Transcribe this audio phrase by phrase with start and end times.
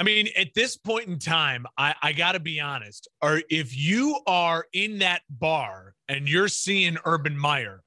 [0.00, 3.06] I mean, at this point in time, I, I got to be honest.
[3.20, 7.82] Or if you are in that bar and you're seeing Urban Meyer,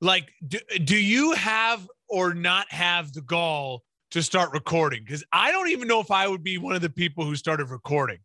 [0.00, 5.04] like, do, do you have or not have the gall to start recording?
[5.04, 7.70] Because I don't even know if I would be one of the people who started
[7.70, 8.18] recording.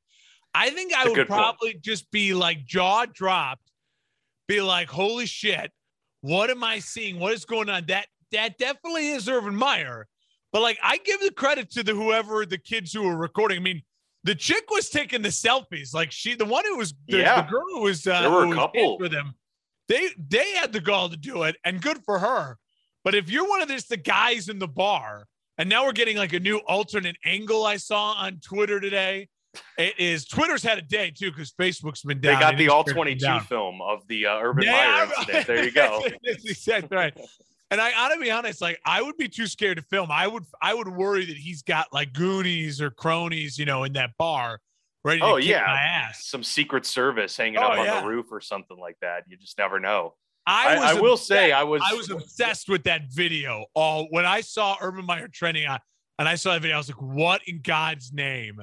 [0.55, 1.83] I think I would probably point.
[1.83, 3.69] just be like jaw dropped,
[4.47, 5.71] be like, "Holy shit,
[6.21, 7.19] what am I seeing?
[7.19, 10.07] What is going on?" That that definitely is Urban Meyer.
[10.57, 13.59] But like, I give the credit to the whoever the kids who were recording.
[13.59, 13.83] I mean,
[14.23, 15.93] the chick was taking the selfies.
[15.93, 17.43] Like she, the one who was, the, yeah.
[17.43, 19.35] the girl who was, uh, there were a couple with them.
[19.87, 22.57] They they had the gall to do it, and good for her.
[23.03, 25.27] But if you're one of this, the guys in the bar,
[25.59, 29.29] and now we're getting like a new alternate angle I saw on Twitter today.
[29.77, 32.33] It is Twitter's had a day too because Facebook's been down.
[32.33, 35.45] They got the all 22 film of the uh, Urban yeah, Meyer incident.
[35.45, 36.03] There you go.
[36.23, 37.13] That's right.
[37.69, 40.09] And I ought to be honest, like I would be too scared to film.
[40.11, 43.93] I would I would worry that he's got like goonies or cronies, you know, in
[43.93, 44.59] that bar
[45.03, 46.11] ready oh, yeah.
[46.13, 48.01] Some secret service hanging oh, up on yeah.
[48.01, 49.23] the roof or something like that.
[49.27, 50.13] You just never know.
[50.45, 53.65] I, I, I will obsessed, say I was I was obsessed with that video.
[53.73, 55.79] All when I saw Urban Meyer trending on
[56.19, 58.61] and I saw that video, I was like, what in God's name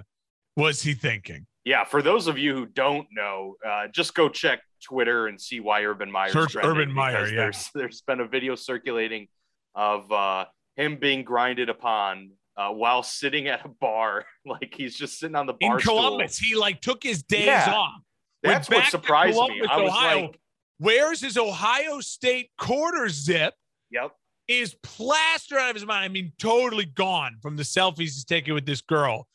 [0.56, 1.46] was he thinking?
[1.64, 5.60] Yeah, for those of you who don't know, uh, just go check Twitter and see
[5.60, 6.30] why Urban Meyer.
[6.30, 7.26] Search Urban Meyer.
[7.26, 7.36] Yeah.
[7.36, 9.28] There's there's been a video circulating
[9.74, 10.44] of uh,
[10.76, 15.46] him being grinded upon uh, while sitting at a bar, like he's just sitting on
[15.46, 15.76] the bar.
[15.76, 16.48] In Columbus, stool.
[16.48, 17.72] he like took his days yeah.
[17.74, 18.00] off.
[18.42, 19.68] That's what surprised Columbus, me.
[19.68, 20.40] I was Ohio, like,
[20.78, 23.54] "Where's his Ohio State quarter zip?"
[23.90, 24.12] Yep.
[24.46, 26.04] Is plastered out of his mind.
[26.04, 29.26] I mean, totally gone from the selfies he's taking with this girl.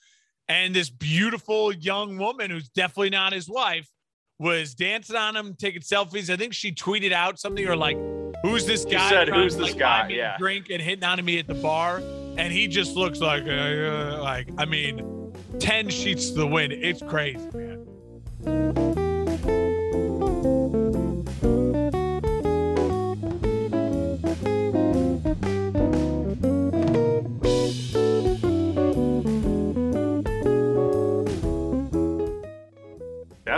[0.50, 3.88] And this beautiful young woman who's definitely not his wife
[4.40, 6.30] was dancing on him, taking selfies.
[6.32, 7.98] I think she tweeted out something or like,
[8.42, 11.38] "Who's this guy?" She said, "Who's this like, guy?" Yeah, drink and hitting on me
[11.38, 12.02] at the bar,
[12.38, 16.74] and he just looks like, uh, uh, like I mean, ten sheets to the wind.
[16.74, 18.89] It's crazy, man.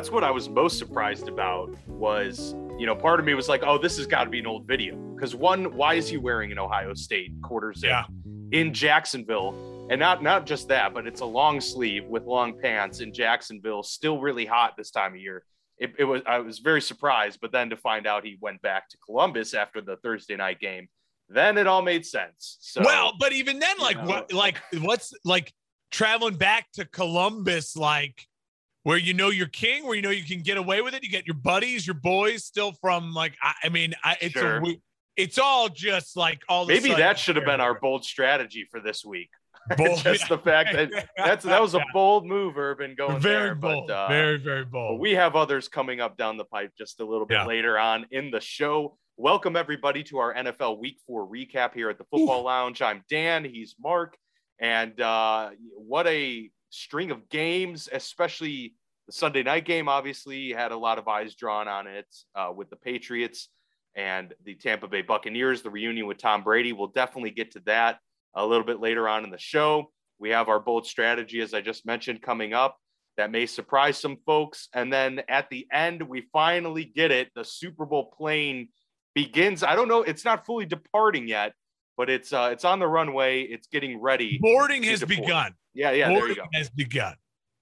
[0.02, 3.62] That's what I was most surprised about was, you know, part of me was like,
[3.62, 4.96] oh, this has got to be an old video.
[4.96, 8.06] Because one, why is he wearing an Ohio State quarter zip yeah.
[8.52, 9.54] in Jacksonville?
[9.92, 13.84] And not not just that, but it's a long sleeve with long pants in Jacksonville,
[13.84, 15.44] still really hot this time of year.
[15.78, 18.90] It, it was I was very surprised, but then to find out he went back
[18.90, 20.88] to Columbus after the Thursday night game,
[21.30, 22.58] then it all made sense.
[22.62, 25.54] So, well, but even then, like know, what, like what's like
[25.92, 28.26] traveling back to Columbus, like
[28.84, 31.04] where you know you're king, where you know you can get away with it.
[31.04, 34.58] You get your buddies, your boys, still from like I, I mean, I, it's sure.
[34.58, 34.76] a,
[35.16, 36.66] it's all just like all.
[36.66, 39.30] Maybe that should have been our bold strategy for this week.
[39.78, 43.56] Bold, just the fact that that's that was a bold move, Urban, going very there.
[43.56, 45.00] Bold, but, uh, very very bold.
[45.00, 47.46] we have others coming up down the pipe just a little bit yeah.
[47.46, 48.98] later on in the show.
[49.18, 52.46] Welcome everybody to our NFL Week Four recap here at the Football Ooh.
[52.46, 52.82] Lounge.
[52.82, 53.46] I'm Dan.
[53.46, 54.18] He's Mark,
[54.60, 58.74] and uh, what a string of games, especially
[59.06, 59.88] the Sunday night game.
[59.88, 63.50] Obviously, had a lot of eyes drawn on it uh, with the Patriots
[63.96, 65.62] and the Tampa Bay Buccaneers.
[65.62, 66.74] The reunion with Tom Brady.
[66.74, 68.00] We'll definitely get to that
[68.36, 69.92] a little bit later on in the show.
[70.18, 72.78] We have our bold strategy, as I just mentioned, coming up
[73.18, 74.70] that may surprise some folks.
[74.74, 77.30] And then at the end, we finally get it.
[77.36, 78.70] The Super Bowl plane
[79.14, 79.64] begins.
[79.64, 81.54] I don't know, it's not fully departing yet,
[81.98, 83.42] but it's uh it's on the runway.
[83.42, 84.40] It's getting ready.
[84.42, 85.22] Boarding has deport.
[85.22, 85.54] begun.
[85.74, 86.46] Yeah, yeah, Boarding there you go.
[86.54, 87.16] Has begun.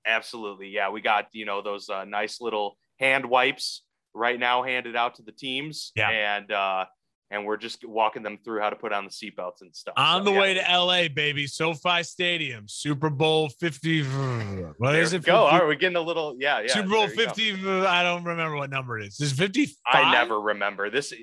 [0.06, 0.70] Absolutely.
[0.70, 5.16] Yeah, we got, you know, those uh, nice little hand wipes right now handed out
[5.16, 5.92] to the teams.
[5.96, 6.10] Yeah.
[6.10, 6.86] And uh
[7.32, 9.94] and we're just walking them through how to put on the seatbelts and stuff.
[9.98, 10.40] On so, the yeah.
[10.40, 11.46] way to LA, baby.
[11.46, 14.04] SoFi Stadium, Super Bowl 50.
[14.04, 15.24] What there is it?
[15.24, 15.46] Go.
[15.46, 16.74] All right, we're getting a little, yeah, yeah.
[16.74, 17.52] Super Bowl 50.
[17.86, 19.20] I don't remember what number it is.
[19.20, 19.76] Is 55?
[19.94, 20.90] I never remember.
[20.90, 21.14] This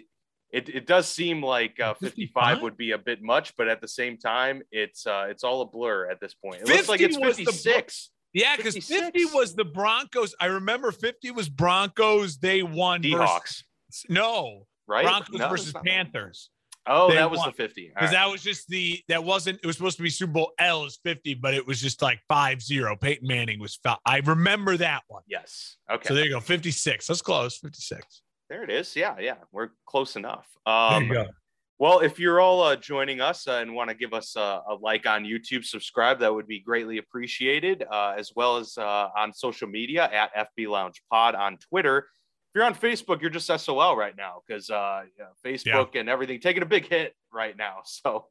[0.50, 3.88] it, it does seem like uh, 55 would be a bit much, but at the
[3.88, 6.62] same time, it's uh, it's all a blur at this point.
[6.62, 8.10] It looks like it's 56.
[8.32, 10.34] Yeah, because 50 was the Broncos.
[10.38, 12.36] I remember 50 was Broncos.
[12.36, 13.02] They won.
[13.02, 13.62] Seahawks.
[14.10, 14.66] No.
[14.86, 15.04] Right?
[15.04, 16.50] Broncos no, versus Panthers.
[16.86, 17.48] Oh, they that was won.
[17.48, 17.88] the 50.
[17.88, 18.12] Because right.
[18.12, 20.98] that was just the, that wasn't, it was supposed to be Super Bowl L is
[21.02, 22.94] 50, but it was just like 5 0.
[22.96, 23.98] Peyton Manning was, foul.
[24.04, 25.22] I remember that one.
[25.26, 25.78] Yes.
[25.90, 26.06] Okay.
[26.06, 26.40] So there you go.
[26.40, 27.06] 56.
[27.06, 27.58] That's close.
[27.58, 28.22] 56.
[28.48, 28.94] There it is.
[28.94, 29.16] Yeah.
[29.18, 29.36] Yeah.
[29.52, 30.46] We're close enough.
[30.64, 31.30] Um, there you go.
[31.78, 34.74] Well, if you're all uh, joining us uh, and want to give us a, a,
[34.80, 39.34] like on YouTube, subscribe, that would be greatly appreciated, uh, as well as uh, on
[39.34, 41.98] social media at FB Lounge Pod on Twitter.
[41.98, 46.00] If you're on Facebook, you're just SOL right now because uh, yeah, Facebook yeah.
[46.00, 47.80] and everything taking a big hit right now.
[47.84, 48.26] So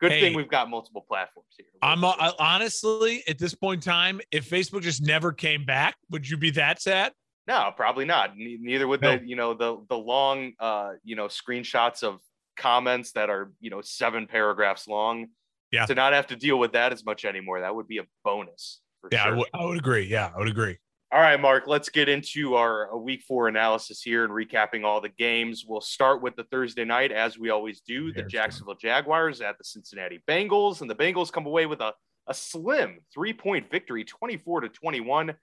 [0.00, 1.66] Good hey, thing we've got multiple platforms here.
[1.82, 6.28] I'm uh, honestly at this point in time, if Facebook just never came back, would
[6.28, 7.12] you be that sad?
[7.46, 8.36] No, probably not.
[8.36, 9.16] Neither would no.
[9.16, 12.20] the you know the the long uh you know screenshots of
[12.56, 15.28] comments that are you know seven paragraphs long.
[15.72, 15.86] Yeah.
[15.86, 18.80] To not have to deal with that as much anymore, that would be a bonus.
[19.12, 19.26] yeah, sure.
[19.26, 20.02] I, w- I would agree.
[20.02, 20.78] Yeah, I would agree.
[21.12, 25.08] All right, Mark, let's get into our week four analysis here and recapping all the
[25.08, 25.64] games.
[25.66, 29.64] We'll start with the Thursday night, as we always do the Jacksonville Jaguars at the
[29.64, 30.82] Cincinnati Bengals.
[30.82, 31.94] And the Bengals come away with a,
[32.28, 35.34] a slim three point victory, 24 to 21.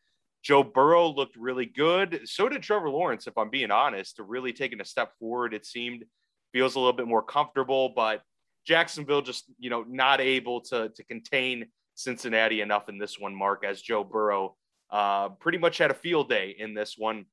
[0.47, 2.21] Joe Burrow looked really good.
[2.23, 5.53] So did Trevor Lawrence, if I'm being honest, to really taking a step forward.
[5.53, 6.05] It seemed
[6.53, 8.21] feels a little bit more comfortable, but
[8.65, 11.65] Jacksonville just, you know, not able to, to contain
[11.95, 14.55] Cincinnati enough in this one, Mark, as Joe Burrow
[14.89, 17.25] uh, pretty much had a field day in this one.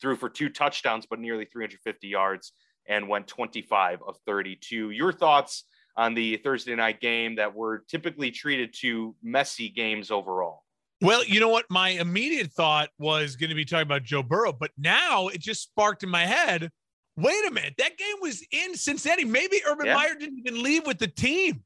[0.00, 2.52] Threw for two touchdowns, but nearly 350 yards
[2.88, 4.92] and went 25 of 32.
[4.92, 5.64] Your thoughts
[5.94, 10.62] on the Thursday night game that were typically treated to messy games overall?
[11.00, 11.66] Well, you know what?
[11.68, 15.62] My immediate thought was going to be talking about Joe Burrow, but now it just
[15.62, 16.70] sparked in my head.
[17.16, 17.74] Wait a minute.
[17.78, 19.24] That game was in Cincinnati.
[19.24, 19.94] Maybe Urban yeah.
[19.94, 21.62] Meyer didn't even leave with the team.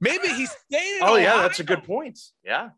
[0.00, 1.00] Maybe he's staying.
[1.02, 1.18] oh, Ohio.
[1.18, 1.42] yeah.
[1.42, 2.18] That's a good point.
[2.44, 2.70] Yeah.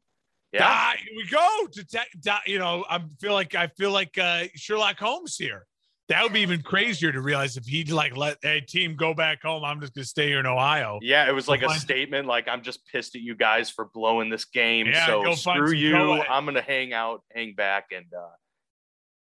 [0.52, 0.66] Yeah.
[0.66, 1.66] Ah, here we go.
[1.72, 5.66] To you know, I feel like I feel like uh, Sherlock Holmes here.
[6.08, 9.42] That would be even crazier to realize if he'd like let a team go back
[9.42, 9.64] home.
[9.64, 10.98] I'm just gonna stay here in Ohio.
[11.00, 14.28] Yeah, it was like a statement, like I'm just pissed at you guys for blowing
[14.28, 14.86] this game.
[14.86, 15.96] Yeah, so screw you.
[15.96, 18.28] I'm gonna hang out, hang back, and uh,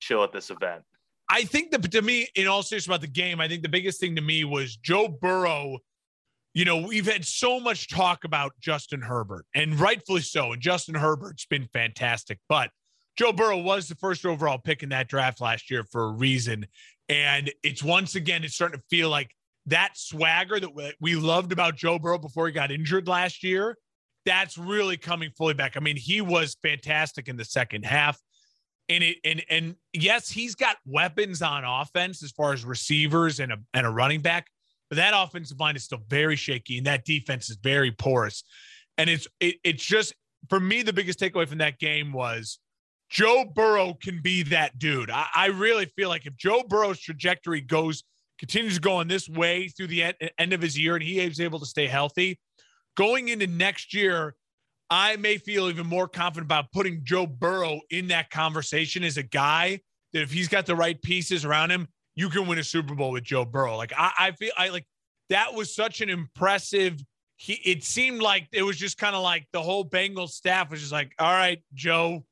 [0.00, 0.82] chill at this event.
[1.28, 4.00] I think that to me, in all seriousness about the game, I think the biggest
[4.00, 5.78] thing to me was Joe Burrow
[6.54, 10.52] you know, we've had so much talk about Justin Herbert, and rightfully so.
[10.52, 12.38] And Justin Herbert's been fantastic.
[12.48, 12.70] But
[13.16, 16.66] Joe Burrow was the first overall pick in that draft last year for a reason.
[17.08, 19.30] And it's once again, it's starting to feel like
[19.66, 23.76] that swagger that we loved about Joe Burrow before he got injured last year.
[24.24, 25.76] That's really coming fully back.
[25.76, 28.18] I mean, he was fantastic in the second half.
[28.88, 33.52] And it and and yes, he's got weapons on offense as far as receivers and
[33.52, 34.46] a and a running back
[34.92, 38.44] but that offensive line is still very shaky, and that defense is very porous.
[38.98, 40.12] And it's it, it's just
[40.50, 42.58] for me the biggest takeaway from that game was
[43.12, 45.10] Joe Burrow can be that dude.
[45.10, 48.02] I, I really feel like if Joe Burrow's trajectory goes
[48.38, 51.60] continues going this way through the end, end of his year, and he is able
[51.60, 52.40] to stay healthy,
[52.96, 54.34] going into next year,
[54.88, 59.22] I may feel even more confident about putting Joe Burrow in that conversation as a
[59.22, 59.80] guy
[60.14, 63.10] that if he's got the right pieces around him, you can win a Super Bowl
[63.10, 63.76] with Joe Burrow.
[63.76, 64.86] Like I, I feel I like
[65.28, 66.98] that was such an impressive.
[67.36, 70.80] He it seemed like it was just kind of like the whole Bengals staff was
[70.80, 72.24] just like, all right, Joe,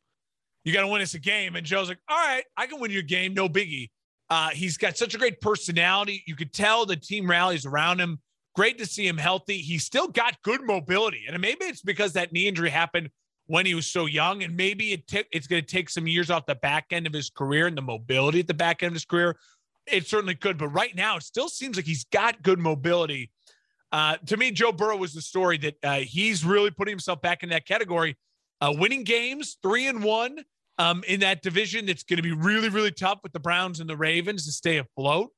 [0.70, 1.56] you got to win us a game.
[1.56, 3.90] And Joe's like, all right, I can win you a game, no biggie.
[4.28, 6.22] Uh, he's got such a great personality.
[6.26, 8.20] You could tell the team rallies around him.
[8.55, 9.58] Great to see him healthy.
[9.58, 13.11] He's still got good mobility, and maybe it's because that knee injury happened
[13.46, 16.31] when he was so young, and maybe it t- it's going to take some years
[16.31, 18.94] off the back end of his career and the mobility at the back end of
[18.94, 19.37] his career
[19.87, 23.31] it certainly could, but right now it still seems like he's got good mobility.
[23.93, 27.43] Uh, to me, Joe Burrow was the story that uh, he's really putting himself back
[27.43, 28.17] in that category,
[28.61, 30.44] uh, winning games three and one
[30.81, 31.88] um, in that division.
[31.88, 34.79] It's going to be really, really tough with the Browns and the Ravens to stay
[34.79, 35.31] afloat.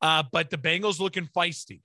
[0.00, 1.80] Uh, but the Bengals looking feisty.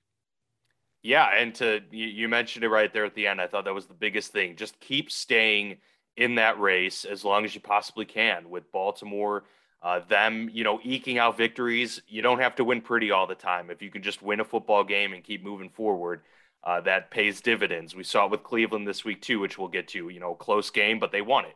[1.01, 3.39] Yeah, and to you, you mentioned it right there at the end.
[3.39, 4.57] I thought that was the biggest thing.
[4.57, 5.77] Just keep staying
[6.17, 9.45] in that race as long as you possibly can with Baltimore
[9.81, 12.01] uh, them, you know, eking out victories.
[12.07, 13.69] You don't have to win pretty all the time.
[13.69, 16.21] If you can just win a football game and keep moving forward,
[16.63, 17.95] uh, that pays dividends.
[17.95, 20.09] We saw it with Cleveland this week too, which we'll get to.
[20.09, 21.55] You know, close game, but they won it.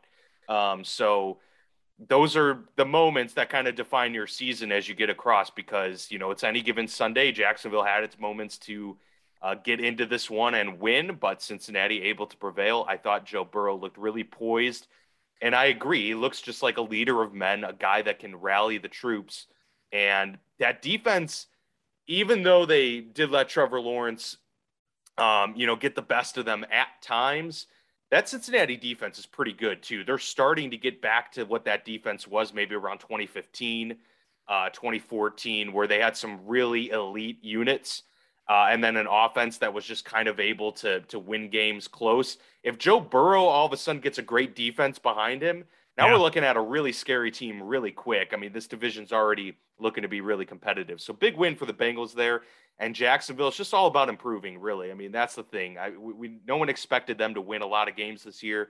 [0.50, 1.38] Um, so
[2.08, 6.10] those are the moments that kind of define your season as you get across because
[6.12, 7.32] you know it's any given Sunday.
[7.32, 8.98] Jacksonville had its moments to
[9.42, 12.86] uh, get into this one and win, but Cincinnati able to prevail.
[12.88, 14.88] I thought Joe Burrow looked really poised
[15.44, 18.38] and I agree, he looks just like a leader of men, a guy that can
[18.38, 19.48] rally the troops.
[19.92, 21.48] And that defense,
[22.08, 24.38] even though they did let Trevor Lawrence,
[25.18, 27.68] um, you know, get the best of them at times,
[28.14, 30.04] that Cincinnati defense is pretty good too.
[30.04, 33.96] They're starting to get back to what that defense was maybe around 2015,
[34.48, 38.04] uh, 2014, where they had some really elite units
[38.48, 41.88] uh, and then an offense that was just kind of able to to win games
[41.88, 42.38] close.
[42.62, 45.66] If Joe Burrow all of a sudden gets a great defense behind him,
[45.98, 46.14] now yeah.
[46.14, 48.32] we're looking at a really scary team really quick.
[48.34, 51.02] I mean, this division's already looking to be really competitive.
[51.02, 52.42] So big win for the Bengals there.
[52.80, 54.90] And Jacksonville, it's just all about improving, really.
[54.90, 55.78] I mean, that's the thing.
[55.78, 58.70] I, we, we no one expected them to win a lot of games this year.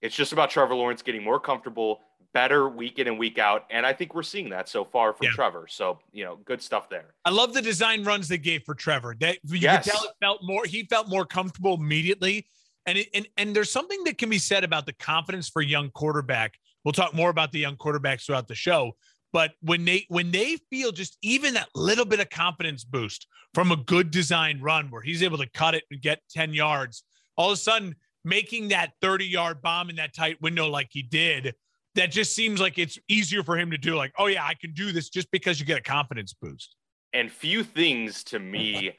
[0.00, 2.00] It's just about Trevor Lawrence getting more comfortable,
[2.32, 3.66] better week in and week out.
[3.70, 5.32] And I think we're seeing that so far from yeah.
[5.32, 5.66] Trevor.
[5.68, 7.14] So, you know, good stuff there.
[7.24, 9.16] I love the design runs they gave for Trevor.
[9.18, 9.84] That you yes.
[9.84, 12.46] could tell it felt more, he felt more comfortable immediately.
[12.86, 15.90] And, it, and and there's something that can be said about the confidence for young
[15.90, 16.54] quarterback.
[16.84, 18.92] We'll talk more about the young quarterbacks throughout the show.
[19.32, 23.72] But when they when they feel just even that little bit of confidence boost from
[23.72, 27.04] a good design run where he's able to cut it and get 10 yards,
[27.36, 31.02] all of a sudden making that 30 yard bomb in that tight window like he
[31.02, 31.54] did,
[31.94, 33.96] that just seems like it's easier for him to do.
[33.96, 36.74] Like, oh yeah, I can do this just because you get a confidence boost.
[37.12, 38.92] And few things to me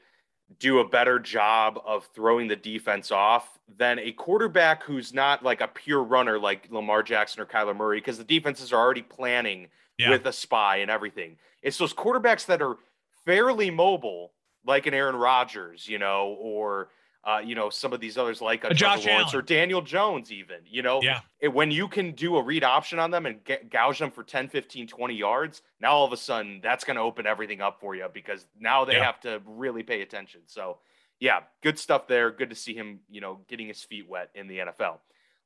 [0.58, 5.60] do a better job of throwing the defense off than a quarterback who's not like
[5.60, 9.68] a pure runner like Lamar Jackson or Kyler Murray because the defenses are already planning
[9.98, 10.10] yeah.
[10.10, 11.36] with a spy and everything.
[11.62, 12.76] It's those quarterbacks that are
[13.24, 14.32] fairly mobile,
[14.66, 16.88] like an Aaron Rodgers, you know, or
[17.24, 19.38] uh, you know, some of these others like a, a Josh Lawrence Allen.
[19.38, 21.20] or Daniel Jones, even, you know, yeah.
[21.40, 24.22] It, when you can do a read option on them and get, gouge them for
[24.22, 27.80] 10, 15, 20 yards, now all of a sudden that's going to open everything up
[27.80, 29.04] for you because now they yeah.
[29.04, 30.42] have to really pay attention.
[30.46, 30.78] So,
[31.18, 32.30] yeah, good stuff there.
[32.30, 34.98] Good to see him, you know, getting his feet wet in the NFL.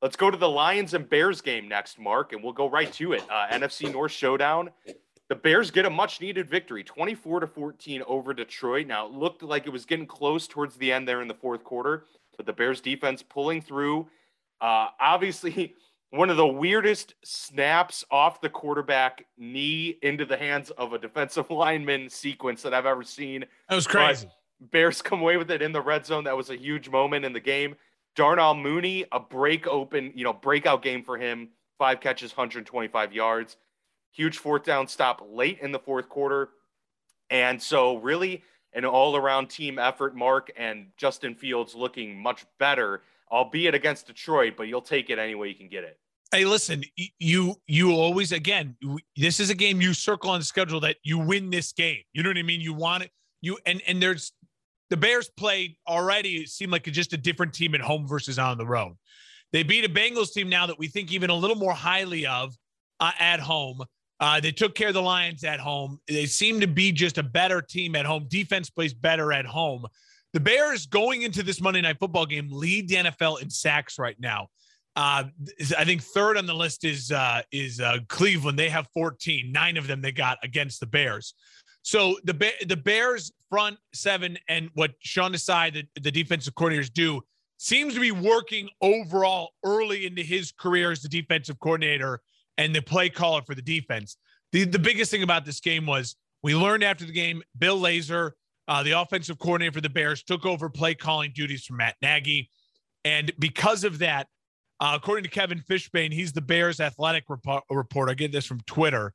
[0.03, 3.13] Let's go to the Lions and Bears game next, Mark, and we'll go right to
[3.13, 3.23] it.
[3.29, 4.71] Uh, NFC North showdown
[5.29, 8.87] the Bears get a much needed victory, 24 to 14 over Detroit.
[8.87, 11.65] Now, it looked like it was getting close towards the end there in the fourth
[11.65, 12.05] quarter,
[12.37, 14.09] but the Bears defense pulling through.
[14.61, 15.75] Uh, obviously,
[16.11, 21.51] one of the weirdest snaps off the quarterback knee into the hands of a defensive
[21.51, 23.45] lineman sequence that I've ever seen.
[23.69, 24.27] That was crazy.
[24.61, 26.25] But Bears come away with it in the red zone.
[26.25, 27.77] That was a huge moment in the game.
[28.17, 31.51] Darnell Mooney, a break open, you know, breakout game for him.
[31.79, 33.57] Five catches, 125 yards.
[34.13, 36.51] Huge fourth down stop late in the fourth quarter.
[37.31, 43.03] And so, really, an all around team effort, Mark and Justin Fields looking much better,
[43.31, 45.99] albeit against Detroit, but you'll take it any way you can get it.
[46.31, 46.83] Hey, listen,
[47.19, 48.77] you you always again.
[49.17, 52.03] This is a game you circle on the schedule that you win this game.
[52.13, 52.61] You know what I mean?
[52.61, 53.11] You want it.
[53.41, 54.33] You and and there's
[54.91, 56.37] the Bears played already.
[56.37, 58.97] It seemed like just a different team at home versus on the road.
[59.53, 62.55] They beat a Bengals team now that we think even a little more highly of
[63.01, 63.83] uh, at home.
[64.21, 66.01] Uh, they took care of the Lions at home.
[66.09, 68.27] They seem to be just a better team at home.
[68.29, 69.87] Defense plays better at home.
[70.33, 74.19] The Bears going into this Monday Night Football game lead the NFL in sacks right
[74.19, 74.49] now.
[74.97, 75.25] Uh,
[75.79, 78.59] I think third on the list is uh, is uh, Cleveland.
[78.59, 79.53] They have 14.
[79.53, 81.35] Nine of them they got against the Bears.
[81.83, 87.23] So the the Bears front seven and what Sean Desai, the, the defensive coordinators, do
[87.59, 92.21] seems to be working overall early into his career as the defensive coordinator
[92.59, 94.19] and the play caller for the defense.
[94.53, 98.33] The, the biggest thing about this game was we learned after the game, Bill Lazor,
[98.67, 102.51] uh, the offensive coordinator for the Bears, took over play calling duties from Matt Nagy.
[103.05, 104.27] And because of that,
[104.81, 108.11] uh, according to Kevin Fishbain, he's the Bears athletic report, report.
[108.11, 109.15] I get this from Twitter.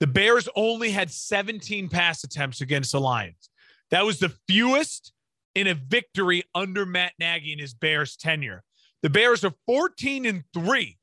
[0.00, 3.48] The Bears only had 17 pass attempts against the Lions.
[3.90, 5.12] That was the fewest
[5.54, 8.62] in a victory under Matt Nagy in his Bears tenure.
[9.02, 10.98] The Bears are 14 and 3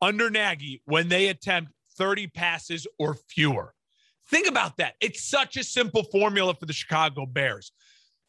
[0.00, 3.74] under Nagy when they attempt 30 passes or fewer.
[4.28, 4.94] Think about that.
[5.00, 7.72] It's such a simple formula for the Chicago Bears.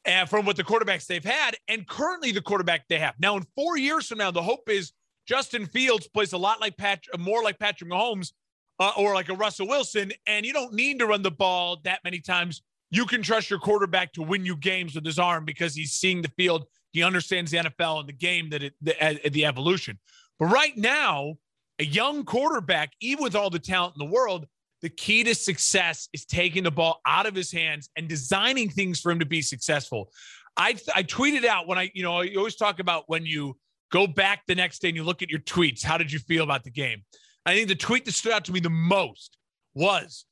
[0.05, 3.15] And from what the quarterbacks they've had, and currently the quarterback they have.
[3.19, 4.93] Now, in four years from now, the hope is
[5.27, 8.31] Justin Fields plays a lot like Pat, more like Patrick Mahomes
[8.79, 12.03] uh, or like a Russell Wilson, and you don't need to run the ball that
[12.03, 12.62] many times.
[12.89, 16.21] You can trust your quarterback to win you games with his arm because he's seeing
[16.21, 16.65] the field.
[16.93, 20.00] He understands the NFL and the game that it, the, the evolution.
[20.39, 21.36] But right now,
[21.79, 24.46] a young quarterback, even with all the talent in the world,
[24.81, 29.00] the key to success is taking the ball out of his hands and designing things
[29.00, 30.12] for him to be successful.
[30.55, 33.57] I I tweeted out when I, you know, you always talk about when you
[33.91, 36.43] go back the next day and you look at your tweets, how did you feel
[36.43, 37.03] about the game?
[37.46, 39.38] I think the tweet that stood out to me the most
[39.74, 40.25] was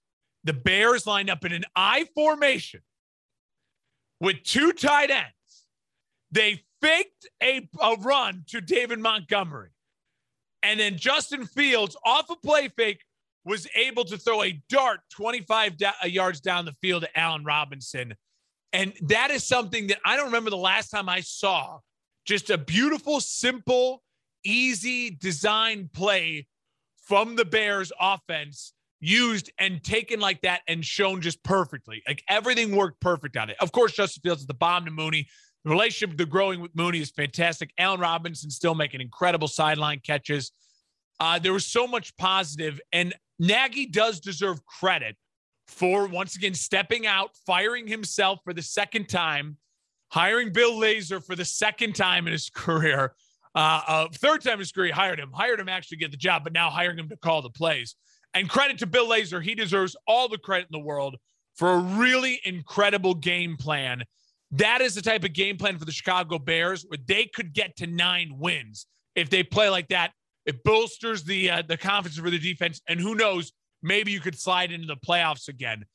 [0.44, 2.82] the Bears lined up in an I formation
[4.20, 5.66] with two tight ends.
[6.32, 9.70] They faked a, a run to David Montgomery.
[10.66, 13.04] And then Justin Fields, off a play fake,
[13.46, 17.44] was able to throw a dart 25 da- uh, yards down the field to Allen
[17.46, 18.16] Robinson.
[18.74, 21.80] And that is something that I don't remember the last time I saw
[22.26, 24.02] just a beautiful, simple,
[24.44, 26.48] easy design play
[26.98, 32.02] from the Bears offense used and taken like that and shown just perfectly.
[32.08, 33.58] Like everything worked perfect on it.
[33.60, 35.28] Of course, Justin Fields is the bomb to Mooney.
[35.66, 37.72] The relationship the growing with Mooney is fantastic.
[37.80, 40.52] Allen Robinson still making incredible sideline catches.
[41.20, 45.16] Uh, there was so much positive, and Nagy does deserve credit
[45.68, 49.58] for once again stepping out, firing himself for the second time,
[50.12, 53.16] hiring Bill Lazor for the second time in his career.
[53.56, 56.44] Uh, uh, third time in his career, hired him, hired him actually get the job,
[56.44, 57.96] but now hiring him to call the plays.
[58.36, 59.42] And credit to Bill Lazor.
[59.42, 61.16] He deserves all the credit in the world
[61.56, 64.04] for a really incredible game plan.
[64.58, 67.76] That is the type of game plan for the Chicago Bears where they could get
[67.78, 70.12] to nine wins if they play like that.
[70.46, 74.40] It bolsters the uh, the confidence for the defense, and who knows, maybe you could
[74.40, 75.86] slide into the playoffs again.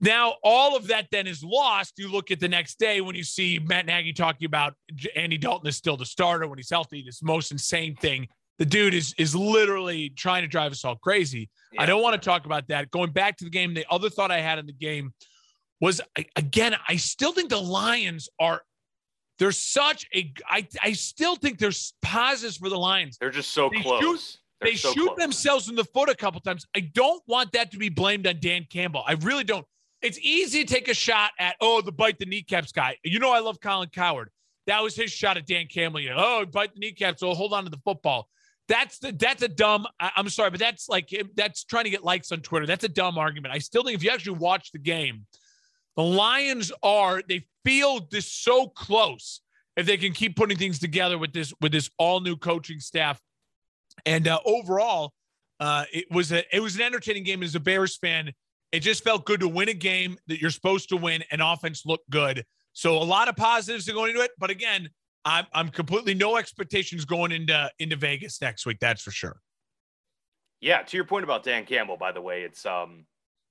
[0.00, 1.94] Now, all of that then is lost.
[1.98, 4.74] You look at the next day when you see Matt Nagy talking about
[5.14, 7.02] Andy Dalton is still the starter when he's healthy.
[7.04, 8.26] This most insane thing.
[8.58, 11.48] The dude is is literally trying to drive us all crazy.
[11.72, 11.82] Yeah.
[11.82, 12.90] I don't want to talk about that.
[12.90, 15.12] Going back to the game, the other thought I had in the game
[15.80, 16.00] was
[16.36, 18.62] again, I still think the Lions are
[19.38, 23.16] there's such a I I still think there's positives for the Lions.
[23.18, 24.00] They're just so they close.
[24.00, 25.18] Shoot, they so shoot close.
[25.18, 26.66] themselves in the foot a couple times.
[26.74, 29.02] I don't want that to be blamed on Dan Campbell.
[29.06, 29.66] I really don't.
[30.02, 32.96] It's easy to take a shot at oh the bite the kneecaps guy.
[33.02, 34.30] You know I love Colin Cowherd.
[34.66, 36.00] That was his shot at Dan Campbell.
[36.00, 37.20] You know, oh bite the kneecaps.
[37.20, 38.28] So hold on to the football.
[38.68, 39.86] That's the that's a dumb.
[39.98, 42.66] I, I'm sorry, but that's like that's trying to get likes on Twitter.
[42.66, 43.52] That's a dumb argument.
[43.52, 45.26] I still think if you actually watch the game,
[45.96, 49.40] the Lions are they feel this so close
[49.76, 53.20] if they can keep putting things together with this with this all new coaching staff.
[54.06, 55.12] And uh, overall,
[55.60, 58.32] uh, it was a it was an entertaining game as a Bears fan.
[58.72, 61.86] It just felt good to win a game that you're supposed to win, and offense
[61.86, 62.44] looked good.
[62.72, 64.32] So a lot of positives are going into it.
[64.38, 64.90] But again,
[65.24, 68.78] I'm I'm completely no expectations going into into Vegas next week.
[68.80, 69.40] That's for sure.
[70.60, 73.06] Yeah, to your point about Dan Campbell, by the way, it's um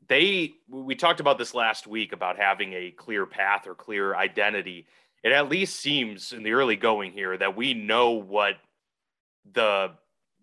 [0.08, 4.86] they we talked about this last week about having a clear path or clear identity.
[5.24, 8.56] It at least seems in the early going here that we know what
[9.54, 9.92] the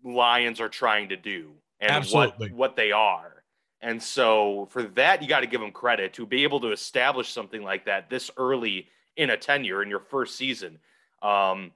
[0.03, 2.49] Lions are trying to do and Absolutely.
[2.49, 3.43] what what they are.
[3.81, 7.31] And so for that, you got to give them credit to be able to establish
[7.31, 8.87] something like that this early
[9.17, 10.79] in a tenure in your first season.
[11.21, 11.71] Um,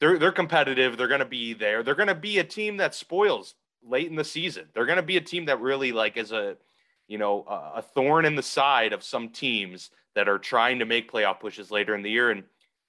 [0.00, 0.96] they're they're competitive.
[0.96, 1.82] They're going to be there.
[1.82, 4.66] They're going to be a team that spoils late in the season.
[4.74, 6.56] They're going to be a team that really like is a
[7.12, 10.86] you know a, a thorn in the side of some teams that are trying to
[10.86, 12.42] make playoff pushes later in the year, and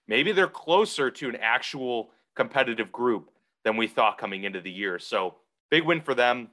[0.08, 3.30] maybe they're closer to an actual competitive group
[3.63, 5.00] than we thought coming into the year.
[5.00, 5.36] So
[5.70, 6.50] big win for them.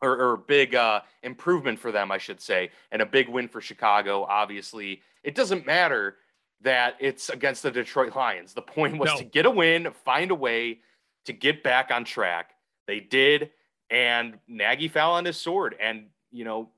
[0.00, 3.60] Or, or big uh, improvement for them, I should say, and a big win for
[3.60, 4.22] Chicago.
[4.22, 6.18] Obviously, it doesn't matter
[6.60, 8.54] that it's against the Detroit Lions.
[8.54, 9.18] The point was no.
[9.18, 10.78] to get a win, find a way
[11.24, 12.52] to get back on track.
[12.86, 13.50] They did,
[13.90, 16.68] and Nagy fell on his sword and, you know,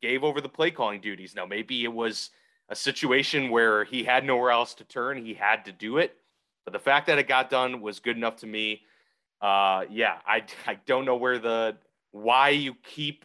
[0.00, 1.34] gave over the play calling duties.
[1.34, 2.30] Now, maybe it was
[2.68, 6.16] a situation where he had nowhere else to turn, he had to do it.
[6.64, 8.82] But the fact that it got done was good enough to me.
[9.40, 11.76] Uh, yeah, I, I don't know where the
[12.12, 13.24] why you keep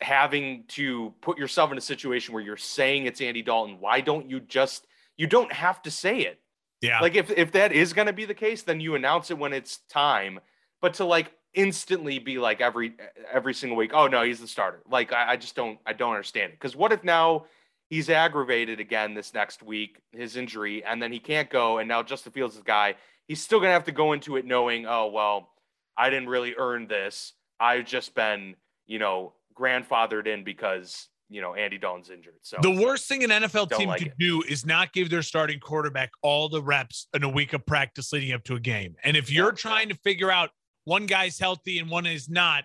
[0.00, 3.78] having to put yourself in a situation where you're saying it's Andy Dalton.
[3.80, 4.86] Why don't you just
[5.16, 6.40] you don't have to say it.
[6.80, 7.00] Yeah.
[7.00, 9.52] Like if if that is going to be the case, then you announce it when
[9.52, 10.40] it's time.
[10.80, 12.94] But to like instantly be like every
[13.32, 14.82] every single week, oh no, he's the starter.
[14.88, 16.60] Like I, I just don't I don't understand it.
[16.60, 17.46] Because what if now
[17.88, 22.02] he's aggravated again this next week, his injury, and then he can't go, and now
[22.02, 22.94] Justin Fields is the guy.
[23.26, 25.50] He's still gonna have to go into it knowing, oh well,
[25.96, 27.32] I didn't really earn this.
[27.58, 32.34] I've just been, you know, grandfathered in because you know Andy Dalton's injured.
[32.42, 34.18] So the worst thing an NFL team like could it.
[34.18, 38.12] do is not give their starting quarterback all the reps in a week of practice
[38.12, 38.96] leading up to a game.
[39.04, 40.50] And if you're trying to figure out
[40.84, 42.64] one guy's healthy and one is not,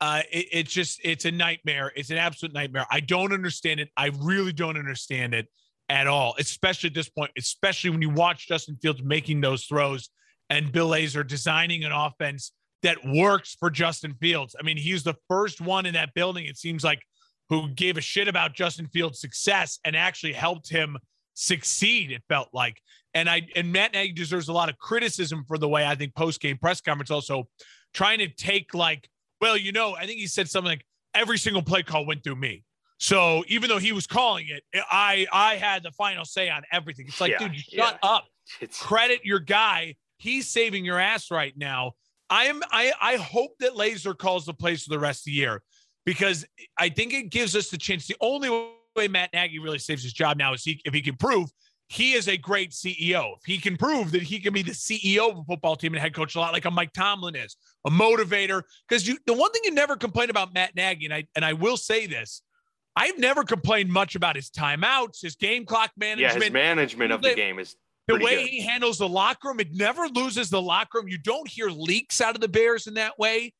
[0.00, 1.92] uh, it, it's just it's a nightmare.
[1.96, 2.86] It's an absolute nightmare.
[2.90, 3.88] I don't understand it.
[3.96, 5.48] I really don't understand it
[5.88, 7.30] at all, especially at this point.
[7.38, 10.10] Especially when you watch Justin Fields making those throws
[10.50, 14.54] and Bill Lazor designing an offense that works for Justin Fields.
[14.58, 16.46] I mean, he's the first one in that building.
[16.46, 17.00] It seems like
[17.48, 20.96] who gave a shit about Justin Fields' success and actually helped him
[21.36, 22.10] succeed.
[22.10, 22.82] It felt like,
[23.14, 26.14] and I and Matt Nagy deserves a lot of criticism for the way I think
[26.14, 27.48] post game press conference also
[27.94, 29.08] trying to take like,
[29.40, 32.36] well, you know, I think he said something like every single play call went through
[32.36, 32.64] me.
[32.98, 37.06] So even though he was calling it, I I had the final say on everything.
[37.08, 38.08] It's like, yeah, dude, shut yeah.
[38.08, 38.26] up.
[38.60, 38.80] It's...
[38.80, 39.96] Credit your guy.
[40.18, 41.92] He's saving your ass right now.
[42.30, 45.32] I am I I hope that Lazor calls the plays for the rest of the
[45.32, 45.62] year
[46.04, 46.46] because
[46.78, 48.06] I think it gives us the chance.
[48.06, 48.48] The only
[48.96, 51.50] way Matt Nagy really saves his job now is he, if he can prove
[51.88, 53.36] he is a great CEO.
[53.36, 56.02] If he can prove that he can be the CEO of a football team and
[56.02, 57.56] head coach a lot like a Mike Tomlin is,
[57.86, 58.62] a motivator.
[58.88, 61.52] Because you, the one thing you never complain about Matt Nagy, and I and I
[61.52, 62.42] will say this,
[62.96, 66.34] I've never complained much about his timeouts, his game clock management.
[66.34, 67.76] Yeah, his management of the game is
[68.08, 68.48] the way good.
[68.48, 69.60] he handles the locker room.
[69.60, 71.08] It never loses the locker room.
[71.08, 73.52] You don't hear leaks out of the Bears in that way.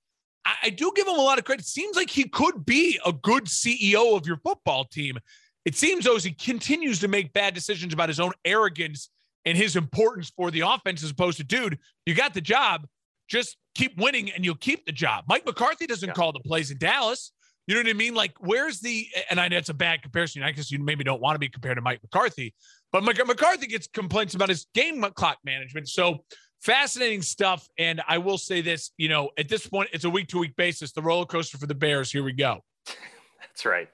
[0.46, 1.64] I, I do give him a lot of credit.
[1.64, 5.18] It seems like he could be a good CEO of your football team.
[5.64, 9.10] It seems though as he continues to make bad decisions about his own arrogance
[9.44, 12.86] and his importance for the offense as opposed to, dude, you got the job,
[13.28, 15.24] just keep winning and you'll keep the job.
[15.28, 16.14] Mike McCarthy doesn't yeah.
[16.14, 17.32] call the plays in Dallas.
[17.66, 18.14] You know what I mean?
[18.14, 20.44] Like, where's the, and I know it's a bad comparison.
[20.44, 22.54] I guess you maybe don't want to be compared to Mike McCarthy,
[22.92, 25.88] but Mike McCarthy gets complaints about his game clock management.
[25.88, 26.24] So
[26.60, 27.68] fascinating stuff.
[27.78, 30.56] And I will say this, you know, at this point, it's a week to week
[30.56, 30.92] basis.
[30.92, 32.10] The roller coaster for the Bears.
[32.10, 32.64] Here we go.
[33.40, 33.88] That's right.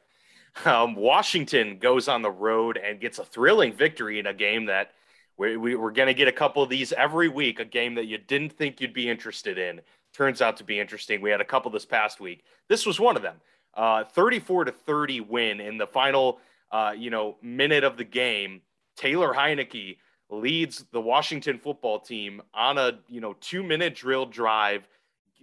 [0.64, 4.92] Um, Washington goes on the road and gets a thrilling victory in a game that
[5.38, 7.58] we, we, we're going to get a couple of these every week.
[7.58, 9.80] A game that you didn't think you'd be interested in
[10.12, 11.20] turns out to be interesting.
[11.20, 12.44] We had a couple this past week.
[12.68, 13.36] This was one of them.
[13.74, 16.38] Uh, 34 to 30 win in the final,
[16.70, 18.60] uh, you know, minute of the game.
[18.96, 19.96] Taylor Heinicke
[20.32, 24.88] leads the Washington football team on a you know two minute drill drive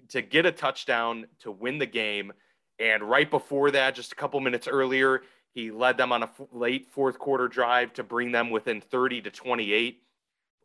[0.10, 2.34] to get a touchdown to win the game.
[2.80, 5.21] And right before that, just a couple minutes earlier,
[5.54, 9.21] he led them on a f- late fourth quarter drive to bring them within 30
[9.23, 10.02] to 28.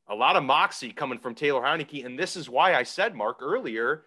[0.08, 2.06] A lot of moxie coming from Taylor Heinicke.
[2.06, 4.04] And this is why I said, Mark, earlier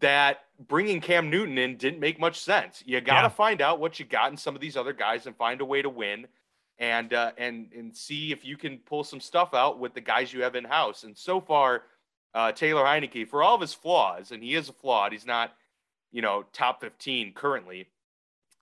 [0.00, 2.82] that bringing Cam Newton in didn't make much sense.
[2.84, 3.28] You got to yeah.
[3.28, 5.82] find out what you got in some of these other guys and find a way
[5.82, 6.26] to win
[6.80, 10.32] and uh, and and see if you can pull some stuff out with the guys
[10.32, 11.04] you have in house.
[11.04, 11.82] And so far,
[12.34, 15.52] uh, Taylor Heinicke, for all of his flaws, and he is a flawed, he's not,
[16.10, 17.88] you know, top 15 currently.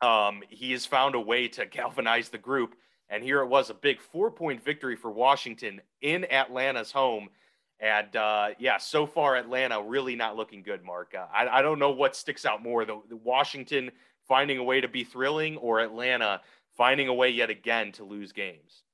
[0.01, 2.75] Um, he has found a way to galvanize the group.
[3.11, 7.31] And here it was a big four point victory for Washington in Atlanta's home.
[7.81, 11.15] And uh, yeah, so far Atlanta really not looking good, Mark.
[11.17, 13.91] Uh, I, I don't know what sticks out more the, the Washington
[14.27, 16.43] finding a way to be thrilling or Atlanta
[16.79, 18.85] finding a way yet again to lose games.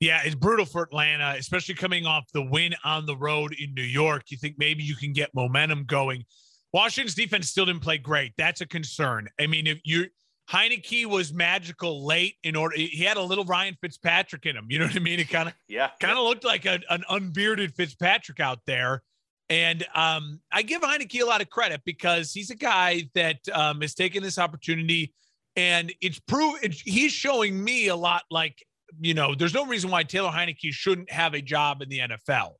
[0.00, 3.82] Yeah, it's brutal for Atlanta, especially coming off the win on the road in New
[3.82, 4.30] York.
[4.30, 6.24] You think maybe you can get momentum going.
[6.72, 8.32] Washington's defense still didn't play great.
[8.38, 9.28] That's a concern.
[9.38, 10.06] I mean, if you
[10.50, 12.76] Heinicke was magical late in order.
[12.76, 14.66] He had a little Ryan Fitzpatrick in him.
[14.68, 15.18] You know what I mean?
[15.18, 19.02] It kind of yeah, kind of looked like a, an unbearded Fitzpatrick out there.
[19.48, 23.80] And um, I give Heinicke a lot of credit because he's a guy that um,
[23.80, 25.14] has taken this opportunity,
[25.56, 26.60] and it's proof.
[26.62, 28.22] he's showing me a lot.
[28.30, 28.64] Like
[29.00, 32.52] you know, there's no reason why Taylor Heinicke shouldn't have a job in the NFL.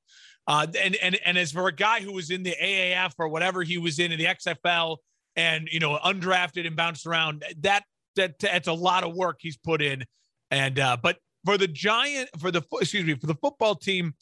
[0.47, 3.63] Uh, and and and as for a guy who was in the AAF or whatever
[3.63, 4.99] he was in in the XFL
[5.37, 7.45] and you know undrafted and bounced around.
[7.61, 7.85] That
[8.17, 10.05] that that's a lot of work he's put in.
[10.51, 14.15] And uh, but for the giant for the excuse me for the football team,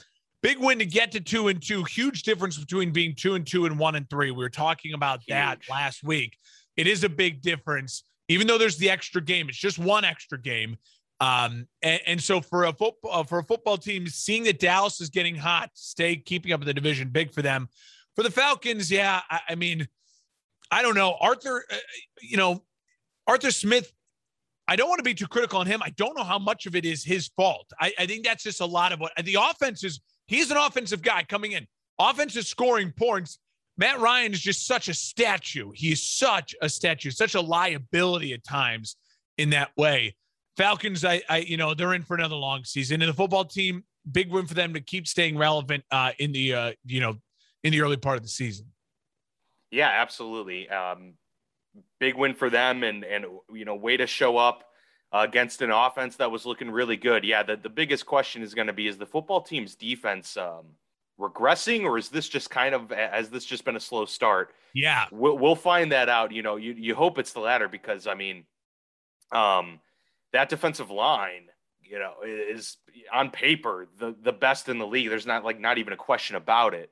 [0.43, 1.85] big win to get to two and two.
[1.85, 4.31] Huge difference between being two and two and one and three.
[4.31, 5.35] We were talking about Huge.
[5.35, 6.37] that last week.
[6.77, 9.49] It is a big difference, even though there's the extra game.
[9.49, 10.77] It's just one extra game.
[11.21, 15.09] Um, and, and, so for a football for a football team, seeing that Dallas is
[15.09, 17.69] getting hot, stay keeping up in the division, big for them.
[18.17, 19.87] For the Falcons, yeah, I, I mean,
[20.73, 21.17] I don't know.
[21.21, 21.77] Arthur, uh,
[22.21, 22.65] you know,
[23.29, 23.93] Arthur Smith,
[24.67, 25.81] I don't want to be too critical on him.
[25.81, 27.71] I don't know how much of it is his fault.
[27.79, 30.01] I, I think that's just a lot of what the offense is.
[30.27, 31.69] He's an offensive guy coming in.
[32.01, 33.39] Offense is scoring points.
[33.83, 35.73] Matt Ryan is just such a statue.
[35.75, 38.95] He's such a statue, such a liability at times
[39.39, 40.15] in that way.
[40.57, 43.83] Falcons, I, I, you know, they're in for another long season, and the football team,
[44.13, 47.17] big win for them to keep staying relevant uh, in the, uh, you know,
[47.65, 48.67] in the early part of the season.
[49.73, 50.69] Yeah, absolutely.
[50.69, 51.15] Um,
[51.99, 54.63] big win for them, and and you know, way to show up
[55.13, 57.25] uh, against an offense that was looking really good.
[57.25, 60.67] Yeah, the, the biggest question is going to be: is the football team's defense um,
[61.19, 64.53] regressing, or is this just kind of has this just been a slow start?
[64.75, 66.33] Yeah, we'll, we'll find that out.
[66.33, 68.45] You know, you you hope it's the latter because I mean,
[69.33, 69.81] um,
[70.33, 71.49] that defensive line
[71.93, 72.79] you know, is
[73.13, 75.11] on paper the the best in the league.
[75.11, 76.91] There's not like not even a question about it.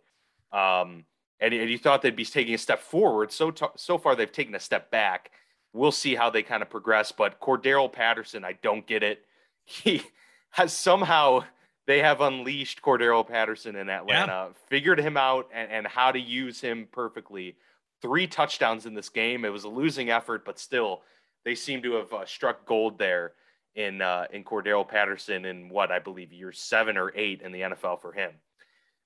[0.52, 1.04] Um,
[1.40, 3.33] and, and you thought they'd be taking a step forward.
[3.33, 5.30] So t- so far they've taken a step back.
[5.72, 7.12] We'll see how they kind of progress.
[7.12, 9.24] But Cordarrelle Patterson, I don't get it.
[9.64, 10.02] He
[10.50, 11.44] has somehow
[11.90, 14.48] they have unleashed Cordarrelle Patterson in Atlanta, yeah.
[14.68, 17.57] figured him out and, and how to use him perfectly.
[18.00, 19.44] Three touchdowns in this game.
[19.44, 21.03] It was a losing effort, but still,
[21.44, 23.33] they seem to have uh, struck gold there
[23.74, 27.61] in uh, in Cordarrelle Patterson in what I believe year seven or eight in the
[27.61, 28.33] NFL for him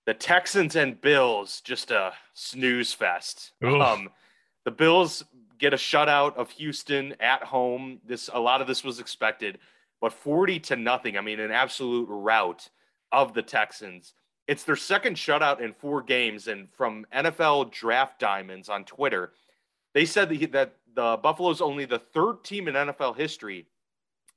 [0.07, 3.53] the Texans and Bills just a snooze fest.
[3.81, 4.11] Um,
[4.64, 5.25] the Bills
[5.59, 8.01] get a shutout of Houston at home.
[8.07, 9.59] This a lot of this was expected,
[10.05, 11.17] but 40 to nothing.
[11.17, 12.69] I mean, an absolute rout
[13.11, 14.12] of the Texans.
[14.47, 19.33] It's their second shutout in four games, and from NFL Draft Diamonds on Twitter,
[19.95, 23.67] they said that, that the Buffalo's only the third team in NFL history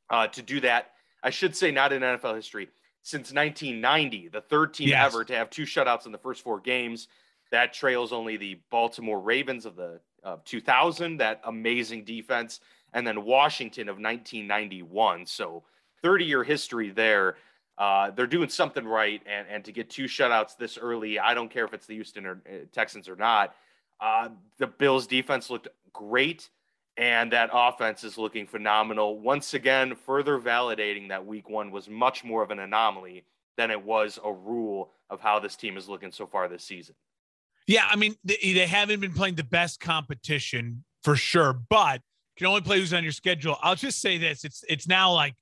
[0.10, 0.92] uh, to do that.
[1.22, 2.70] I should say not in NFL history
[3.02, 5.06] since 1990, the third team yes.
[5.06, 7.10] ever to have two shutouts in the first four games.
[7.52, 12.62] That trails only the Baltimore Ravens of the of 2000, that amazing defense,
[12.94, 15.26] and then Washington of 1991.
[15.26, 15.64] So
[16.02, 17.38] 30 year history there.
[17.78, 19.22] uh, they're doing something right.
[19.26, 22.26] And, and to get two shutouts this early, I don't care if it's the Houston
[22.26, 23.54] or uh, Texans or not.
[24.00, 26.50] Uh, the Bills defense looked great,
[26.98, 29.20] and that offense is looking phenomenal.
[29.20, 33.24] Once again, further validating that week one was much more of an anomaly
[33.58, 36.96] than it was a rule of how this team is looking so far this season.
[37.68, 42.02] Yeah, I mean, they, they haven't been playing the best competition for sure, but
[42.38, 43.58] can only play who's on your schedule.
[43.62, 45.36] I'll just say this: it's it's now like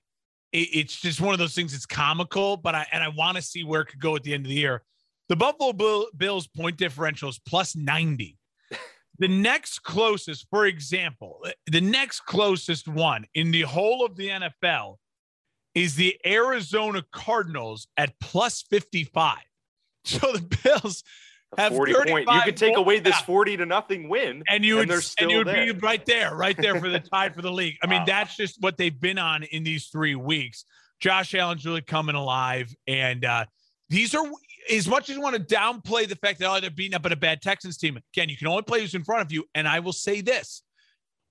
[0.52, 1.74] it, it's just one of those things.
[1.74, 4.34] It's comical, but I and I want to see where it could go at the
[4.34, 4.84] end of the year.
[5.28, 8.38] The Buffalo Bill, Bills point differential is plus ninety.
[9.18, 14.98] The next closest, for example, the next closest one in the whole of the NFL
[15.74, 19.38] is the Arizona Cardinals at plus 55.
[20.08, 21.04] So the Bills
[21.58, 22.28] have 40 point.
[22.32, 25.38] You could take away this 40 to nothing win, and you would, and, and you
[25.38, 27.78] would be right there, right there for the tie for the league.
[27.84, 28.06] I mean, wow.
[28.06, 30.66] that's just what they've been on in these three weeks.
[31.00, 33.46] Josh Allen's really coming alive, and uh,
[33.90, 34.24] these are
[34.72, 37.12] as much as you want to downplay the fact that oh, they're beating up at
[37.12, 37.98] a bad Texans team.
[38.14, 40.64] Again, you can only play who's in front of you, and I will say this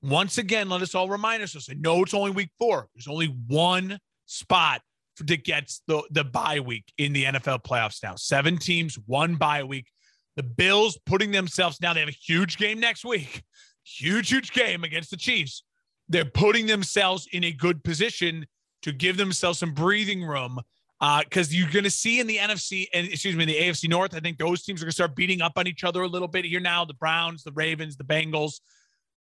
[0.03, 0.69] once again.
[0.69, 1.69] Let us all remind ourselves.
[1.77, 2.89] Know it's only week four.
[2.95, 4.83] There's only one spot
[5.21, 8.15] that gets the, the bye week in the NFL playoffs now.
[8.17, 9.87] Seven teams, one bye week.
[10.37, 13.43] The Bills putting themselves now, they have a huge game next week.
[13.87, 15.63] Huge, huge game against the Chiefs.
[16.09, 18.47] They're putting themselves in a good position
[18.83, 20.61] to give themselves some breathing room.
[21.01, 24.15] Because uh, you're going to see in the NFC and excuse me, the AFC North,
[24.15, 26.29] I think those teams are going to start beating up on each other a little
[26.29, 26.85] bit here now.
[26.85, 28.61] The Browns, the Ravens, the Bengals.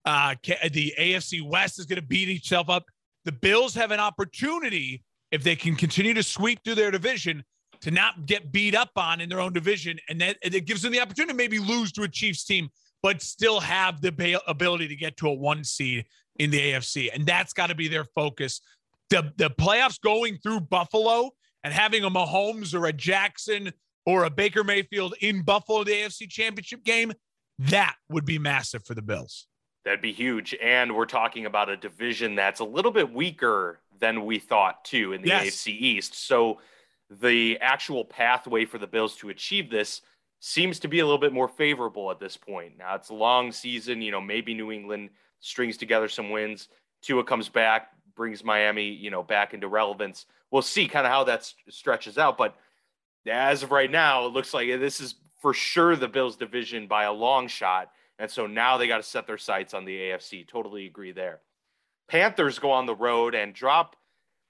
[0.05, 0.35] Uh,
[0.73, 2.85] the AFC West is going to beat itself up
[3.25, 7.45] the Bills have an opportunity if they can continue to sweep through their division
[7.83, 10.93] to not get beat up on in their own division, and that it gives them
[10.93, 12.69] the opportunity to maybe lose to a Chiefs team,
[13.03, 16.07] but still have the ability to get to a one seed
[16.39, 18.61] in the AFC, and that's got to be their focus.
[19.11, 21.31] The the playoffs going through Buffalo
[21.65, 23.73] and having a Mahomes or a Jackson
[24.07, 27.13] or a Baker Mayfield in Buffalo the AFC Championship game,
[27.59, 29.47] that would be massive for the Bills.
[29.85, 30.55] That'd be huge.
[30.63, 35.13] And we're talking about a division that's a little bit weaker than we thought, too,
[35.13, 35.47] in the yes.
[35.47, 36.27] AFC East.
[36.27, 36.59] So
[37.21, 40.03] the actual pathway for the Bills to achieve this
[40.41, 42.77] seems to be a little bit more favorable at this point.
[42.79, 44.03] Now, it's a long season.
[44.03, 46.69] You know, maybe New England strings together some wins.
[47.03, 50.27] Tua comes back, brings Miami, you know, back into relevance.
[50.51, 52.39] We'll see kind of how that stretches out.
[52.39, 52.57] But
[53.27, 57.05] as of right now, it looks like this is for sure the Bills division by
[57.05, 57.91] a long shot.
[58.19, 60.47] And so now they got to set their sights on the AFC.
[60.47, 61.41] Totally agree there.
[62.09, 63.97] Panthers go on the road and drop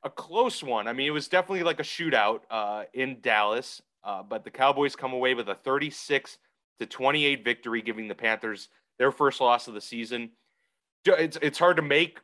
[0.05, 0.89] a close one.
[0.89, 4.97] I mean, it was definitely like a shootout uh, in Dallas, uh, but the Cowboys
[4.97, 6.39] come away with a 36
[6.81, 10.31] to 28 victory, giving the Panthers their first loss of the season.
[11.05, 12.21] It's it's hard to make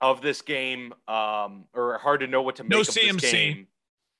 [0.00, 3.20] of this game, um, or hard to know what to make no of CMC.
[3.20, 3.66] this game.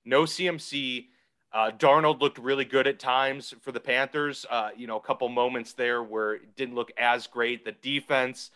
[0.05, 1.07] No CMC.
[1.53, 4.47] Uh, Darnold looked really good at times for the Panthers.
[4.49, 7.65] Uh, you know, a couple moments there where it didn't look as great.
[7.65, 8.51] The defense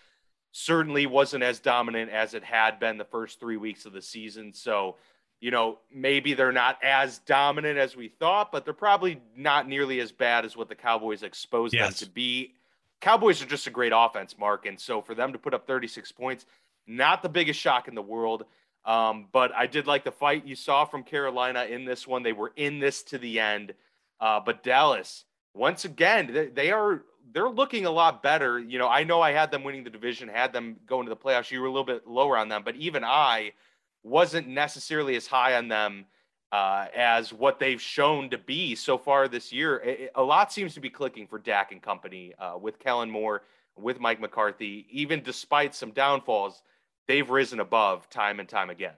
[0.52, 4.52] certainly wasn't as dominant as it had been the first three weeks of the season.
[4.52, 4.96] So,
[5.40, 10.00] you know, maybe they're not as dominant as we thought, but they're probably not nearly
[10.00, 12.00] as bad as what the Cowboys exposed yes.
[12.00, 12.54] them to be.
[13.00, 14.66] Cowboys are just a great offense, Mark.
[14.66, 16.46] And so for them to put up 36 points,
[16.87, 18.44] not the biggest shock in the world.
[18.87, 22.22] Um, but I did like the fight you saw from Carolina in this one.
[22.22, 23.74] They were in this to the end.
[24.20, 28.58] Uh, but Dallas, once again, they, they, are they're looking a lot better.
[28.58, 31.16] You know, I know I had them winning the division, had them going to the
[31.16, 31.50] playoffs.
[31.50, 33.52] You were a little bit lower on them, but even I
[34.02, 36.06] wasn't necessarily as high on them
[36.52, 39.78] uh, as what they've shown to be so far this year.
[39.78, 43.42] It, a lot seems to be clicking for Dak and company uh, with Kellen Moore,
[43.76, 46.62] with Mike McCarthy, even despite some downfalls
[47.08, 48.94] they've risen above time and time again.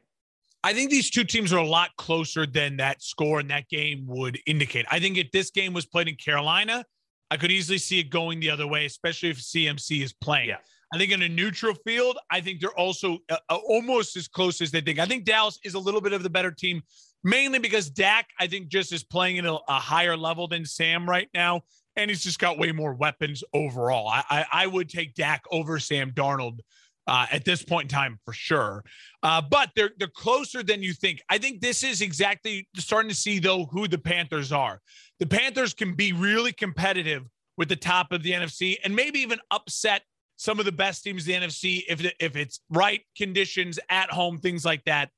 [0.65, 4.07] I think these two teams are a lot closer than that score in that game
[4.09, 4.87] would indicate.
[4.91, 6.85] I think if this game was played in Carolina,
[7.31, 10.49] I could easily see it going the other way, especially if CMC is playing.
[10.49, 10.57] Yeah.
[10.93, 14.61] I think in a neutral field, I think they're also uh, uh, almost as close
[14.63, 14.99] as they think.
[14.99, 16.83] I think Dallas is a little bit of the better team,
[17.23, 21.09] mainly because Dak, I think, just is playing at a, a higher level than Sam
[21.09, 21.61] right now,
[21.97, 24.09] and he's just got way more weapons overall.
[24.09, 26.61] I, I, I would take Dak over Sam Darnold
[27.09, 28.85] uh, at this point in time for sure.
[29.23, 31.21] Uh, but they're they're closer than you think.
[31.29, 34.81] I think this is exactly starting to see though who the Panthers are.
[35.19, 37.25] The Panthers can be really competitive
[37.57, 40.03] with the top of the NFC and maybe even upset
[40.37, 44.39] some of the best teams in the NFC if if it's right conditions at home,
[44.39, 45.09] things like that.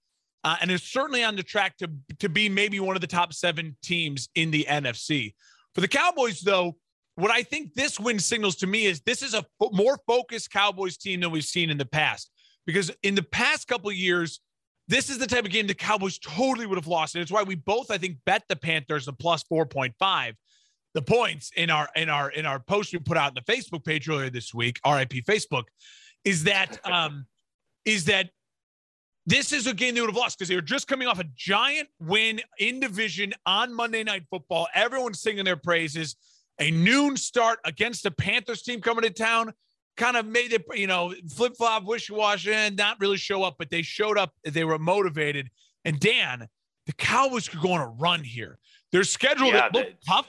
[0.42, 3.34] Uh, and it's certainly on the track to to be maybe one of the top
[3.34, 5.34] seven teams in the NFC.
[5.74, 6.76] For the Cowboys, though,
[7.20, 10.96] what I think this win signals to me is this is a more focused Cowboys
[10.96, 12.30] team than we've seen in the past.
[12.66, 14.40] Because in the past couple years,
[14.88, 17.14] this is the type of game the Cowboys totally would have lost.
[17.14, 20.34] And it's why we both, I think, bet the Panthers the plus 4.5
[20.94, 23.84] the points in our in our in our post we put out in the Facebook
[23.84, 25.64] page earlier this week, RIP Facebook,
[26.24, 27.26] is that um
[27.84, 28.30] is that
[29.26, 31.24] this is a game they would have lost because they were just coming off a
[31.36, 34.66] giant win in division on Monday Night Football.
[34.74, 36.16] Everyone's singing their praises.
[36.60, 39.54] A noon start against the Panthers team coming to town
[39.96, 43.56] kind of made it, you know, flip flop, wish washy, and not really show up,
[43.58, 44.32] but they showed up.
[44.44, 45.50] They were motivated.
[45.84, 46.48] And Dan,
[46.86, 48.58] the Cowboys could go on a run here.
[48.92, 50.28] Their schedule yeah, looked tough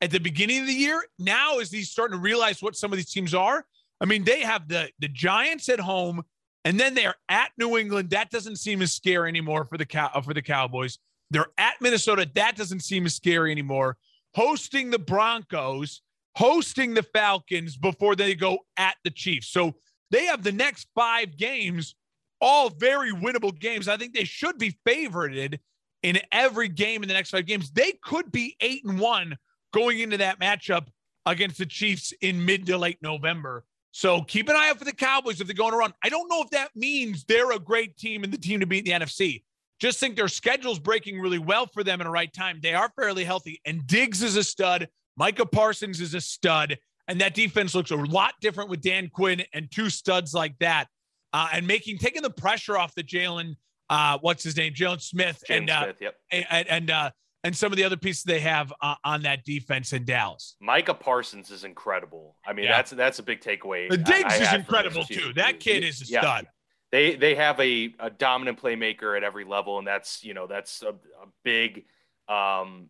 [0.00, 1.02] at the beginning of the year.
[1.18, 3.64] Now, as he's starting to realize what some of these teams are,
[4.00, 6.22] I mean, they have the the Giants at home,
[6.64, 8.10] and then they're at New England.
[8.10, 10.98] That doesn't seem as scary anymore for the cow uh, for the Cowboys.
[11.30, 12.30] They're at Minnesota.
[12.34, 13.96] That doesn't seem as scary anymore.
[14.36, 16.02] Hosting the Broncos,
[16.36, 19.48] hosting the Falcons before they go at the Chiefs.
[19.48, 19.74] So
[20.10, 21.94] they have the next five games,
[22.40, 23.88] all very winnable games.
[23.88, 25.58] I think they should be favorited
[26.02, 27.70] in every game in the next five games.
[27.70, 29.38] They could be eight and one
[29.72, 30.86] going into that matchup
[31.24, 33.64] against the Chiefs in mid to late November.
[33.92, 35.94] So keep an eye out for the Cowboys if they're going to run.
[36.04, 38.86] I don't know if that means they're a great team and the team to beat
[38.86, 39.42] in the NFC.
[39.80, 42.60] Just think their schedule's breaking really well for them in the right time.
[42.62, 44.88] They are fairly healthy, and Diggs is a stud.
[45.16, 49.42] Micah Parsons is a stud, and that defense looks a lot different with Dan Quinn
[49.52, 50.86] and two studs like that,
[51.32, 53.56] uh, and making taking the pressure off the Jalen.
[53.90, 54.72] Uh, what's his name?
[54.72, 56.14] Jalen Smith James and uh, Smith, yep.
[56.30, 57.10] and and, uh,
[57.44, 60.56] and some of the other pieces they have uh, on that defense in Dallas.
[60.60, 62.36] Micah Parsons is incredible.
[62.46, 62.76] I mean, yeah.
[62.76, 63.88] that's that's a big takeaway.
[63.90, 65.32] The Diggs I, I is incredible too.
[65.34, 66.20] That kid is a yeah.
[66.22, 66.46] stud.
[66.92, 70.82] They they have a, a dominant playmaker at every level, and that's you know that's
[70.82, 71.84] a, a big
[72.28, 72.88] um,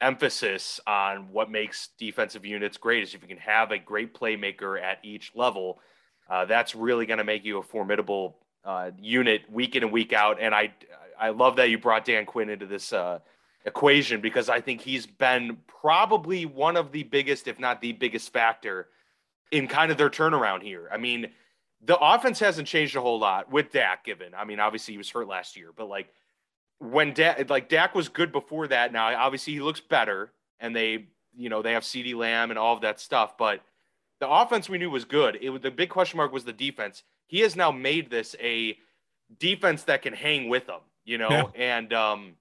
[0.00, 3.02] emphasis on what makes defensive units great.
[3.02, 5.80] Is if you can have a great playmaker at each level,
[6.28, 10.12] uh, that's really going to make you a formidable uh, unit week in and week
[10.12, 10.38] out.
[10.40, 10.72] And I
[11.18, 13.20] I love that you brought Dan Quinn into this uh,
[13.64, 18.32] equation because I think he's been probably one of the biggest, if not the biggest
[18.32, 18.88] factor
[19.50, 20.88] in kind of their turnaround here.
[20.92, 21.30] I mean,
[21.84, 24.34] the offense hasn't changed a whole lot with Dak given.
[24.34, 26.08] I mean, obviously he was hurt last year, but like
[26.78, 28.92] when Dak like Dak was good before that.
[28.92, 32.74] Now obviously he looks better and they, you know, they have CeeDee Lamb and all
[32.74, 33.60] of that stuff, but
[34.20, 35.38] the offense we knew was good.
[35.40, 37.02] It was the big question mark was the defense.
[37.26, 38.78] He has now made this a
[39.38, 41.44] defense that can hang with them, you know, yeah.
[41.54, 42.34] and um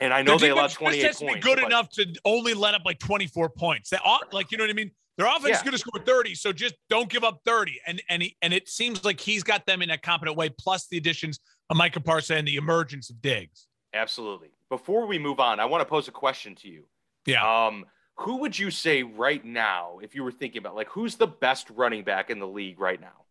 [0.00, 1.34] and I know the they allowed 28 points.
[1.34, 3.90] Be good enough to only let up like 24 points.
[3.90, 4.92] That like you know what I mean.
[5.18, 5.56] Their offense yeah.
[5.56, 7.80] is going to score 30, so just don't give up 30.
[7.86, 10.48] And and he, and it seems like he's got them in a competent way.
[10.48, 13.66] Plus the additions of Micah Parsons and the emergence of Diggs.
[13.92, 14.50] Absolutely.
[14.70, 16.84] Before we move on, I want to pose a question to you.
[17.26, 17.66] Yeah.
[17.66, 17.84] Um,
[18.16, 21.68] who would you say right now, if you were thinking about like who's the best
[21.70, 23.24] running back in the league right now?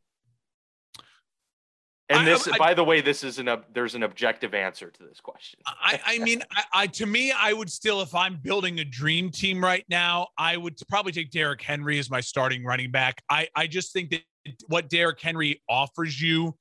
[2.10, 5.04] And this, I, I, by the way, this is an there's an objective answer to
[5.04, 5.60] this question.
[5.66, 6.42] I, I mean,
[6.74, 10.56] I, to me, I would still, if I'm building a dream team right now, I
[10.56, 13.22] would probably take Derrick Henry as my starting running back.
[13.30, 14.22] I, I just think that
[14.68, 16.56] what Derrick Henry offers you,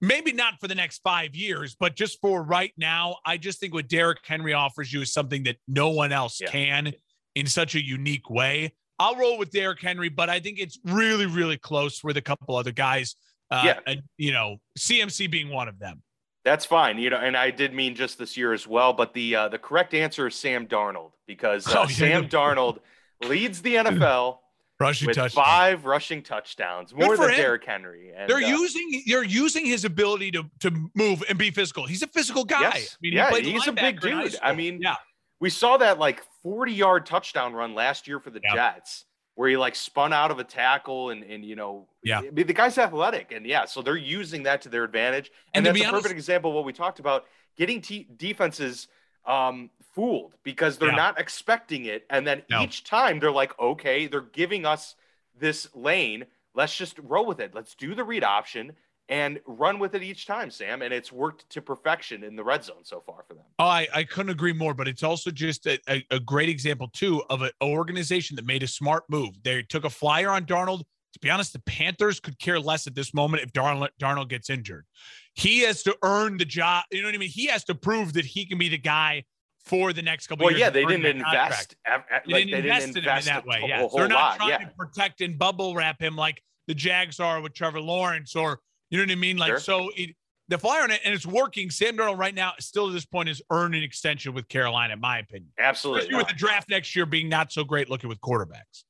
[0.00, 3.74] maybe not for the next five years, but just for right now, I just think
[3.74, 6.48] what Derrick Henry offers you is something that no one else yeah.
[6.48, 6.92] can
[7.34, 8.72] in such a unique way.
[9.00, 12.54] I'll roll with Derrick Henry, but I think it's really, really close with a couple
[12.54, 13.16] other guys.
[13.52, 13.78] Uh, yeah.
[13.86, 16.02] And, you know, CMC being one of them.
[16.44, 18.92] That's fine, you know, and I did mean just this year as well.
[18.92, 21.86] But the uh, the correct answer is Sam Darnold because uh, oh, yeah.
[21.88, 22.80] Sam Darnold
[23.22, 24.38] leads the NFL
[24.80, 27.36] rushing with five rushing touchdowns, more than him.
[27.36, 28.12] Derrick Henry.
[28.16, 31.86] And, they're uh, using they're using his ability to to move and be physical.
[31.86, 32.60] He's a physical guy.
[32.60, 32.96] Yes.
[32.96, 34.36] I mean, yeah, he he's a big dude.
[34.42, 34.96] I mean, yeah.
[35.38, 38.54] we saw that like 40 yard touchdown run last year for the yeah.
[38.54, 39.04] Jets
[39.34, 42.18] where he like spun out of a tackle and and you know yeah.
[42.18, 45.30] I mean, the guy's athletic and yeah so they're using that to their advantage.
[45.54, 48.88] And, and that's a honest, perfect example of what we talked about getting t- defenses
[49.26, 50.96] um fooled because they're yeah.
[50.96, 52.62] not expecting it and then no.
[52.62, 54.96] each time they're like okay they're giving us
[55.38, 56.26] this lane.
[56.54, 57.54] Let's just roll with it.
[57.54, 58.72] Let's do the read option
[59.08, 60.82] and run with it each time, Sam.
[60.82, 63.44] And it's worked to perfection in the red zone so far for them.
[63.58, 64.74] Oh, I, I couldn't agree more.
[64.74, 68.62] But it's also just a, a, a great example, too, of an organization that made
[68.62, 69.30] a smart move.
[69.42, 70.82] They took a flyer on Darnold.
[71.12, 74.48] To be honest, the Panthers could care less at this moment if Darnold, Darnold gets
[74.48, 74.86] injured.
[75.34, 76.84] He has to earn the job.
[76.90, 77.28] You know what I mean?
[77.28, 79.24] He has to prove that he can be the guy
[79.64, 80.60] for the next couple well, years.
[80.60, 81.76] yeah, they didn't invest.
[81.86, 83.62] Like, they didn't invest in him in that way.
[83.66, 84.36] Yeah, they're not lot.
[84.38, 84.58] trying yeah.
[84.58, 88.60] to protect and bubble wrap him like the Jags are with Trevor Lawrence or
[88.92, 89.38] you know what I mean?
[89.38, 89.58] Like, sure.
[89.58, 90.14] so it,
[90.48, 91.70] the flyer on it, and it's working.
[91.70, 95.00] Sam Darnold right now, still at this point, is earning an extension with Carolina, in
[95.00, 95.50] my opinion.
[95.58, 96.00] Absolutely.
[96.00, 98.84] Especially with the draft next year being not so great looking with quarterbacks.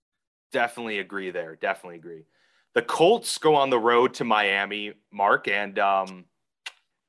[0.50, 1.54] Definitely agree there.
[1.54, 2.24] Definitely agree.
[2.74, 6.24] The Colts go on the road to Miami, Mark, and um,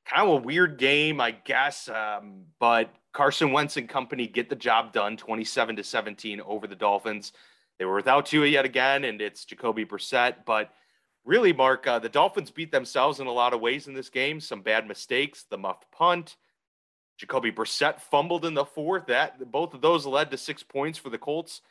[0.05, 1.89] kind of a weird game, I guess.
[1.89, 6.75] Um, but Carson Wentz and company get the job done 27 to 17 over the
[6.75, 7.31] Dolphins.
[7.79, 10.45] They were without Tua yet again, and it's Jacoby Brissett.
[10.45, 10.71] But
[11.25, 14.39] really, Mark, uh, the Dolphins beat themselves in a lot of ways in this game.
[14.39, 16.35] Some bad mistakes, the muffed punt.
[17.17, 19.07] Jacoby Brissett fumbled in the fourth.
[19.07, 21.61] That both of those led to six points for the Colts.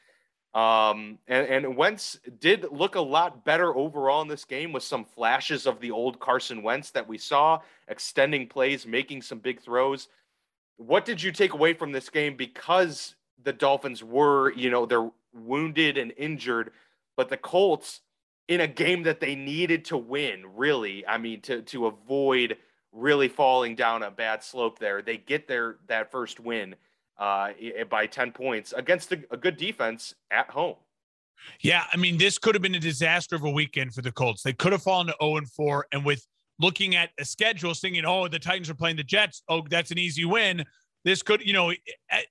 [0.55, 5.05] Um, and, and Wentz did look a lot better overall in this game with some
[5.05, 10.09] flashes of the old Carson Wentz that we saw, extending plays, making some big throws.
[10.77, 12.37] What did you take away from this game?
[12.37, 16.73] Because the Dolphins were, you know, they're wounded and injured,
[17.17, 18.01] but the Colts
[18.49, 22.57] in a game that they needed to win, really, I mean, to to avoid
[22.93, 26.75] really falling down a bad slope there, they get their that first win
[27.19, 27.51] uh,
[27.89, 30.77] by 10 points against a, a good defense at home.
[31.61, 34.43] Yeah, I mean, this could have been a disaster of a weekend for the Colts.
[34.43, 35.87] They could have fallen to 0 and 4.
[35.93, 36.27] And with
[36.59, 39.43] looking at a schedule, thinking, oh, the Titans are playing the Jets.
[39.49, 40.65] Oh, that's an easy win.
[41.05, 41.73] This could, you know,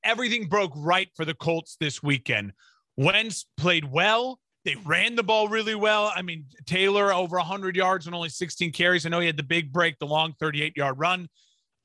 [0.03, 2.53] everything broke right for the Colts this weekend.
[2.95, 4.39] Wentz played well.
[4.64, 6.12] They ran the ball really well.
[6.16, 9.05] I mean, Taylor over 100 yards and only 16 carries.
[9.05, 11.28] I know he had the big break, the long 38 yard run.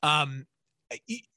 [0.03, 0.47] Um,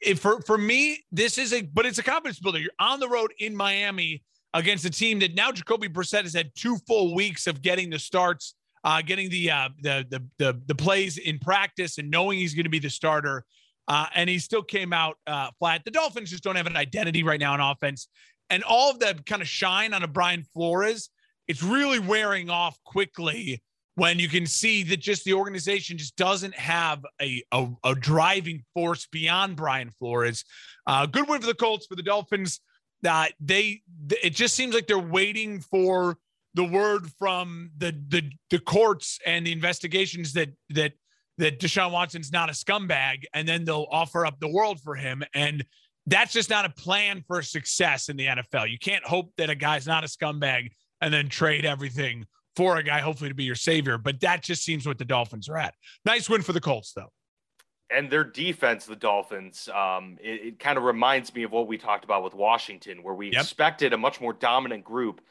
[0.02, 2.60] if for for me, this is a but it's a confidence builder.
[2.60, 4.24] You're on the road in Miami
[4.54, 8.00] against a team that now Jacoby Brissett has had two full weeks of getting the
[8.00, 12.54] starts, uh, getting the, uh, the the the the plays in practice, and knowing he's
[12.54, 13.44] going to be the starter.
[13.88, 15.82] Uh, and he still came out uh, flat.
[15.84, 18.08] The Dolphins just don't have an identity right now in offense,
[18.52, 21.10] and all of the kind of shine on a Brian Flores,
[21.50, 23.62] it's really wearing off quickly
[23.96, 28.64] when you can see that just the organization just doesn't have a, a, a driving
[28.74, 30.46] force beyond Brian Flores.
[30.88, 32.62] Uh, good win for the Colts, for the Dolphins.
[33.06, 33.82] Uh, they
[34.22, 36.18] it just seems like they're waiting for
[36.54, 40.94] the word from the the the courts and the investigations that that
[41.38, 45.24] that Deshaun Watson's not a scumbag, and then they'll offer up the world for him.
[45.34, 45.66] And
[46.06, 48.70] that's just not a plan for success in the NFL.
[48.70, 50.70] You can't hope that a guy's not a scumbag
[51.02, 52.26] and then trade everything
[52.56, 53.98] for a guy, hopefully to be your savior.
[53.98, 55.74] But that just seems what the Dolphins are at.
[56.06, 57.12] Nice win for the Colts, though.
[57.92, 61.78] And their defense, the Dolphins, um, it, it kind of reminds me of what we
[61.78, 63.42] talked about with Washington, where we yep.
[63.42, 65.22] expected a much more dominant group,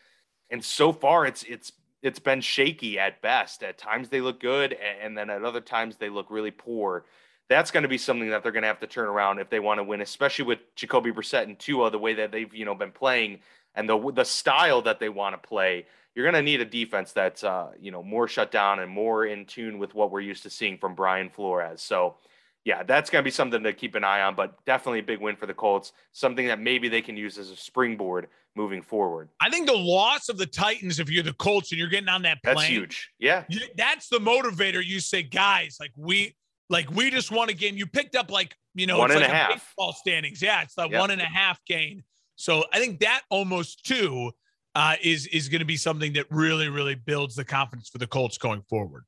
[0.50, 3.62] and so far it's it's it's been shaky at best.
[3.62, 7.04] At times they look good, and then at other times they look really poor.
[7.48, 9.60] That's going to be something that they're going to have to turn around if they
[9.60, 12.74] want to win, especially with Jacoby Brissett and Tua, the way that they've you know
[12.74, 13.38] been playing
[13.74, 15.86] and the the style that they want to play
[16.18, 19.24] you're going to need a defense that's uh, you know more shut down and more
[19.24, 21.80] in tune with what we're used to seeing from Brian Flores.
[21.80, 22.16] So
[22.64, 25.20] yeah, that's going to be something to keep an eye on, but definitely a big
[25.20, 25.92] win for the Colts.
[26.12, 29.28] Something that maybe they can use as a springboard moving forward.
[29.40, 32.22] I think the loss of the Titans, if you're the Colts and you're getting on
[32.22, 33.10] that plane, that's huge.
[33.20, 33.44] Yeah,
[33.76, 34.84] that's the motivator.
[34.84, 36.34] You say, guys, like we,
[36.68, 37.76] like we just won a game.
[37.76, 40.42] You picked up like you know one and like a half baseball standings.
[40.42, 40.98] Yeah, it's the yep.
[40.98, 42.02] one and a half gain.
[42.38, 44.30] So I think that almost too
[44.76, 48.06] uh, is is going to be something that really really builds the confidence for the
[48.06, 49.04] Colts going forward.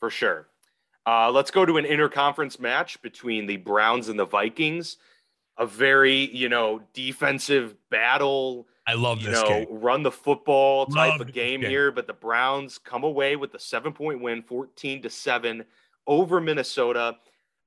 [0.00, 0.48] For sure.
[1.06, 4.96] Uh, let's go to an interconference match between the Browns and the Vikings.
[5.58, 8.66] A very you know defensive battle.
[8.84, 9.66] I love you this know, game.
[9.70, 13.52] Run the football type love of game, game here, but the Browns come away with
[13.52, 15.64] the seven point win, fourteen to seven
[16.08, 17.16] over Minnesota.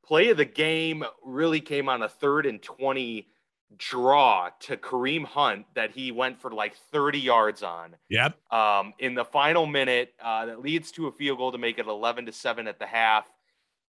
[0.06, 3.30] Play of the game really came on a third and twenty
[3.78, 7.95] draw to Kareem Hunt that he went for like 30 yards on.
[8.09, 8.38] Yep.
[8.51, 11.86] Um, in the final minute, uh, that leads to a field goal to make it
[11.86, 13.26] 11 to seven at the half.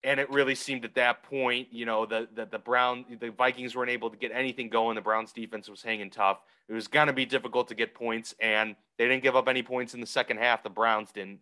[0.03, 3.75] And it really seemed at that point, you know, the, the the Brown the Vikings
[3.75, 4.95] weren't able to get anything going.
[4.95, 6.39] The Browns defense was hanging tough.
[6.67, 9.93] It was gonna be difficult to get points, and they didn't give up any points
[9.93, 10.63] in the second half.
[10.63, 11.41] The Browns didn't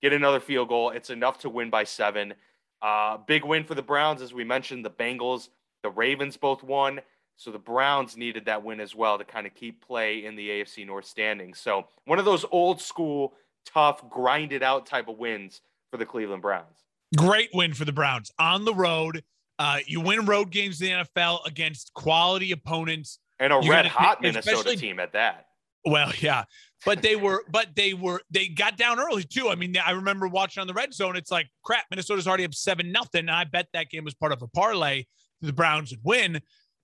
[0.00, 0.88] get another field goal.
[0.88, 2.32] It's enough to win by seven.
[2.80, 4.86] Uh, big win for the Browns, as we mentioned.
[4.86, 5.50] The Bengals,
[5.82, 7.00] the Ravens both won.
[7.38, 10.48] So the Browns needed that win as well to kind of keep play in the
[10.48, 11.60] AFC North standings.
[11.60, 13.34] So one of those old school,
[13.64, 15.60] tough, grinded out type of wins
[15.92, 16.84] for the Cleveland Browns.
[17.16, 19.22] Great win for the Browns on the road.
[19.56, 24.20] Uh, you win road games in the NFL against quality opponents and a red hot
[24.20, 25.46] Minnesota team at that.
[25.84, 26.42] Well, yeah,
[26.84, 29.48] but they were, but they were, they got down early too.
[29.48, 31.14] I mean, I remember watching on the red zone.
[31.14, 31.84] It's like crap.
[31.88, 33.28] Minnesota's already up seven nothing.
[33.28, 35.04] I bet that game was part of a parlay.
[35.40, 36.40] The Browns would win.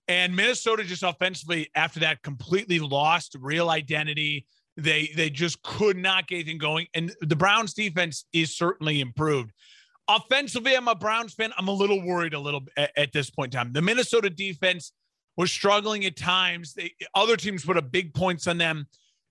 [0.09, 4.47] And Minnesota just offensively after that completely lost real identity.
[4.77, 6.87] They they just could not get anything going.
[6.95, 9.53] And the Browns defense is certainly improved.
[10.09, 11.53] Offensively, I'm a Browns fan.
[11.57, 13.73] I'm a little worried a little at, at this point in time.
[13.73, 14.93] The Minnesota defense
[15.37, 16.75] was struggling at times.
[16.75, 18.87] They, other teams put up big points on them.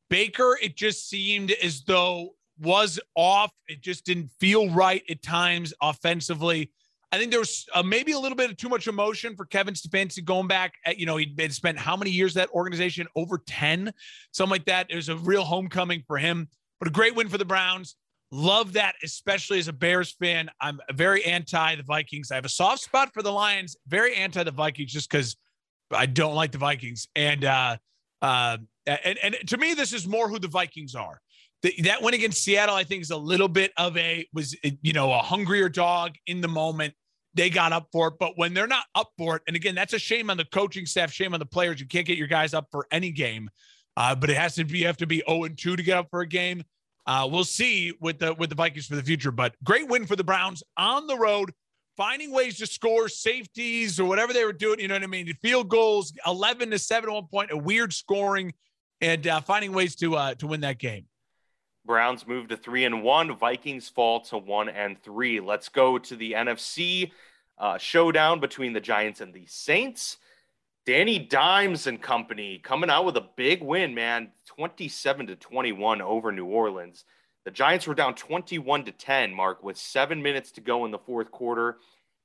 [0.10, 3.52] Baker, it just seemed as though was off.
[3.68, 6.72] It just didn't feel right at times offensively.
[7.14, 9.76] I think there was uh, maybe a little bit of too much emotion for Kevin
[9.76, 10.74] Stefanski going back.
[10.84, 13.06] At, you know, he'd spent how many years that organization?
[13.16, 13.94] Over 10,
[14.32, 14.88] something like that.
[14.90, 16.48] It was a real homecoming for him,
[16.80, 17.98] but a great win for the Browns.
[18.32, 20.50] Love that, especially as a Bears fan.
[20.60, 22.32] I'm very anti the Vikings.
[22.32, 25.38] I have a soft spot for the Lions, very anti the Vikings just because
[25.92, 27.10] I don't like the Vikings.
[27.16, 27.78] And, uh,
[28.24, 28.58] uh,
[28.88, 31.22] and, and to me, this is more who the Vikings are.
[31.84, 35.14] That win against Seattle, I think, is a little bit of a was you know
[35.14, 36.94] a hungrier dog in the moment
[37.36, 38.16] they got up for it.
[38.20, 40.86] But when they're not up for it, and again, that's a shame on the coaching
[40.86, 41.80] staff, shame on the players.
[41.80, 43.50] You can't get your guys up for any game.
[43.96, 45.98] Uh, but it has to be you have to be 0 and 2 to get
[45.98, 46.64] up for a game.
[47.06, 49.32] Uh, we'll see with the with the Vikings for the future.
[49.32, 51.52] But great win for the Browns on the road,
[51.98, 54.80] finding ways to score safeties or whatever they were doing.
[54.80, 55.32] You know what I mean?
[55.42, 58.54] Field goals, 11 to 7 at one point, a weird scoring,
[59.02, 61.06] and uh, finding ways to uh, to win that game.
[61.86, 63.36] Browns move to three and one.
[63.36, 65.40] Vikings fall to one and three.
[65.40, 67.12] Let's go to the NFC
[67.58, 70.18] uh, showdown between the Giants and the Saints.
[70.86, 76.32] Danny Dimes and company coming out with a big win, man, 27 to 21 over
[76.32, 77.06] New Orleans.
[77.46, 80.98] The Giants were down 21 to 10, Mark, with seven minutes to go in the
[80.98, 81.78] fourth quarter,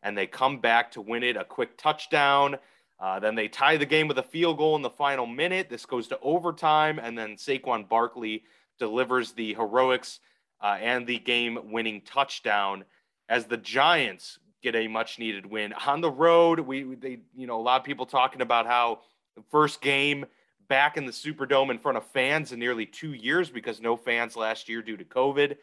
[0.03, 2.57] and they come back to win it a quick touchdown.
[3.01, 5.69] Uh, then they tie the game with a field goal in the final minute.
[5.69, 8.43] This goes to overtime, and then Saquon Barkley
[8.79, 10.21] delivers the heroics
[10.61, 12.85] uh, and the game winning touchdown
[13.29, 16.61] as the Giants get a much needed win on the road.
[16.61, 19.01] We, they, you know, a lot of people talking about how
[19.37, 20.27] the first game
[20.69, 24.37] back in the Superdome in front of fans in nearly two years because no fans
[24.37, 25.57] last year due to COVID.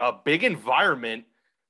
[0.00, 1.24] A big environment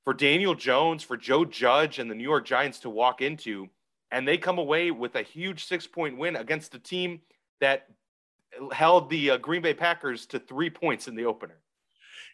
[0.05, 3.68] for Daniel Jones, for Joe Judge, and the New York Giants to walk into.
[4.11, 7.20] And they come away with a huge six point win against a team
[7.61, 7.89] that
[8.73, 11.59] held the uh, Green Bay Packers to three points in the opener.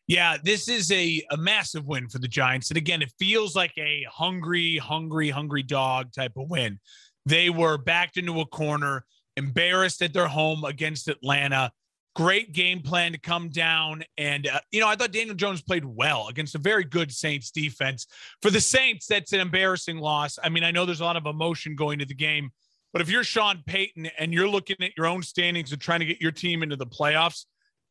[0.07, 2.71] Yeah, this is a, a massive win for the Giants.
[2.71, 6.81] And again, it feels like a hungry, hungry, hungry dog type of win.
[7.27, 9.05] They were backed into a corner,
[9.37, 11.71] embarrassed at their home against Atlanta.
[12.17, 14.03] Great game plan to come down.
[14.17, 17.51] And, uh, you know, I thought Daniel Jones played well against a very good Saints
[17.51, 18.07] defense.
[18.41, 20.39] For the Saints, that's an embarrassing loss.
[20.43, 22.51] I mean, I know there's a lot of emotion going to the game,
[22.99, 26.05] but if you're Sean Payton and you're looking at your own standings and trying to
[26.05, 27.45] get your team into the playoffs,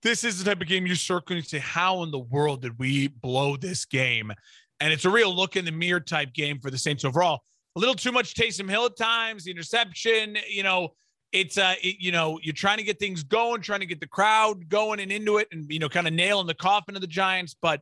[0.03, 2.77] this is the type of game you're circling to say, how in the world did
[2.77, 4.33] we blow this game?
[4.81, 7.39] And it's a real look in the mirror type game for the Saints overall.
[7.77, 10.89] A little too much Taysom Hill at times, the interception, you know,
[11.31, 14.07] it's uh it, you know you're trying to get things going trying to get the
[14.07, 17.07] crowd going and into it and you know kind of nailing the coffin of the
[17.07, 17.81] giants but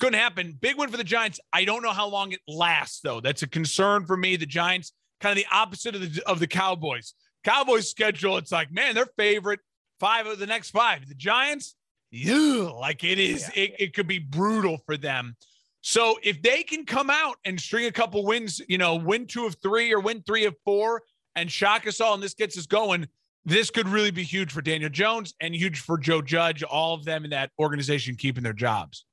[0.00, 3.20] couldn't happen big win for the giants i don't know how long it lasts though
[3.20, 4.92] that's a concern for me the giants
[5.22, 7.14] kind of the opposite of the of the cowboys
[7.44, 9.60] cowboys schedule it's like man they're favorite
[10.02, 11.08] five of the next five.
[11.08, 11.76] The Giants,
[12.10, 13.62] yeah, like it is, yeah.
[13.62, 15.36] it, it could be brutal for them.
[15.80, 19.46] So if they can come out and string a couple wins, you know, win two
[19.46, 21.02] of three or win three of four
[21.36, 23.06] and shock us all, and this gets us going,
[23.44, 27.04] this could really be huge for Daniel Jones and huge for Joe Judge, all of
[27.04, 29.04] them in that organization keeping their jobs.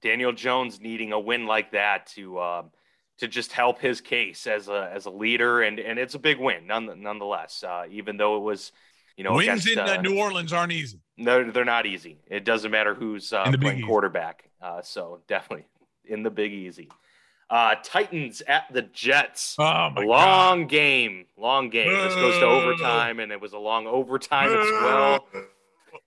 [0.00, 2.62] Daniel Jones needing a win like that to uh,
[3.20, 6.38] to just help his case as a as a leader, and and it's a big
[6.38, 7.64] win none, nonetheless.
[7.66, 8.72] Uh, even though it was
[9.16, 10.98] you know, wins against, in uh, New Orleans aren't easy.
[11.18, 12.18] No, they're not easy.
[12.26, 14.48] It doesn't matter who's uh, playing quarterback.
[14.62, 15.66] Uh, so definitely
[16.06, 16.88] in the Big Easy.
[17.50, 19.56] Uh, Titans at the Jets.
[19.58, 20.68] Oh my long God.
[20.68, 21.92] game, long game.
[21.92, 25.26] This goes to overtime, and it was a long overtime as well.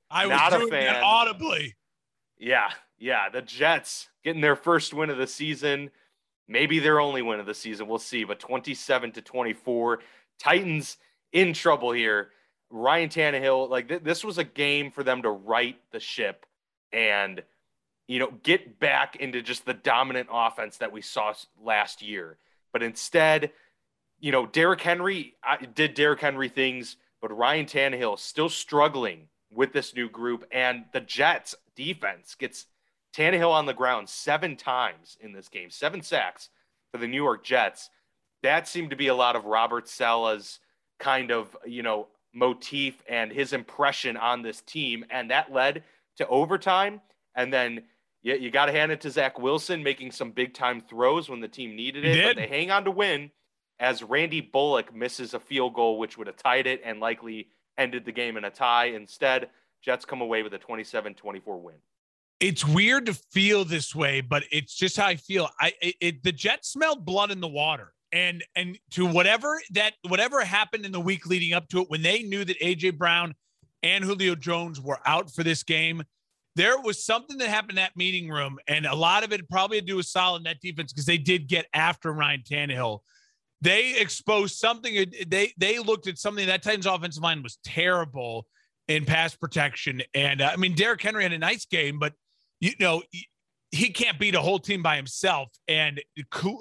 [0.10, 0.96] I was not a fan.
[1.04, 1.76] audibly.
[2.40, 3.30] Yeah, yeah.
[3.30, 5.92] The Jets getting their first win of the season,
[6.48, 7.88] maybe their only win of the season.
[7.88, 8.24] We'll see.
[8.24, 10.00] But twenty-seven to twenty-four,
[10.40, 10.98] Titans
[11.32, 12.30] in trouble here.
[12.70, 16.46] Ryan Tannehill, like th- this was a game for them to right the ship
[16.92, 17.44] and
[18.08, 21.34] you know get back into just the dominant offense that we saw
[21.64, 22.38] last year.
[22.72, 23.52] But instead,
[24.20, 29.72] you know, Derrick Henry I, did Derrick Henry things, but Ryan Tannehill still struggling with
[29.72, 32.66] this new group, and the Jets defense gets
[33.16, 36.50] Tannehill on the ground seven times in this game, seven sacks
[36.92, 37.90] for the New York Jets.
[38.42, 40.60] That seemed to be a lot of Robert Saleh's
[41.00, 45.06] kind of, you know, motif and his impression on this team.
[45.10, 45.84] And that led
[46.18, 47.02] to overtime.
[47.36, 47.84] And then
[48.22, 51.42] you, you got to hand it to Zach Wilson making some big time throws when
[51.42, 52.24] the team needed it.
[52.26, 53.32] But they hang on to win
[53.80, 57.48] as Randy Bullock misses a field goal, which would have tied it and likely
[57.78, 58.86] ended the game in a tie.
[58.86, 59.50] Instead,
[59.82, 61.76] Jets come away with a 27 24 win.
[62.44, 65.48] It's weird to feel this way, but it's just how I feel.
[65.62, 69.94] I it, it, the Jets smelled blood in the water and and to whatever that
[70.10, 73.34] whatever happened in the week leading up to it when they knew that AJ Brown
[73.82, 76.04] and Julio Jones were out for this game
[76.56, 79.78] there was something that happened in that meeting room, and a lot of it probably
[79.78, 83.00] had to do with solid net defense because they did get after Ryan Tannehill.
[83.62, 85.06] They exposed something.
[85.28, 88.46] They they looked at something that Titans offensive line was terrible
[88.88, 92.14] in pass protection, and uh, I mean Derrick Henry had a nice game, but
[92.64, 93.04] you know
[93.72, 95.50] he can't beat a whole team by himself.
[95.68, 96.02] And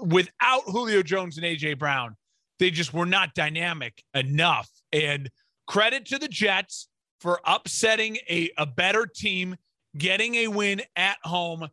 [0.03, 2.16] without Julio Jones and AJ Brown,
[2.59, 4.70] they just were not dynamic enough.
[4.92, 5.30] And
[5.66, 6.88] credit to the Jets
[7.20, 9.57] for upsetting a, a better team
[9.96, 11.68] getting a win at home,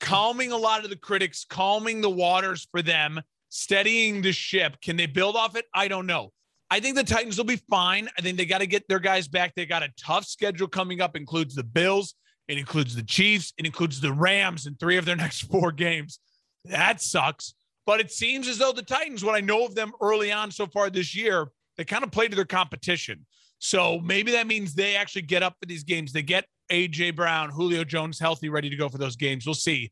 [0.00, 4.80] calming a lot of the critics, calming the waters for them, steadying the ship.
[4.80, 5.66] Can they build off it?
[5.74, 6.32] I don't know.
[6.70, 8.08] I think the Titans will be fine.
[8.16, 9.54] I think they got to get their guys back.
[9.54, 12.14] They got a tough schedule coming up, includes the Bills,
[12.52, 16.20] it includes the Chiefs, it includes the Rams in three of their next four games.
[16.66, 17.54] That sucks.
[17.86, 20.66] But it seems as though the Titans, what I know of them early on so
[20.66, 23.26] far this year, they kind of play to their competition.
[23.58, 26.12] So maybe that means they actually get up for these games.
[26.12, 29.46] They get AJ Brown, Julio Jones healthy, ready to go for those games.
[29.46, 29.90] We'll see.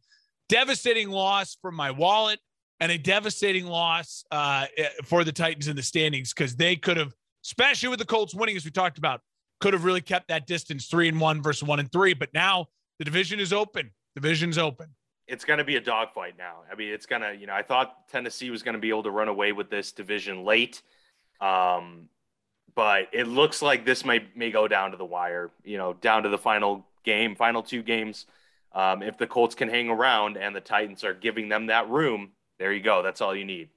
[0.49, 2.39] Devastating loss for my wallet
[2.81, 4.67] and a devastating loss uh,
[5.05, 7.13] for the Titans in the standings because they could have,
[7.45, 9.21] especially with the Colts winning, as we talked about,
[9.61, 12.15] could have really kept that distance three and one versus one and three.
[12.15, 12.67] But now
[12.99, 13.91] the division is open.
[14.15, 14.89] Division's open.
[15.27, 16.63] It's going to be a dogfight now.
[16.71, 19.05] I mean, it's going to, you know, I thought Tennessee was going to be able
[19.05, 20.83] to run away with this division late.
[21.41, 22.09] Um,
[22.75, 25.51] but it looks like this may may go down to the wire.
[25.65, 28.27] You know, down to the final game, final two games.
[28.73, 32.31] Um, if the Colts can hang around and the Titans are giving them that room,
[32.59, 33.03] there you go.
[33.03, 33.69] That's all you need.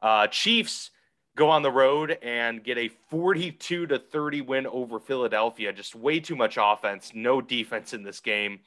[0.00, 0.90] Uh, Chiefs
[1.38, 5.72] go on the road and get a 42 to 30 win over Philadelphia.
[5.72, 8.58] Just way too much offense, no defense in this game.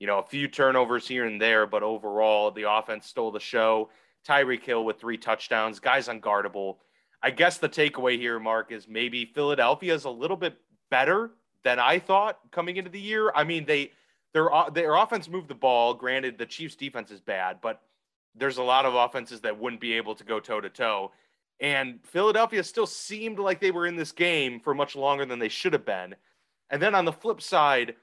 [0.00, 3.90] You know, a few turnovers here and there, but overall, the offense stole the show.
[4.26, 6.76] Tyreek Hill with three touchdowns, guys unguardable.
[7.22, 10.56] I guess the takeaway here, Mark, is maybe Philadelphia is a little bit
[10.90, 11.30] better
[11.62, 13.32] than I thought coming into the year.
[13.34, 13.92] I mean, they
[14.32, 15.92] their their offense moved the ball.
[15.92, 17.82] Granted, the Chiefs' defense is bad, but
[18.34, 21.12] there's a lot of offenses that wouldn't be able to go toe to toe.
[21.60, 25.48] And Philadelphia still seemed like they were in this game for much longer than they
[25.48, 26.14] should have been.
[26.70, 27.94] And then on the flip side,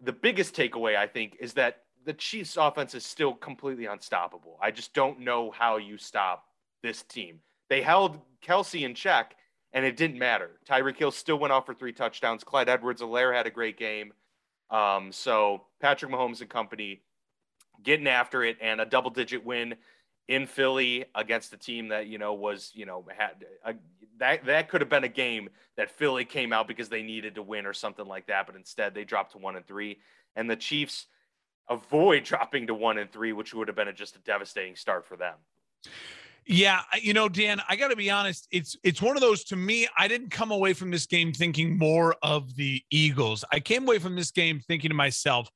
[0.00, 4.58] the biggest takeaway I think is that the Chiefs' offense is still completely unstoppable.
[4.60, 6.44] I just don't know how you stop
[6.82, 7.40] this team.
[7.68, 9.36] They held Kelce in check,
[9.72, 10.50] and it didn't matter.
[10.68, 12.44] Tyreek Hill still went off for three touchdowns.
[12.44, 14.12] Clyde Edwards-Helaire had a great game.
[14.70, 17.02] Um, so Patrick Mahomes and company
[17.82, 19.74] getting after it and a double digit win
[20.32, 23.74] in Philly against a team that, you know, was, you know, had a,
[24.16, 27.42] that, that could have been a game that Philly came out because they needed to
[27.42, 28.46] win or something like that.
[28.46, 29.98] But instead they dropped to one and three
[30.34, 31.06] and the Chiefs
[31.68, 35.04] avoid dropping to one and three, which would have been a, just a devastating start
[35.04, 35.34] for them.
[36.46, 38.48] Yeah, you know, Dan, I got to be honest.
[38.50, 39.86] It's it's one of those to me.
[39.96, 43.44] I didn't come away from this game thinking more of the Eagles.
[43.52, 45.48] I came away from this game thinking to myself,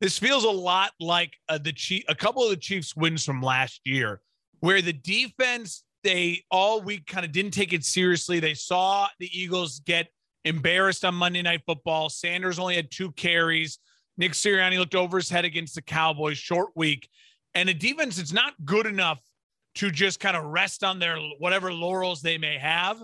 [0.00, 3.42] this feels a lot like uh, the Chief, a couple of the Chiefs' wins from
[3.42, 4.20] last year,
[4.60, 8.38] where the defense they all week kind of didn't take it seriously.
[8.38, 10.08] They saw the Eagles get
[10.44, 12.10] embarrassed on Monday Night Football.
[12.10, 13.78] Sanders only had two carries.
[14.18, 16.36] Nick Sirianni looked over his head against the Cowboys.
[16.38, 17.08] Short week,
[17.54, 19.20] and a defense that's not good enough
[19.76, 23.02] to just kind of rest on their whatever laurels they may have,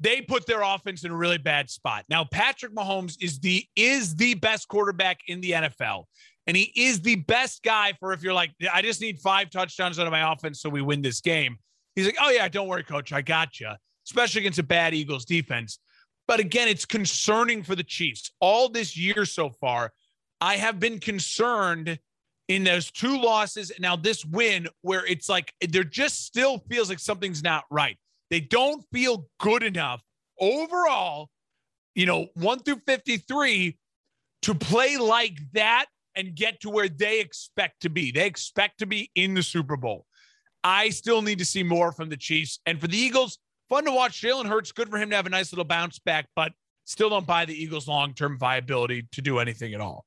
[0.00, 2.04] they put their offense in a really bad spot.
[2.08, 6.04] Now, Patrick Mahomes is the is the best quarterback in the NFL.
[6.46, 9.98] And he is the best guy for if you're like, I just need five touchdowns
[9.98, 11.58] out of my offense so we win this game.
[11.94, 13.12] He's like, oh, yeah, don't worry, coach.
[13.12, 13.70] I got you,
[14.06, 15.78] especially against a bad Eagles defense.
[16.26, 18.32] But again, it's concerning for the Chiefs.
[18.40, 19.92] All this year so far,
[20.40, 21.98] I have been concerned
[22.48, 23.70] in those two losses.
[23.78, 27.98] Now, this win, where it's like there just still feels like something's not right.
[28.30, 30.02] They don't feel good enough
[30.38, 31.30] overall,
[31.94, 33.76] you know, one through 53
[34.42, 38.10] to play like that and get to where they expect to be.
[38.10, 40.04] They expect to be in the Super Bowl.
[40.64, 42.60] I still need to see more from the Chiefs.
[42.66, 44.20] And for the Eagles, fun to watch.
[44.20, 46.52] Jalen Hurts, good for him to have a nice little bounce back, but
[46.84, 50.04] still don't buy the Eagles' long term viability to do anything at all.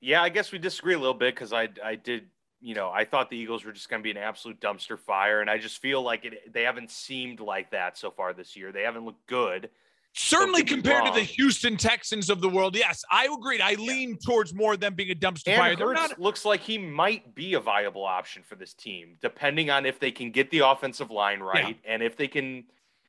[0.00, 2.26] Yeah, I guess we disagree a little bit because I I did
[2.64, 5.40] you know I thought the Eagles were just going to be an absolute dumpster fire,
[5.40, 8.72] and I just feel like it they haven't seemed like that so far this year.
[8.72, 9.68] They haven't looked good.
[10.16, 13.60] Certainly compared to the Houston Texans of the world, yes, I agreed.
[13.60, 13.78] I yeah.
[13.78, 15.76] lean towards more them being a dumpster and fire.
[15.76, 16.20] Hurts not...
[16.20, 20.12] looks like he might be a viable option for this team, depending on if they
[20.12, 21.92] can get the offensive line right yeah.
[21.92, 22.62] and if they can,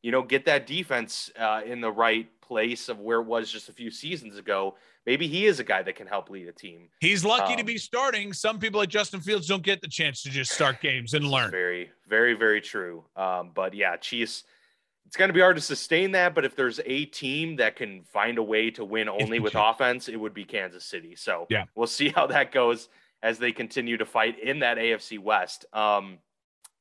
[0.06, 3.70] you know, get that defense uh, in the right place of where it was just
[3.70, 4.76] a few seasons ago
[5.06, 6.89] maybe he is a guy that can help lead a team.
[6.99, 8.34] He's lucky um, to be starting.
[8.34, 11.51] Some people like Justin Fields don't get the chance to just start games and learn.
[11.51, 13.03] Very, very, very true.
[13.16, 14.43] Um, but yeah, Chiefs,
[15.06, 16.34] it's going to be hard to sustain that.
[16.34, 20.10] But if there's a team that can find a way to win only with offense,
[20.10, 21.16] it would be Kansas City.
[21.16, 22.89] So yeah, we'll see how that goes
[23.22, 25.66] as they continue to fight in that AFC West.
[25.74, 26.18] Um,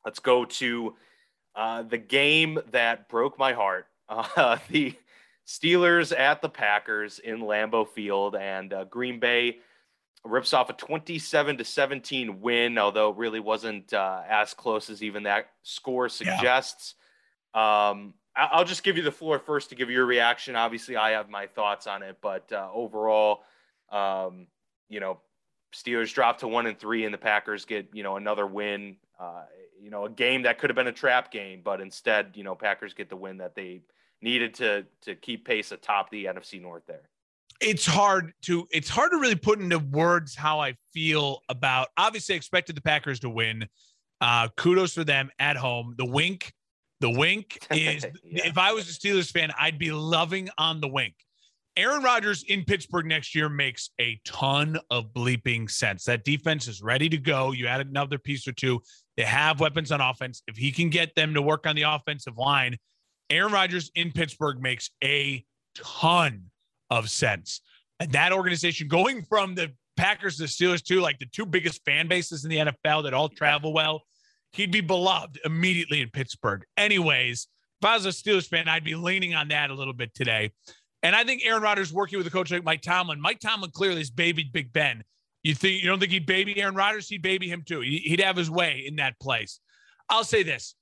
[0.05, 0.95] let's go to
[1.55, 3.87] uh, the game that broke my heart.
[4.07, 4.95] Uh, the
[5.47, 9.61] Steelers at the Packers in Lambeau Field, and uh, Green Bay
[10.25, 15.03] rips off a 27 to 17 win, although it really wasn't uh, as close as
[15.03, 16.95] even that score suggests.
[17.55, 17.91] Yeah.
[17.91, 20.57] Um, I'll just give you the floor first to give your reaction.
[20.57, 23.45] Obviously, I have my thoughts on it, but uh, overall,
[23.93, 24.49] um,
[24.89, 25.21] you know,
[25.73, 28.97] Steelers drop to one and three, and the Packers get you know another win.
[29.21, 29.43] Uh,
[29.85, 32.55] you know, a game that could have been a trap game, but instead, you know,
[32.55, 33.83] Packers get the win that they
[34.23, 36.85] needed to to keep pace atop the NFC North.
[36.87, 37.03] There,
[37.61, 41.89] it's hard to it's hard to really put into words how I feel about.
[41.99, 43.69] Obviously, I expected the Packers to win.
[44.23, 45.95] Uh, kudos for them at home.
[45.99, 46.55] The wink,
[47.01, 48.07] the wink is.
[48.25, 48.47] yeah.
[48.47, 51.15] If I was a Steelers fan, I'd be loving on the wink.
[51.77, 56.05] Aaron Rodgers in Pittsburgh next year makes a ton of bleeping sense.
[56.05, 57.51] That defense is ready to go.
[57.51, 58.81] You add another piece or two.
[59.17, 60.43] They have weapons on offense.
[60.47, 62.77] If he can get them to work on the offensive line,
[63.31, 65.45] Aaron Rodgers in Pittsburgh makes a
[65.75, 66.51] ton
[66.91, 67.61] of sense.
[68.01, 71.85] And that organization going from the Packers to the Steelers too, like the two biggest
[71.85, 74.03] fan bases in the NFL that all travel well,
[74.53, 76.65] he'd be beloved immediately in Pittsburgh.
[76.77, 77.47] Anyways,
[77.81, 80.53] if I was a Steelers fan, I'd be leaning on that a little bit today.
[81.03, 83.21] And I think Aaron Rodgers working with a coach like Mike Tomlin.
[83.21, 85.05] Mike Tomlin clearly has babied Big Ben.
[85.45, 87.09] You think you don't think he'd baby Aaron Rodgers?
[87.09, 87.81] He'd baby him too.
[87.81, 89.61] He'd have his way in that place.
[90.09, 90.75] I'll say this: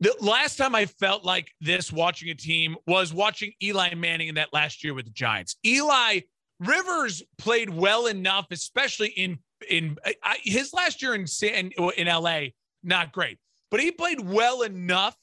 [0.00, 4.36] the last time I felt like this watching a team was watching Eli Manning in
[4.36, 5.56] that last year with the Giants.
[5.66, 6.20] Eli
[6.60, 9.96] Rivers played well enough, especially in in
[10.42, 12.40] his last year in San in LA.
[12.82, 13.38] Not great,
[13.70, 15.16] but he played well enough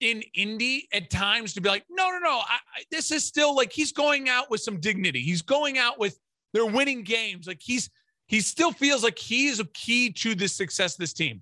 [0.00, 2.38] in Indy at times to be like, no, no, no.
[2.38, 5.20] I, I, this is still like he's going out with some dignity.
[5.20, 6.18] He's going out with
[6.52, 7.46] they're winning games.
[7.46, 7.90] Like he's
[8.34, 11.40] he still feels like he is a key to the success of this team.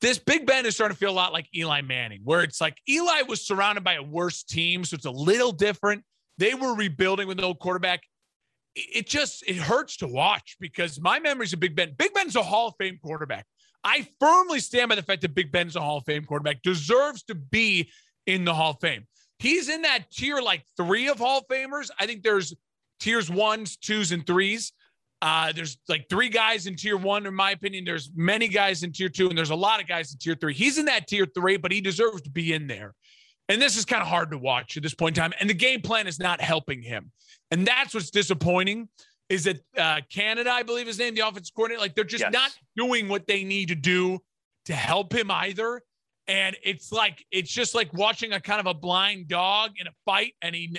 [0.00, 2.78] This Big Ben is starting to feel a lot like Eli Manning, where it's like
[2.88, 6.02] Eli was surrounded by a worse team, so it's a little different.
[6.38, 8.04] They were rebuilding with no quarterback.
[8.74, 11.92] It just it hurts to watch because my memories of Big Ben.
[11.98, 13.44] Big Ben's a Hall of Fame quarterback.
[13.84, 17.22] I firmly stand by the fact that Big Ben's a Hall of Fame quarterback, deserves
[17.24, 17.90] to be
[18.26, 19.06] in the Hall of Fame.
[19.38, 21.90] He's in that tier like three of Hall of Famers.
[22.00, 22.54] I think there's
[22.98, 24.72] tiers ones, twos, and threes.
[25.24, 27.82] Uh, there's like three guys in tier one, in my opinion.
[27.82, 30.52] There's many guys in tier two, and there's a lot of guys in tier three.
[30.52, 32.94] He's in that tier three, but he deserves to be in there.
[33.48, 35.32] And this is kind of hard to watch at this point in time.
[35.40, 37.10] And the game plan is not helping him.
[37.50, 38.86] And that's what's disappointing
[39.30, 42.30] is that uh, Canada, I believe his name, the offensive coordinator, like they're just yes.
[42.30, 44.18] not doing what they need to do
[44.66, 45.80] to help him either.
[46.28, 49.92] And it's like it's just like watching a kind of a blind dog in a
[50.04, 50.76] fight, and he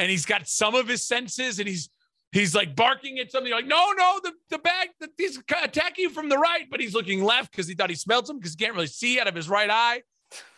[0.00, 1.90] and he's got some of his senses, and he's
[2.34, 6.10] he's like barking at something like, no, no, the the bag that he's attacking you
[6.10, 8.56] from the right, but he's looking left because he thought he smelled him because he
[8.58, 10.02] can't really see out of his right eye.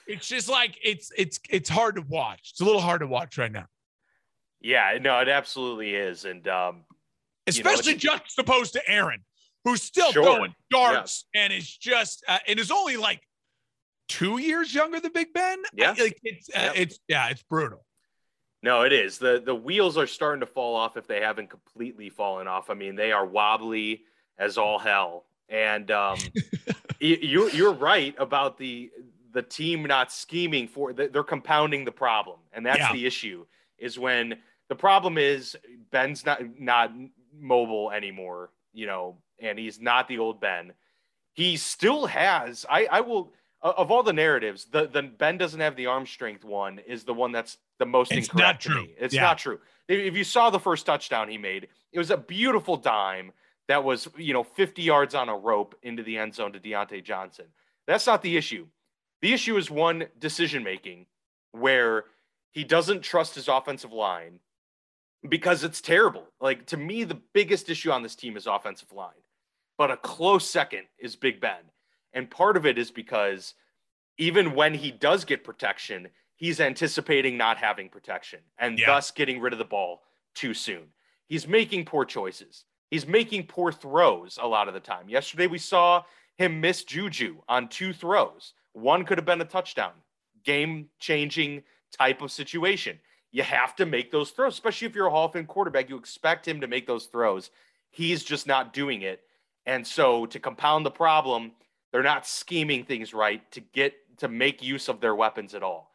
[0.09, 2.51] It's just like it's it's it's hard to watch.
[2.53, 3.67] It's a little hard to watch right now.
[4.61, 6.85] Yeah, no, it absolutely is, and um,
[7.47, 9.21] especially you know, juxtaposed to Aaron,
[9.65, 10.25] who's still sure.
[10.25, 11.43] throwing darts yeah.
[11.43, 13.21] and is just uh, and is only like
[14.09, 15.59] two years younger than Big Ben.
[15.75, 17.86] Yeah, I, like it's uh, it's yeah, it's brutal.
[18.63, 19.19] No, it is.
[19.19, 22.71] the The wheels are starting to fall off if they haven't completely fallen off.
[22.71, 24.03] I mean, they are wobbly
[24.39, 25.25] as all hell.
[25.49, 26.19] And um,
[27.01, 28.91] you you're right about the
[29.33, 32.93] the team not scheming for they're compounding the problem, and that's yeah.
[32.93, 33.45] the issue.
[33.79, 34.39] Is when
[34.69, 35.57] the problem is
[35.91, 36.93] Ben's not not
[37.39, 40.73] mobile anymore, you know, and he's not the old Ben.
[41.35, 42.65] He still has.
[42.69, 43.33] I I will
[43.63, 47.15] of all the narratives, the the Ben doesn't have the arm strength one is the
[47.15, 48.95] one that's the most it's incorrect to me.
[48.99, 49.23] It's yeah.
[49.23, 49.59] not true.
[49.89, 53.33] If you saw the first touchdown he made, it was a beautiful dime
[53.69, 57.05] that was you know 50 yards on a rope into the end zone to Diontae
[57.05, 57.47] Johnson.
[57.87, 58.67] That's not the issue.
[59.23, 61.07] The issue is one decision making
[61.53, 62.05] where
[62.51, 64.41] he doesn't trust his offensive line
[65.29, 66.25] because it's terrible.
[66.41, 69.23] Like to me, the biggest issue on this team is offensive line,
[69.79, 71.71] but a close second is Big Ben.
[72.13, 73.55] And part of it is because
[74.19, 78.87] even when he does get protection, he's anticipating not having protection and yeah.
[78.87, 80.03] thus getting rid of the ball
[80.35, 80.85] too soon.
[81.27, 82.65] He's making poor choices.
[82.91, 85.09] He's making poor throws a lot of the time.
[85.09, 86.05] Yesterday, we saw
[86.37, 88.53] him miss Juju on two throws.
[88.75, 89.93] One could have been a touchdown,
[90.45, 91.65] game changing
[91.99, 93.01] type of situation
[93.37, 95.91] you have to make those throws, especially if you're a Hall of Fame quarterback.
[95.91, 97.51] You expect him to make those throws.
[97.91, 99.21] He's just not doing it.
[99.67, 101.53] And so to compound the problem,
[101.93, 105.93] they're not scheming things right to get to make use of their weapons at all.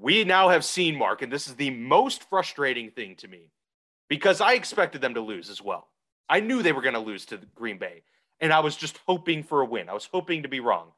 [0.00, 3.50] We now have seen Mark, and this is the most frustrating thing to me
[4.08, 5.88] because I expected them to lose as well.
[6.28, 8.02] I knew they were going to lose to Green Bay,
[8.40, 9.88] and I was just hoping for a win.
[9.88, 10.92] I was hoping to be wrong.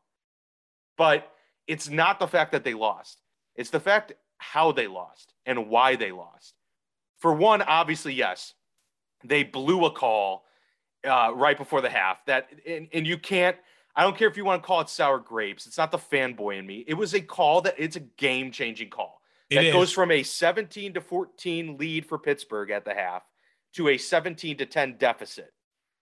[0.97, 1.31] But
[1.67, 3.21] it's not the fact that they lost,
[3.57, 6.55] it's the fact how they lost and why they lost.
[7.19, 8.55] For one, obviously, yes,
[9.25, 10.45] they blew a call
[11.05, 12.25] uh, right before the half.
[12.27, 13.57] That and, and you can't.
[13.95, 15.67] I don't care if you want to call it sour grapes.
[15.67, 16.85] It's not the fanboy in me.
[16.87, 19.21] It was a call that it's a game changing call.
[19.51, 19.73] It that is.
[19.73, 23.23] goes from a 17 to 14 lead for Pittsburgh at the half
[23.75, 25.53] to a 17 to 10 deficit.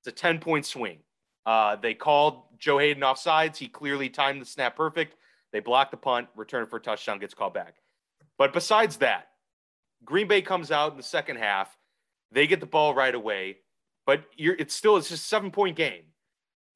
[0.00, 0.98] It's a 10 point swing.
[1.44, 3.58] Uh, they called Joe Haden off sides.
[3.58, 5.16] He clearly timed the snap perfect.
[5.52, 7.76] They blocked the punt, return for a touchdown, gets called back.
[8.38, 9.28] But besides that,
[10.04, 11.76] Green Bay comes out in the second half.
[12.30, 13.58] They get the ball right away,
[14.06, 16.04] but it's still it's just a seven point game.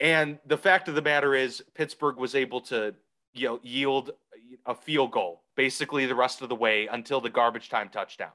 [0.00, 2.94] And the fact of the matter is, Pittsburgh was able to
[3.34, 4.10] you know, yield
[4.66, 8.32] a field goal basically the rest of the way until the garbage time touchdown.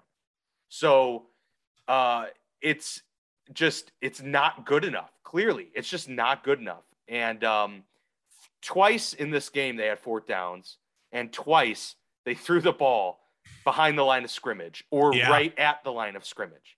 [0.69, 1.23] So
[1.87, 2.25] uh,
[2.61, 3.01] it's
[3.53, 5.11] just it's not good enough.
[5.23, 6.83] Clearly, it's just not good enough.
[7.07, 7.83] And um,
[8.61, 10.77] twice in this game they had fourth downs,
[11.11, 11.95] and twice
[12.25, 13.19] they threw the ball
[13.63, 15.29] behind the line of scrimmage or yeah.
[15.29, 16.77] right at the line of scrimmage.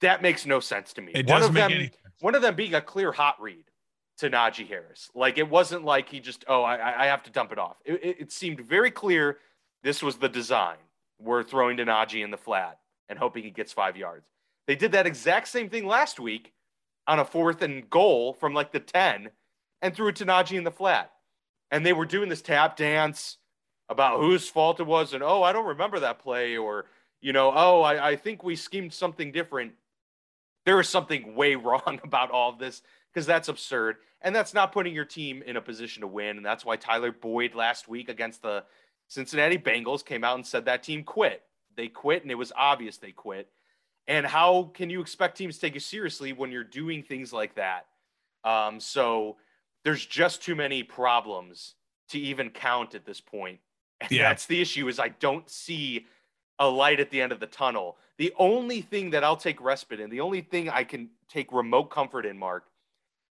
[0.00, 1.12] That makes no sense to me.
[1.14, 1.90] It one of them,
[2.20, 3.64] one of them being a clear hot read
[4.18, 5.10] to Najee Harris.
[5.14, 7.76] Like it wasn't like he just, oh, I, I have to dump it off.
[7.84, 9.38] It, it, it, seemed very clear
[9.82, 10.76] this was the design.
[11.18, 14.26] We're throwing to Najee in the flat and hoping he gets five yards.
[14.66, 16.52] They did that exact same thing last week
[17.06, 19.30] on a fourth and goal from like the 10
[19.80, 21.12] and threw it to Najee in the flat.
[21.70, 23.38] And they were doing this tap dance
[23.88, 25.14] about whose fault it was.
[25.14, 26.56] And, oh, I don't remember that play.
[26.56, 26.86] Or,
[27.20, 29.72] you know, oh, I, I think we schemed something different.
[30.64, 32.82] There is something way wrong about all this
[33.12, 33.96] because that's absurd.
[34.22, 36.36] And that's not putting your team in a position to win.
[36.36, 38.64] And that's why Tyler Boyd last week against the
[39.08, 41.42] Cincinnati Bengals came out and said that team quit.
[41.76, 43.48] They quit, and it was obvious they quit.
[44.08, 47.54] And how can you expect teams to take you seriously when you're doing things like
[47.54, 47.86] that?
[48.44, 49.36] Um, so
[49.84, 51.74] there's just too many problems
[52.10, 53.60] to even count at this point.
[54.00, 54.28] And yeah.
[54.28, 56.06] that's the issue is I don't see
[56.58, 57.96] a light at the end of the tunnel.
[58.18, 61.90] The only thing that I'll take respite in, the only thing I can take remote
[61.90, 62.64] comfort in, Mark,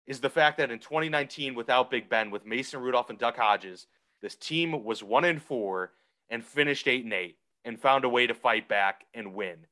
[0.06, 3.86] is the fact that in 2019, without Big Ben, with Mason Rudolph and Duck Hodges,
[4.22, 5.92] this team was one and four
[6.28, 9.66] and finished eight and eight and found a way to fight back and win.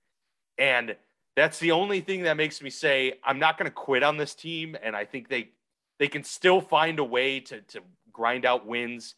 [0.59, 0.97] And
[1.37, 4.35] that's the only thing that makes me say I'm not going to quit on this
[4.35, 4.77] team.
[4.83, 5.51] And I think they
[5.99, 7.81] they can still find a way to to
[8.13, 9.15] grind out wins.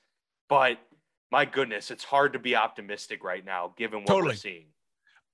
[0.48, 0.78] But
[1.30, 4.28] my goodness, it's hard to be optimistic right now given what totally.
[4.30, 4.66] we're seeing.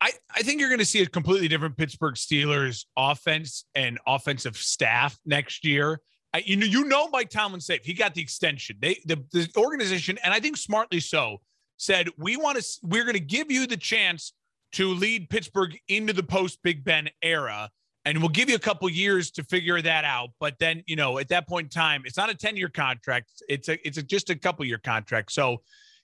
[0.01, 4.57] I, I think you're going to see a completely different Pittsburgh Steelers offense and offensive
[4.57, 6.01] staff next year.
[6.35, 7.85] I, you know, you know, Mike Tomlin safe.
[7.85, 8.77] He got the extension.
[8.81, 11.41] They, the, the organization, and I think smartly so,
[11.79, 12.79] said we want to.
[12.83, 14.35] We're going to give you the chance
[14.73, 17.71] to lead Pittsburgh into the post Big Ben era,
[18.05, 20.31] and we'll give you a couple years to figure that out.
[20.39, 23.31] But then, you know, at that point in time, it's not a ten year contract.
[23.49, 25.33] It's a it's a, just a couple year contract.
[25.33, 25.63] So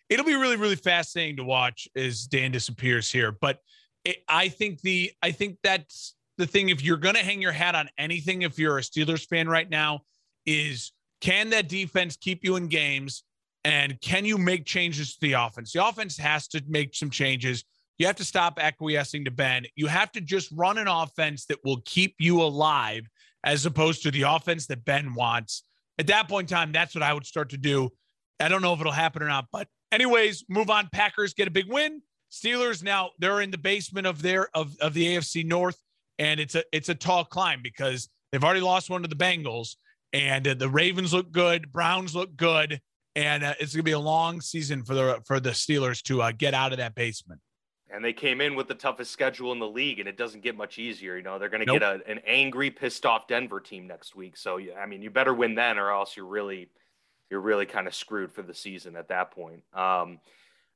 [0.09, 3.33] it'll be really really fascinating to watch as Dan disappears here.
[3.33, 3.59] But
[4.05, 6.69] it, I think the I think that's the thing.
[6.69, 9.69] If you're going to hang your hat on anything, if you're a Steelers fan right
[9.69, 10.01] now,
[10.47, 13.25] is can that defense keep you in games?
[13.65, 15.73] And can you make changes to the offense?
[15.73, 17.65] The offense has to make some changes.
[17.99, 19.67] You have to stop acquiescing to Ben.
[19.77, 23.09] You have to just run an offense that will keep you alive
[23.45, 25.63] as opposed to the offense that Ben wants.
[25.99, 27.91] At that point in time, that's what I would start to do.
[28.41, 30.89] I don't know if it'll happen or not, but anyways, move on.
[30.93, 32.03] Packers get a big win.
[32.33, 35.79] Steelers now they're in the basement of their of, of the AFC North,
[36.19, 39.77] and it's a it's a tall climb because they've already lost one to the Bengals,
[40.15, 42.81] and uh, the Ravens look good, Browns look good,
[43.15, 46.33] and uh, it's gonna be a long season for the for the Steelers to uh,
[46.33, 47.41] get out of that basement.
[47.93, 50.57] And they came in with the toughest schedule in the league, and it doesn't get
[50.57, 51.19] much easier.
[51.19, 51.81] You know, they're going to nope.
[51.81, 54.39] get a, an angry, pissed off Denver team next week.
[54.39, 56.71] So, I mean, you better win then, or else you're really,
[57.31, 59.63] you're really kind of screwed for the season at that point.
[59.75, 60.21] Um,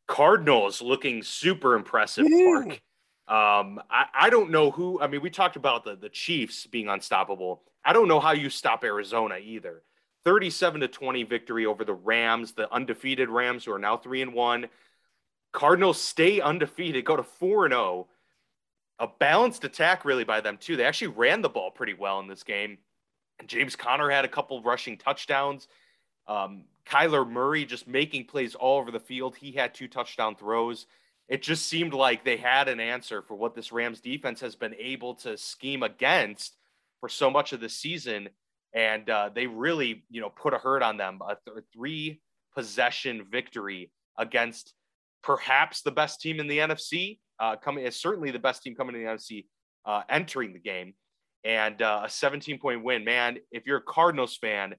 [0.06, 2.80] Cardinals looking super impressive, Mark.
[3.28, 5.00] Um, I, I don't know who.
[5.00, 7.62] I mean, we talked about the the Chiefs being unstoppable.
[7.84, 9.82] I don't know how you stop Arizona either.
[10.24, 14.34] 37 to 20 victory over the Rams, the undefeated Rams who are now 3 and
[14.34, 14.66] 1.
[15.52, 18.08] Cardinals stay undefeated, go to 4 and 0.
[18.98, 20.76] A balanced attack really by them too.
[20.76, 22.78] They actually ran the ball pretty well in this game.
[23.38, 25.68] And James Conner had a couple rushing touchdowns.
[26.26, 29.36] Um, Kyler Murray just making plays all over the field.
[29.36, 30.86] He had two touchdown throws.
[31.28, 34.74] It just seemed like they had an answer for what this Rams defense has been
[34.78, 36.56] able to scheme against
[37.00, 38.28] for so much of the season.
[38.72, 41.18] And uh, they really, you know, put a hurt on them.
[41.26, 42.20] A, th- three
[42.54, 44.72] possession victory against
[45.22, 48.94] perhaps the best team in the NFC, uh, coming is certainly the best team coming
[48.94, 49.46] in the NFC
[49.84, 50.94] uh, entering the game.
[51.42, 53.38] And uh, a 17 point win, man.
[53.50, 54.74] If you're a Cardinals fan,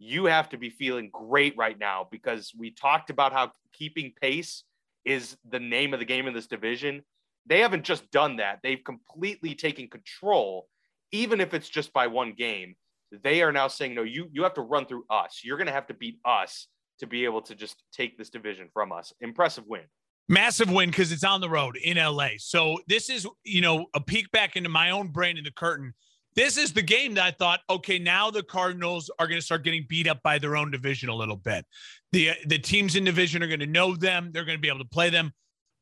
[0.00, 4.64] you have to be feeling great right now because we talked about how keeping pace
[5.04, 7.02] is the name of the game in this division.
[7.46, 10.68] They haven't just done that, they've completely taken control,
[11.12, 12.74] even if it's just by one game.
[13.22, 15.40] They are now saying, no, you, you have to run through us.
[15.44, 16.68] You're going to have to beat us
[17.00, 19.12] to be able to just take this division from us.
[19.20, 19.82] Impressive win.
[20.28, 22.28] Massive win because it's on the road in LA.
[22.38, 25.92] So this is, you know, a peek back into my own brain in the curtain.
[26.40, 29.62] This is the game that I thought, okay, now the Cardinals are going to start
[29.62, 31.66] getting beat up by their own division a little bit.
[32.12, 34.30] The the teams in division are going to know them.
[34.32, 35.34] They're going to be able to play them.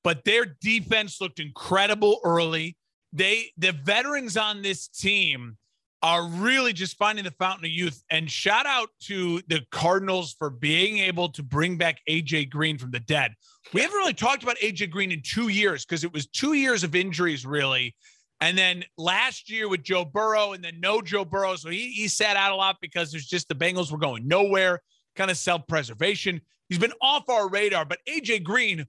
[0.02, 2.76] But their defense looked incredible early.
[3.12, 5.58] They the veterans on this team
[6.02, 8.02] are really just finding the fountain of youth.
[8.10, 12.90] And shout out to the Cardinals for being able to bring back AJ Green from
[12.90, 13.32] the dead.
[13.72, 16.82] We haven't really talked about AJ Green in two years because it was two years
[16.82, 17.94] of injuries, really.
[18.40, 21.56] And then last year with Joe Burrow, and then no Joe Burrow.
[21.56, 24.80] So he, he sat out a lot because there's just the Bengals were going nowhere,
[25.16, 26.40] kind of self preservation.
[26.68, 28.86] He's been off our radar, but AJ Green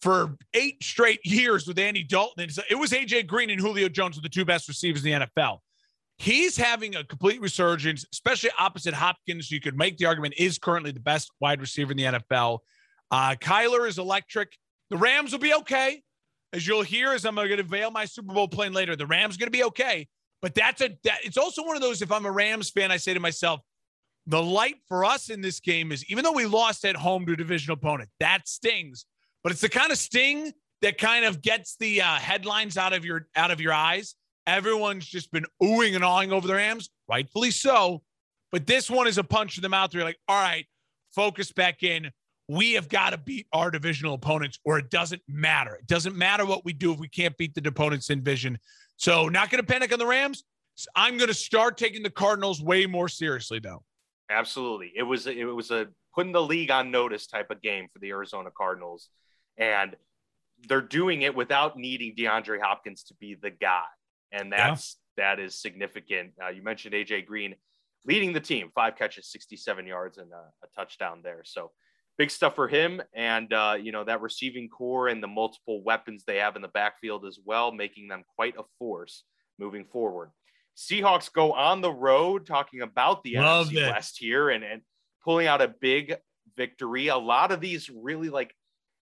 [0.00, 2.48] for eight straight years with Andy Dalton.
[2.70, 5.58] It was AJ Green and Julio Jones were the two best receivers in the NFL.
[6.16, 9.50] He's having a complete resurgence, especially opposite Hopkins.
[9.50, 12.58] You could make the argument is currently the best wide receiver in the NFL.
[13.10, 14.56] Uh, Kyler is electric.
[14.90, 16.02] The Rams will be okay,
[16.52, 17.12] as you'll hear.
[17.12, 19.64] As I'm going to veil my Super Bowl plane later, the Rams going to be
[19.64, 20.08] okay.
[20.42, 22.02] But that's a that, it's also one of those.
[22.02, 23.60] If I'm a Rams fan, I say to myself,
[24.26, 27.32] the light for us in this game is even though we lost at home to
[27.32, 29.06] a divisional opponent, that stings.
[29.42, 33.04] But it's the kind of sting that kind of gets the uh, headlines out of
[33.04, 34.14] your out of your eyes
[34.50, 38.02] Everyone's just been oohing and awing over the Rams, rightfully so.
[38.50, 39.94] But this one is a punch in the mouth.
[39.94, 40.66] You're like, all right,
[41.14, 42.10] focus back in.
[42.50, 45.76] We have got to beat our divisional opponents, or it doesn't matter.
[45.76, 48.58] It doesn't matter what we do if we can't beat the opponents in vision.
[48.96, 50.44] So, not going to panic on the Rams.
[50.96, 53.82] I'm going to start taking the Cardinals way more seriously, though.
[54.30, 57.98] Absolutely, it was it was a putting the league on notice type of game for
[57.98, 59.08] the Arizona Cardinals,
[59.56, 59.94] and
[60.68, 63.84] they're doing it without needing DeAndre Hopkins to be the guy
[64.32, 65.34] and that's yeah.
[65.34, 66.32] that is significant.
[66.42, 67.54] Uh, you mentioned AJ Green
[68.06, 71.42] leading the team, five catches, 67 yards, and a, a touchdown there.
[71.44, 71.70] So
[72.18, 76.24] big stuff for him, and uh, you know that receiving core and the multiple weapons
[76.24, 79.24] they have in the backfield as well, making them quite a force
[79.58, 80.30] moving forward.
[80.76, 83.90] Seahawks go on the road, talking about the Love NFC it.
[83.92, 84.82] West here, and and
[85.24, 86.14] pulling out a big
[86.56, 87.08] victory.
[87.08, 88.54] A lot of these really like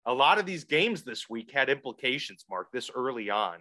[0.06, 3.60] a lot of these games this week had implications, Mark, this early on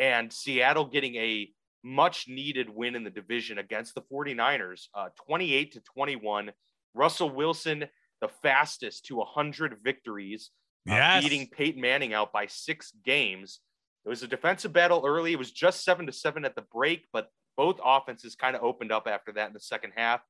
[0.00, 1.48] and Seattle getting a
[1.84, 6.50] much needed win in the division against the 49ers, uh, 28 to 21.
[6.94, 7.84] Russell Wilson,
[8.20, 10.50] the fastest to 100 victories,
[10.88, 13.60] uh, beating Peyton Manning out by six games.
[14.04, 15.32] It was a defensive battle early.
[15.32, 18.92] It was just seven to seven at the break, but both offenses kind of opened
[18.92, 20.20] up after that in the second half.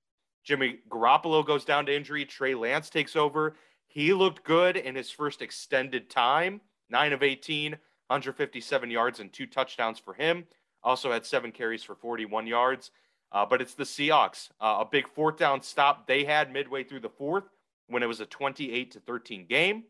[0.45, 2.25] Jimmy Garoppolo goes down to injury.
[2.25, 3.57] Trey Lance takes over.
[3.87, 9.47] He looked good in his first extended time, nine of 18, 157 yards and two
[9.47, 10.45] touchdowns for him.
[10.83, 12.91] Also had seven carries for 41 yards.
[13.33, 14.49] Uh, but it's the Seahawks.
[14.61, 17.45] Uh, a big fourth down stop they had midway through the fourth
[17.91, 19.85] when it was a 28 to 13 game.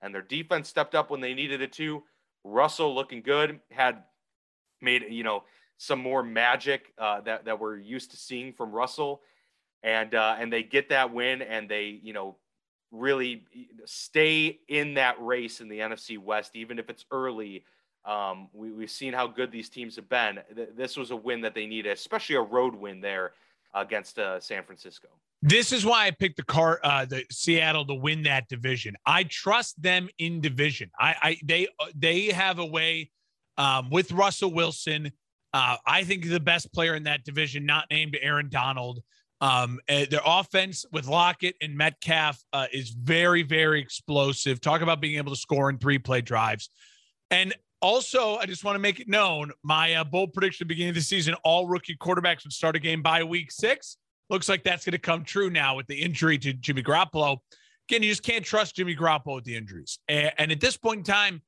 [0.00, 2.02] And their defense stepped up when they needed it to.
[2.44, 4.04] Russell looking good, had
[4.80, 5.44] made, you know,
[5.76, 9.20] some more magic uh, that, that we're used to seeing from Russell.
[9.82, 12.36] And uh, and they get that win and they, you know,
[12.90, 13.44] really
[13.86, 17.64] stay in that race in the NFC West, even if it's early.
[18.04, 20.40] Um, we, have seen how good these teams have been.
[20.74, 23.32] This was a win that they needed, especially a road win there
[23.74, 25.08] against uh, San Francisco.
[25.42, 28.94] This is why I picked the car, uh, the Seattle to win that division.
[29.06, 30.90] I trust them in division.
[30.98, 33.10] I, I they they have a way
[33.56, 35.10] um, with Russell Wilson.
[35.52, 39.00] Uh, I think the best player in that division, not named Aaron Donald.
[39.40, 44.60] Um, eh, their offense with Lockett and Metcalf uh, is very, very explosive.
[44.60, 46.68] Talk about being able to score in three play drives.
[47.30, 50.74] And also, I just want to make it known my uh, bold prediction at the
[50.74, 53.96] beginning of the season all rookie quarterbacks would start a game by week six.
[54.28, 57.38] Looks like that's going to come true now with the injury to Jimmy Garoppolo.
[57.88, 59.98] Again, you just can't trust Jimmy Garoppolo with the injuries.
[60.08, 61.42] And, and at this point in time,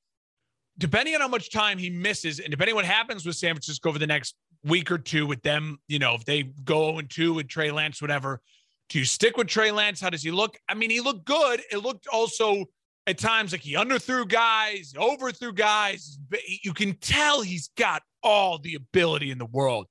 [0.78, 3.98] depending on how much time he misses and depending what happens with San Francisco over
[3.98, 7.48] the next week or two with them, you know, if they go 0 2 with
[7.48, 8.40] Trey Lance, whatever,
[8.88, 10.00] do you stick with Trey Lance?
[10.00, 10.58] How does he look?
[10.68, 11.62] I mean, he looked good.
[11.70, 12.64] It looked also
[13.06, 16.18] at times like he underthrew guys, overthrew guys.
[16.62, 19.86] You can tell he's got all the ability in the world.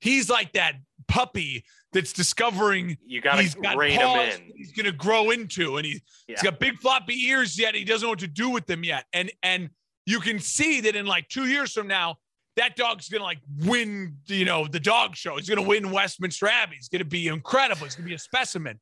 [0.00, 0.74] He's like that
[1.08, 4.52] puppy that's discovering you gotta he's got rein him in.
[4.56, 5.92] He's gonna grow into, and he,
[6.26, 6.34] Yeah.
[6.36, 7.74] he's got big floppy ears yet.
[7.74, 9.04] He doesn't know what to do with them yet.
[9.12, 9.70] And and
[10.06, 12.16] you can see that in like two years from now,
[12.56, 15.36] that dog's gonna like win, you know, the dog show.
[15.36, 16.76] He's gonna win Westminster Abbey.
[16.76, 17.84] He's gonna be incredible.
[17.84, 18.80] He's gonna be a specimen.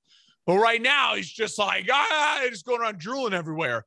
[0.50, 3.86] But right now, he's just like ah, just going around drooling everywhere.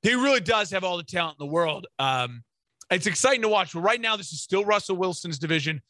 [0.00, 1.86] He really does have all the talent in the world.
[1.98, 2.44] Um,
[2.90, 3.74] it's exciting to watch.
[3.74, 5.82] But right now, this is still Russell Wilson's division.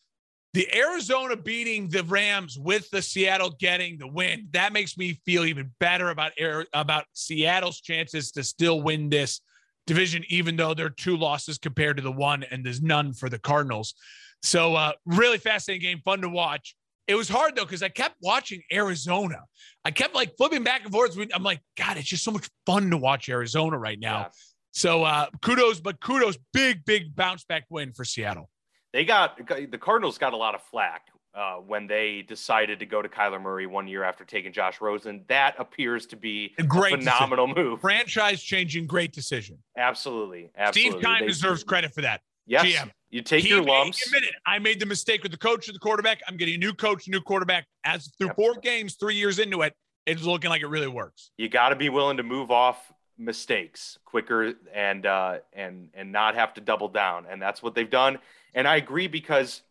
[0.54, 5.44] The Arizona beating the Rams with the Seattle getting the win that makes me feel
[5.44, 9.40] even better about Air, about Seattle's chances to still win this
[9.86, 13.28] division, even though there are two losses compared to the one, and there's none for
[13.28, 13.94] the Cardinals.
[14.42, 16.74] So, uh, really fascinating game, fun to watch.
[17.08, 19.40] It was hard though because I kept watching Arizona.
[19.84, 21.18] I kept like flipping back and forth.
[21.34, 24.18] I'm like, God, it's just so much fun to watch Arizona right now.
[24.18, 24.28] Yeah.
[24.72, 28.50] So uh, kudos, but kudos, big, big bounce back win for Seattle.
[28.92, 31.02] They got the Cardinals got a lot of flack
[31.34, 35.24] uh, when they decided to go to Kyler Murray one year after taking Josh Rosen.
[35.28, 37.80] That appears to be A great a phenomenal move.
[37.80, 39.58] Franchise changing, great decision.
[39.76, 40.90] Absolutely, absolutely.
[41.00, 42.20] Steve Keim They- deserves credit for that.
[42.48, 42.90] Yes, GM.
[43.10, 44.04] you take He your lumps.
[44.06, 46.20] Admitted, I made the mistake with the coach and the quarterback.
[46.26, 47.66] I'm getting a new coach, new quarterback.
[47.84, 48.36] As through Yep.
[48.36, 49.74] four games, three years into it,
[50.06, 51.30] it's looking like it really works.
[51.36, 56.34] You got to be willing to move off mistakes quicker and uh, and and not
[56.34, 58.18] have to double down, and that's what they've done.
[58.54, 59.62] And I agree because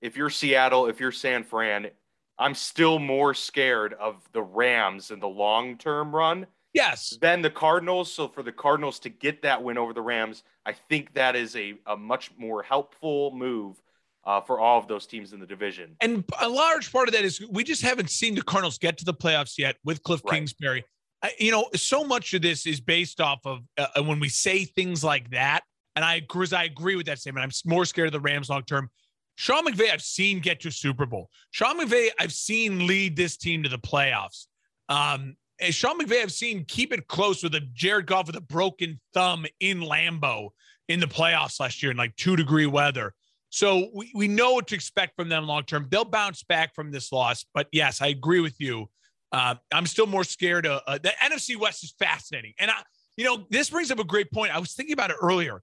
[0.00, 1.90] if you're Seattle, if you're San Fran,
[2.38, 7.18] I'm still more scared of the Rams in the long term run Yes.
[7.20, 8.12] Then the Cardinals.
[8.12, 11.56] So for the Cardinals to get that win over the Rams, I think that is
[11.56, 13.80] a, a much more helpful move
[14.24, 15.96] uh, for all of those teams in the division.
[16.00, 19.04] And a large part of that is we just haven't seen the Cardinals get to
[19.04, 20.34] the playoffs yet with Cliff Right.
[20.34, 20.84] Kingsbury.
[21.22, 24.64] I, you know, so much of this is based off of uh, when we say
[24.64, 25.62] things like that.
[25.96, 27.44] And I agree, I agree with that statement.
[27.44, 28.90] I'm more scared of the Rams long term.
[29.36, 31.30] Sean McVay, I've seen get to Super Bowl.
[31.50, 34.46] Sean McVay, I've seen lead this team to the playoffs.
[34.88, 38.40] Um, and Sean McVay, I've seen keep it close with a Jared Goff with a
[38.40, 40.50] broken thumb in Lambeau
[40.88, 43.14] in the playoffs last year in like two degree weather.
[43.50, 45.86] So we, we know what to expect from them long term.
[45.90, 47.44] They'll bounce back from this loss.
[47.52, 48.88] But yes, I agree with you.
[49.32, 50.66] Uh, I'm still more scared.
[50.66, 52.54] Of, uh, the NFC West is fascinating.
[52.58, 52.76] And, I,
[53.16, 54.54] you know, this brings up a great point.
[54.54, 55.62] I was thinking about it earlier.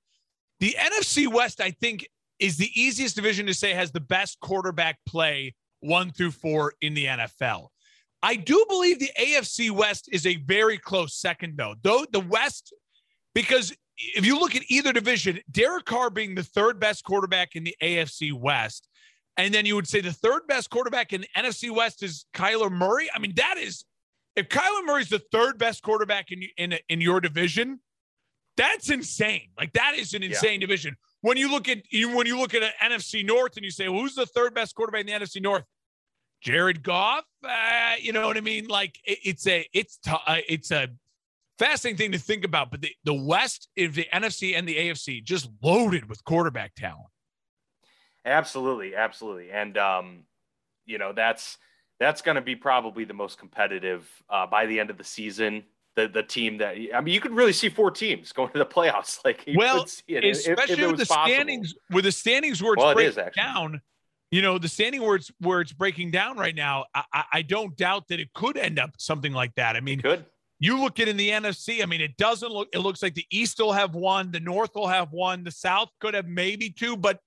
[0.60, 2.08] The NFC West, I think,
[2.40, 6.94] is the easiest division to say has the best quarterback play one through four in
[6.94, 7.68] the NFL.
[8.24, 11.76] I do believe the AFC West is a very close second, though.
[11.84, 12.74] Though the West,
[13.36, 17.64] because if you look at either division, Derek Carr being the third best quarterback in
[17.64, 18.88] the AFC West,
[19.38, 22.72] and then you would say the third best quarterback in the NFC West is Kyler
[22.72, 23.08] Murray.
[23.14, 23.86] I mean, that is
[24.36, 27.80] if Kyler Murray's the third best quarterback in in in your division,
[28.56, 29.50] that's insane.
[29.58, 30.30] Like that is an Yeah.
[30.30, 30.96] insane division.
[31.22, 34.02] When you look at when you look at an NFC North and you say, well,
[34.02, 35.64] who's the third best quarterback in the NFC North?
[36.42, 37.26] Jared Goff.
[37.44, 38.68] Uh, you know what I mean?
[38.68, 40.88] Like it, it's a it's t- uh, it's a
[41.60, 42.72] fascinating thing to think about.
[42.72, 47.08] But the the West, if the NFC and the AFC, just loaded with quarterback talent.
[48.26, 50.24] Absolutely, absolutely, and um,
[50.86, 51.58] you know that's
[52.00, 55.64] that's going to be probably the most competitive uh, by the end of the season.
[55.96, 58.66] The the team that I mean, you could really see four teams going to the
[58.66, 59.20] playoffs.
[59.26, 61.34] Like you Well, could see it if- if, especially it with the possible.
[61.34, 63.82] standings, with the standings where it's Well, it is, down.
[64.32, 66.86] You know, the standing where it's where it's breaking down right now.
[66.94, 69.78] I, I, don't doubt that it could end up something like that.
[69.78, 70.26] I mean, Good.
[70.60, 71.82] you look at in the NFC.
[71.82, 72.68] I mean, it doesn't look.
[72.74, 75.88] It looks like the East will have one, the North will have one, the South
[76.02, 77.22] could have maybe two, but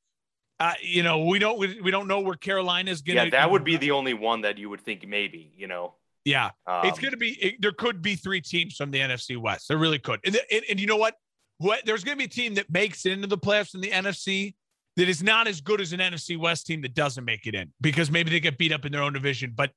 [0.61, 3.17] uh, you know, we don't we, we don't know where Carolina's going.
[3.17, 5.51] Yeah, that would be the only one that you would think maybe.
[5.57, 5.95] You know,
[6.27, 7.31] Yeah, um, it's going to be.
[7.31, 9.69] It, there could be three teams from the NFC West.
[9.69, 10.21] There really could.
[10.25, 11.15] And, and, and you know what?
[11.57, 13.91] What there's going to be a team that makes it into the playoffs in the
[13.91, 14.55] NFC
[14.97, 17.73] that is not as good as an NFC West team that doesn't make it in
[17.81, 19.53] because maybe they get beat up in their own division.
[19.55, 19.71] But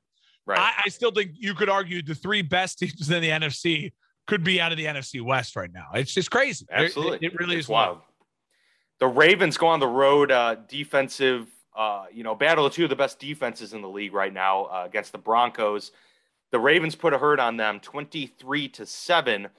[0.45, 0.59] right.
[0.59, 3.91] I, I still think you could argue the three best teams in the NFC
[4.27, 5.87] could be out of the NFC West right now.
[5.93, 6.65] It's just crazy.
[6.71, 7.99] Absolutely, it, it really It's is wild.
[8.99, 12.89] The Ravens go on the road, uh, defensive, uh, you know, battle of two of
[12.89, 15.91] the best defenses in the league right now uh, against the Broncos.
[16.51, 19.49] The Ravens put a hurt on them, twenty-three to seven,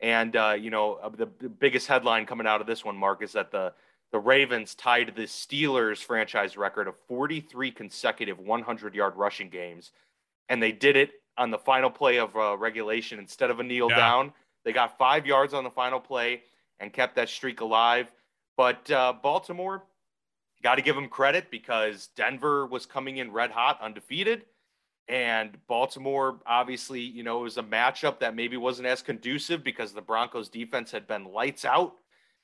[0.00, 3.22] and uh, you know uh, the, the biggest headline coming out of this one, Mark,
[3.22, 3.72] is that the
[4.14, 9.90] the Ravens tied the Steelers franchise record of forty-three consecutive one hundred-yard rushing games,
[10.48, 13.90] and they did it on the final play of uh, regulation instead of a kneel
[13.90, 13.96] Yeah.
[13.96, 14.32] down.
[14.64, 16.42] They got five yards on the final play
[16.78, 18.12] and kept that streak alive.
[18.56, 19.82] But uh, Baltimore,
[20.62, 24.44] got to give them credit because Denver was coming in red hot, undefeated.
[25.08, 29.92] And Baltimore, obviously, you know, it was a matchup that maybe wasn't as conducive because
[29.92, 31.94] the Broncos defense had been lights out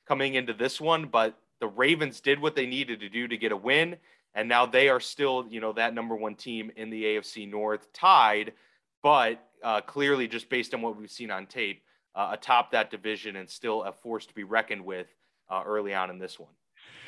[0.09, 1.07] coming into this one.
[1.07, 3.97] But the Ravens did what they needed to do to get a win.
[4.35, 7.93] and now they are still, you know, that number one team in the AFC North,
[7.93, 8.53] tied,
[9.03, 11.83] but uh, clearly just based on what we've seen on tape,
[12.15, 15.09] uh, atop that division and still a force to be reckoned with
[15.51, 16.51] uh, early on in this one.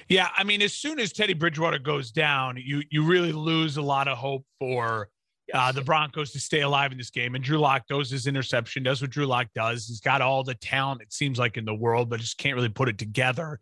[0.08, 3.82] Yeah, I mean, as soon as Teddy Bridgewater goes down, you you really lose a
[3.82, 5.06] lot of hope for uh,
[5.46, 5.56] yes.
[5.56, 7.34] uh, the Broncos to stay alive in this game.
[7.34, 9.86] And Drew Lock does his interception, does what Drew Lock does.
[9.86, 12.68] He's got all the talent it seems like in the world, but just can't really
[12.68, 13.60] put it together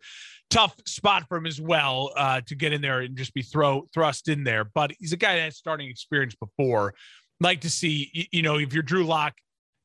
[0.51, 3.87] tough spot for him as well uh, to get in there and just be throw
[3.93, 4.65] thrust in there.
[4.65, 6.93] But he's a guy that has starting experience before.
[7.39, 9.33] Like to see, you know, if you're Drew Lock,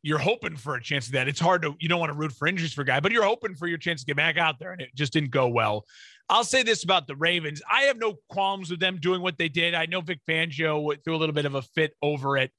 [0.03, 1.27] you're hoping for a chance of that.
[1.27, 3.25] It's hard to you don't want to root for injuries for a guy, but you're
[3.25, 5.85] hoping for your chance to get back out there, and it just didn't go well.
[6.29, 9.49] I'll say this about the Ravens: I have no qualms with them doing what they
[9.49, 9.75] did.
[9.75, 12.53] I know Vic Fangio threw a little bit of a fit over it,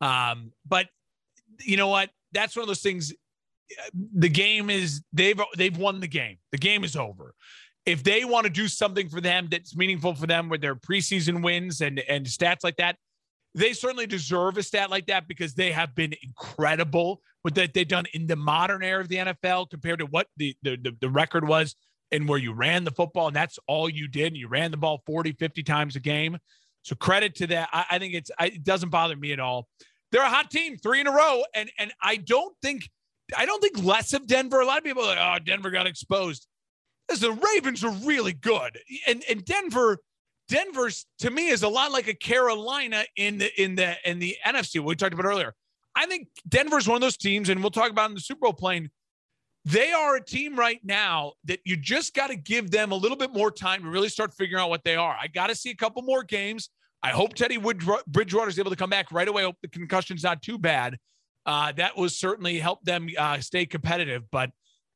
[0.00, 0.86] um, but
[1.60, 2.10] you know what?
[2.32, 3.12] That's one of those things
[4.14, 6.38] the game is they've they've won the game.
[6.50, 7.34] The game is over.
[7.84, 11.42] If they want to do something for them that's meaningful for them with their preseason
[11.42, 12.96] wins and and stats like that,
[13.54, 17.88] they certainly deserve a stat like that because they have been incredible with that they've
[17.88, 21.08] done in the modern era of the NFL compared to what the the, the, the
[21.08, 21.74] record was
[22.10, 24.36] and where you ran the football and that's all you did.
[24.36, 26.38] You ran the ball 40, 50 times a game.
[26.82, 27.68] So credit to that.
[27.72, 29.68] I, I think it's I, it doesn't bother me at all.
[30.10, 32.88] They're a hot team, three in a row, and and I don't think
[33.36, 34.60] I don't think less of Denver.
[34.60, 36.46] A lot of people are like, oh, Denver got exposed.
[37.08, 38.78] The Ravens are really good.
[39.06, 39.98] And and Denver,
[40.48, 44.36] Denver's to me is a lot like a Carolina in the in the in the
[44.46, 45.54] NFC, what we talked about earlier.
[45.94, 48.54] I think Denver's one of those teams, and we'll talk about in the Super Bowl
[48.54, 48.90] plane.
[49.64, 53.16] They are a team right now that you just got to give them a little
[53.16, 55.16] bit more time to really start figuring out what they are.
[55.20, 56.70] I got to see a couple more games.
[57.02, 59.42] I hope Teddy Wood- Bridgewater is able to come back right away.
[59.42, 60.98] Hope the concussion's not too bad
[61.46, 64.24] uh, that was certainly help them uh, stay competitive.
[64.30, 64.50] But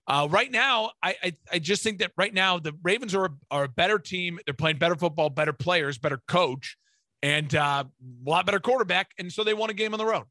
[0.06, 3.64] uh, right now, I, I, I just think that right now the Ravens are are
[3.64, 4.39] a better team.
[4.44, 6.77] They're playing better football, better players, better coach,
[7.23, 10.24] and uh, a lot better quarterback, and so they won a game on the road.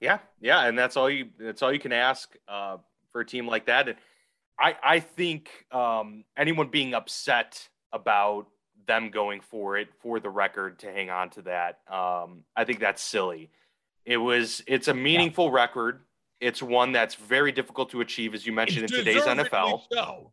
[0.00, 2.76] Yeah, yeah, and that's all you that's all you can ask uh,
[3.10, 3.88] for a team like that.
[3.88, 3.98] And
[4.60, 8.46] I I think um, anyone being upset about
[8.86, 12.78] them going for it for the record to hang on to that, um, I think
[12.78, 13.50] that's silly.
[14.06, 15.54] It was it's a meaningful yeah.
[15.54, 16.00] record.
[16.40, 19.82] It's one that's very difficult to achieve, as you mentioned it's in today's NFL.
[19.90, 20.32] So.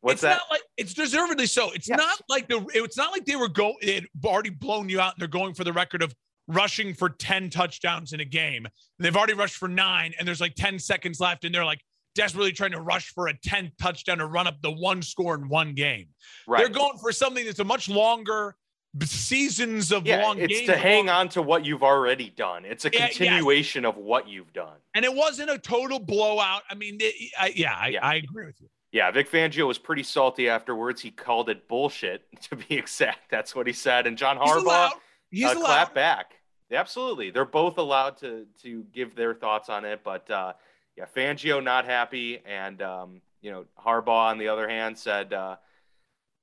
[0.00, 0.32] What's it's that?
[0.32, 1.70] Not like, it's deservedly so.
[1.72, 1.96] It's yes.
[1.96, 2.66] not like the.
[2.74, 3.74] It's not like they were go.
[3.80, 6.14] It already blown you out, and they're going for the record of
[6.46, 8.66] rushing for ten touchdowns in a game.
[8.98, 11.80] They've already rushed for nine, and there's like ten seconds left, and they're like
[12.14, 15.48] desperately trying to rush for a 10th touchdown to run up the one score in
[15.48, 16.06] one game.
[16.46, 16.60] Right.
[16.60, 18.56] They're going for something that's a much longer
[19.02, 22.64] seasons of yeah, long it's to hang on to what you've already done.
[22.64, 24.76] It's a continuation yeah, of what you've done.
[24.94, 26.62] And it wasn't a total blowout.
[26.70, 28.68] I mean it, I, yeah, I, I, agree with you.
[28.92, 31.00] Yeah vic fangio was pretty salty afterwards.
[31.00, 33.30] He called it bullshit to be exact.
[33.30, 34.06] That's what he said.
[34.06, 34.92] And john harbaugh he's allowed.
[35.30, 36.34] He's uh, clapped back.
[36.70, 37.30] Absolutely.
[37.30, 40.02] They're both allowed to to give their thoughts on it.
[40.04, 40.52] But uh
[40.96, 42.40] yeah fangio not happy.
[42.46, 45.56] And um you know harbaugh on the other hand said uh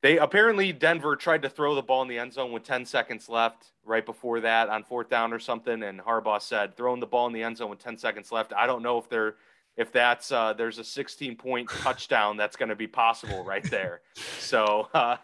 [0.02, 3.30] they apparently Denver tried to throw the ball in the end zone with 10 seconds
[3.30, 7.28] left right before that on fourth down or something, and Harbaugh said throwing the ball
[7.28, 8.52] in the end zone with 10 seconds left.
[8.54, 9.36] I don't know if they're
[9.78, 14.02] if that's uh, there's a 16 point touchdown that's going to be possible right there.
[14.40, 15.18] So uh,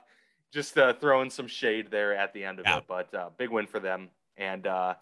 [0.53, 2.77] just uh, throwing some shade there at the end of yeah.
[2.77, 4.93] it, but uh, big win for them, and uh,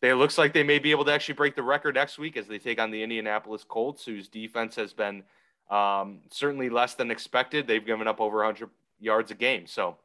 [0.00, 2.46] they looks like they may be able to actually break the record next week as
[2.46, 5.22] they take on the Indianapolis Colts, whose defense has been
[5.70, 7.66] um, certainly less than expected.
[7.66, 8.68] They've given up over 100
[9.02, 9.66] yards a game.
[9.66, 9.96] So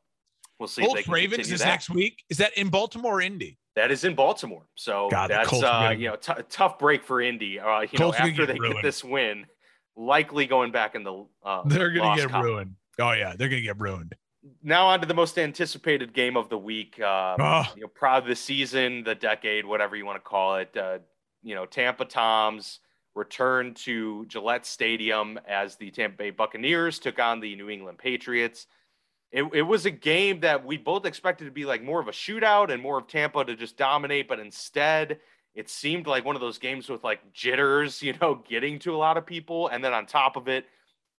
[0.60, 0.86] we'll see.
[0.86, 1.68] Colts Ravens is that.
[1.68, 2.24] next week.
[2.30, 3.57] Is that in Baltimore or Indy?
[3.76, 4.64] That is in Baltimore.
[4.76, 7.60] So God, that's uh, you know t- tough break for Indy.
[7.60, 8.76] Uh, you Colts know after they ruined.
[8.76, 9.45] get this win,
[9.95, 12.45] likely going back in the uh, they're going to get column.
[12.45, 12.76] ruined.
[12.99, 14.15] Oh yeah, they're going to get ruined.
[14.64, 16.99] Now on to the most anticipated game of the week.
[16.99, 17.64] Uh, oh.
[17.76, 20.76] You know, proud of the season, the decade, whatever you want to call it.
[20.76, 20.99] Uh,
[21.44, 22.80] you know, Tampa Toms
[23.14, 28.68] returned to Gillette Stadium as the Tampa Bay Buccaneers took on the New England Patriots
[29.38, 32.12] it, it was a game that we both expected to be like more of a
[32.12, 35.20] shootout and more of Tampa to just dominate, but instead
[35.54, 38.98] it seemed like one of those games with like jitters, you know, getting to a
[38.98, 39.68] lot of people.
[39.68, 40.66] And then on top of it,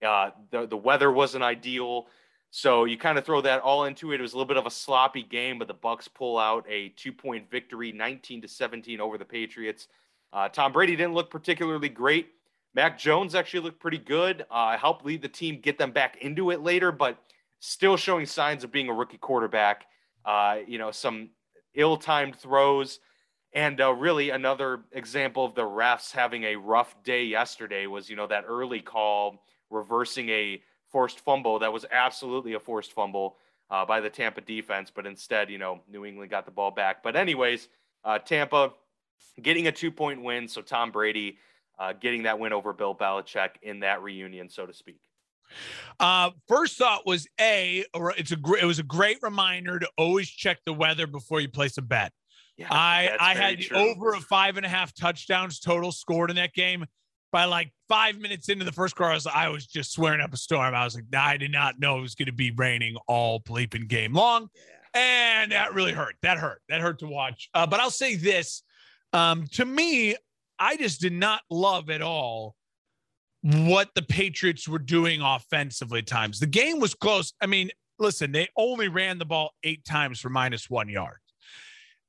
[0.05, 2.09] uh, the, the weather wasn't ideal.
[2.51, 4.19] So you kind of throw that all into it.
[4.19, 6.89] It was a little bit of a sloppy game, but the Bucks pull out a
[6.97, 9.87] two-point victory, 19 to 17 over the Patriots.
[10.33, 12.31] Uh, Tom Brady didn't look particularly great.
[12.75, 14.45] Mac Jones actually looked pretty good.
[14.51, 17.19] Uh, helped lead the team, get them back into it later, but
[17.61, 19.87] still showing signs of being a rookie quarterback.
[20.25, 21.31] Uh, you know, some
[21.75, 23.01] ill-timed throws,
[23.53, 28.17] and uh, really another example of the refs having a rough day yesterday was you
[28.17, 30.61] know that early call reversing a
[30.91, 33.37] forced fumble that was absolutely a forced fumble
[33.71, 37.03] uh, by the Tampa defense, but instead, you know, New England got the ball back.
[37.03, 37.69] But anyways,
[38.05, 38.73] uh, Tampa
[39.43, 40.49] getting a two point win.
[40.49, 41.39] So Tom Brady
[41.79, 45.08] uh, getting that win over Bill Belichick in that reunion, so to speak.
[46.01, 47.85] Uh, first thought was a
[48.17, 51.79] it's a it was a great reminder to always check the weather before you place
[51.79, 52.13] a bet.
[52.57, 53.77] Yeah, I I had true.
[53.77, 56.87] over a five and a half touchdowns total scored in that game.
[57.31, 60.33] By like five minutes into the first quarter, I was, I was just swearing up
[60.33, 60.75] a storm.
[60.75, 63.87] I was like, I did not know it was going to be raining all bleeping
[63.87, 64.49] game long,
[64.95, 65.01] yeah.
[65.43, 66.15] and that really hurt.
[66.23, 66.63] That hurt.
[66.71, 67.51] That hurt to watch.
[67.53, 68.63] Uh, but I'll say this:
[69.13, 70.17] um, to me,
[70.59, 72.57] I just did not love at all
[73.43, 76.41] what the Patriots were doing offensively times.
[76.41, 77.33] The game was close.
[77.41, 81.19] I mean, listen, they only ran the ball eight times for minus one yard.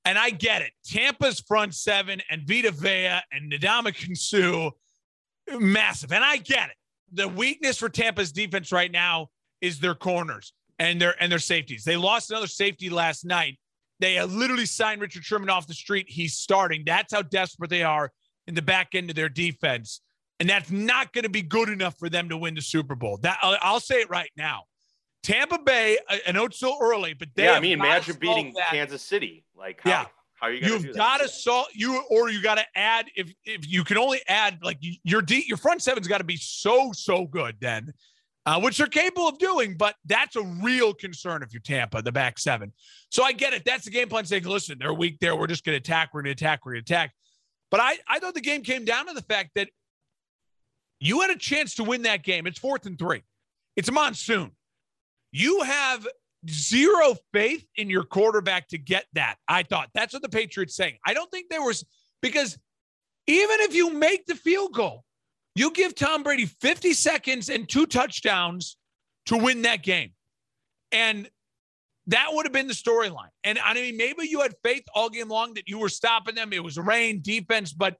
[0.06, 0.72] And I get it.
[0.86, 4.72] Tampa's front seven and Vita Vea and Ndamukong Suh,
[5.60, 6.12] massive.
[6.12, 6.76] And I get it.
[7.12, 9.28] The weakness for Tampa's defense right now
[9.62, 11.84] is their corners and their and their safeties.
[11.84, 13.60] They lost another safety last night.
[14.00, 16.06] They literally signed Richard Sherman off the street.
[16.08, 16.84] He's starting.
[16.86, 18.12] That's how desperate they are
[18.48, 20.02] in the back end of their defense.
[20.40, 23.18] And that's not going to be good enough for them to win the Super Bowl.
[23.24, 24.64] That I'll, I'll say it right now.
[25.22, 28.70] Tampa Bay, I know it's still early, but they yeah, I mean, imagine beating that.
[28.70, 29.44] Kansas City.
[29.54, 30.06] Like, how, yeah,
[30.36, 30.66] how are you?
[30.66, 34.22] You've got to solve you, or you got to add if if you can only
[34.30, 37.92] add like your D, your front seven's got to be so so good then,
[38.46, 39.76] uh, which they're capable of doing.
[39.76, 42.72] But that's a real concern if you're Tampa, the back seven.
[43.10, 43.66] So I get it.
[43.66, 44.24] That's the game plan.
[44.24, 45.36] Saying, listen, they're weak there.
[45.36, 46.12] We're just going to attack.
[46.14, 46.66] We're going to attack.
[46.66, 47.14] We're going to attack.
[47.70, 49.70] But I I thought the game came down to the fact that
[51.00, 52.48] you had a chance to win that game.
[52.48, 53.24] It's fourth and three.
[53.76, 54.52] It's a monsoon.
[55.32, 56.08] You have
[56.50, 59.36] zero faith in your quarterback to get that.
[59.48, 60.98] I thought that's what the Patriots saying.
[61.06, 61.86] I don't think there was
[62.22, 62.58] because
[63.28, 65.06] even if you make the field goal,
[65.56, 68.78] you give Tom Brady 50 seconds and two touchdowns
[69.28, 70.12] to win that game.
[70.92, 71.30] And
[72.08, 73.30] that would have been the storyline.
[73.44, 76.54] And I mean, maybe you had faith all game long that you were stopping them.
[76.54, 77.98] It was rain, defense, but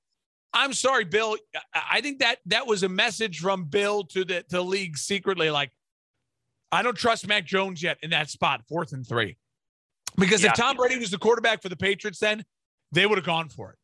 [0.54, 1.38] I'm sorry, Bill.
[1.74, 5.50] I think that that was a message from Bill to the to the league secretly.
[5.50, 5.72] Like,
[6.72, 9.38] I don't trust Mac Jones yet in that spot, fourth and three.
[10.18, 10.50] Because yeah.
[10.50, 12.44] if Tom Brady was the quarterback for the Patriots, then
[12.92, 13.78] they would have gone for it.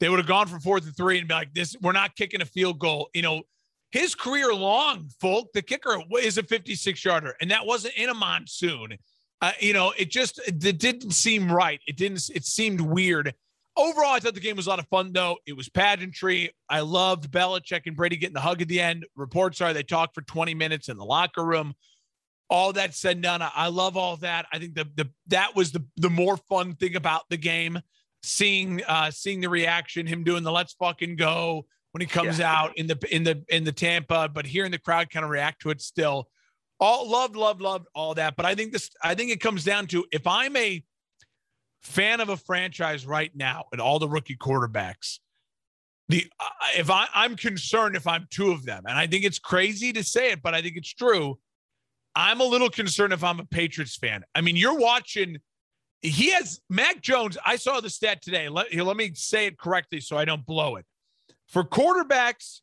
[0.00, 2.40] They would have gone for fourth and three and be like, "This, we're not kicking
[2.40, 3.42] a field goal." You know,
[3.90, 8.14] his career long, folk, the kicker is a 56 yarder, and that wasn't in a
[8.14, 8.96] monsoon.
[9.40, 11.80] Uh, you know, it just it didn't seem right.
[11.86, 12.28] It didn't.
[12.34, 13.34] It seemed weird.
[13.76, 15.36] Overall, I thought the game was a lot of fun, though.
[15.46, 16.54] It was pageantry.
[16.68, 19.04] I loved Belichick and Brady getting the hug at the end.
[19.16, 21.74] Reports are they talked for 20 minutes in the locker room.
[22.48, 24.46] All that said and done, I love all that.
[24.52, 27.80] I think the the that was the the more fun thing about the game.
[28.22, 32.54] Seeing uh seeing the reaction, him doing the let's fucking go when he comes yeah.
[32.54, 35.62] out in the in the in the Tampa, but hearing the crowd kind of react
[35.62, 36.28] to it still.
[36.78, 38.36] All loved, loved, loved all that.
[38.36, 40.84] But I think this I think it comes down to if I'm a
[41.82, 45.18] fan of a franchise right now and all the rookie quarterbacks.
[46.08, 46.26] The
[46.76, 50.04] if I, I'm concerned if I'm two of them, and I think it's crazy to
[50.04, 51.38] say it, but I think it's true.
[52.14, 54.24] I'm a little concerned if I'm a Patriots fan.
[54.34, 55.38] I mean, you're watching.
[56.02, 57.36] He has Mac Jones.
[57.44, 58.48] I saw the stat today.
[58.48, 60.86] Let, let me say it correctly so I don't blow it.
[61.48, 62.60] For quarterbacks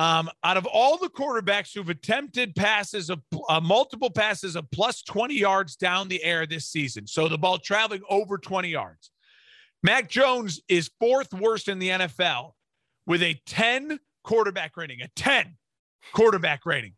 [0.00, 3.20] um, out of all the quarterbacks who've attempted passes of
[3.50, 7.58] uh, multiple passes of plus 20 yards down the air this season, so the ball
[7.58, 9.10] traveling over 20 yards,
[9.82, 12.52] Mac Jones is fourth worst in the NFL
[13.06, 15.58] with a 10 quarterback rating, a 10
[16.14, 16.94] quarterback rating.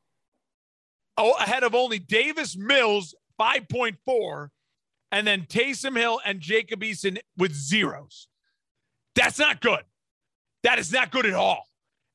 [1.17, 4.49] Oh, ahead of only Davis Mills, 5.4,
[5.11, 8.29] and then Taysom Hill and Jacob Eason with zeros.
[9.17, 9.83] That's not good.
[10.63, 11.67] That is not good at all.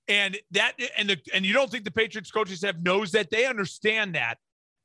[0.08, 3.46] And that and the and you don't think the Patriots coaches have knows that they
[3.46, 4.38] understand that.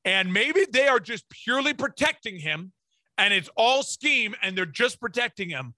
[0.05, 2.73] And maybe they are just purely protecting him
[3.19, 5.75] and it's all scheme and they're just protecting him.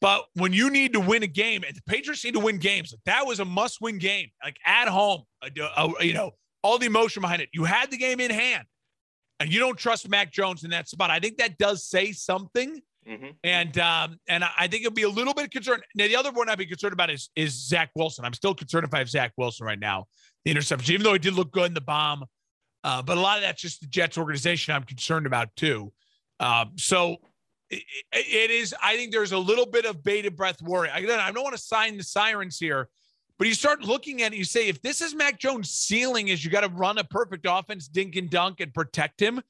[0.00, 2.92] But when you need to win a game, and the Patriots need to win games,
[2.92, 5.22] like that was a must-win game, like at home.
[6.00, 6.30] You know,
[6.62, 7.48] all the emotion behind it.
[7.52, 8.64] You had the game in hand,
[9.40, 11.10] and you don't trust Mac Jones in that spot.
[11.10, 13.26] I think that does say something Mm-hmm.
[13.42, 15.82] And um, and I think it'll be a little bit concerned.
[15.94, 18.24] Now, the other one I'd be concerned about is is Zach Wilson.
[18.24, 20.04] I'm still concerned if I have Zach Wilson right now.
[20.44, 22.24] The interception, even though he did look good in the bomb,
[22.84, 24.74] uh, but a lot of that's just the Jets organization.
[24.74, 25.92] I'm concerned about too.
[26.38, 27.16] Um, so
[27.70, 27.82] it,
[28.12, 28.74] it is.
[28.82, 30.90] I think there's a little bit of bated breath worry.
[30.92, 32.88] Again, I don't want to sign the sirens here,
[33.38, 34.36] but you start looking at it.
[34.36, 37.46] You say, if this is Mac Jones' ceiling, is you got to run a perfect
[37.48, 39.40] offense, dink and dunk, and protect him.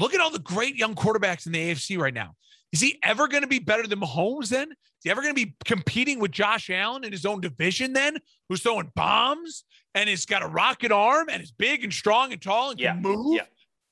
[0.00, 2.34] Look at all the great young quarterbacks in the AFC right now.
[2.74, 4.72] Is he ever going to be better than Mahomes then?
[4.72, 8.18] Is he ever going to be competing with Josh Allen in his own division then,
[8.48, 9.62] who's throwing bombs
[9.94, 13.00] and has got a rocket arm and is big and strong and tall and can
[13.00, 13.36] move?
[13.36, 13.44] Yeah.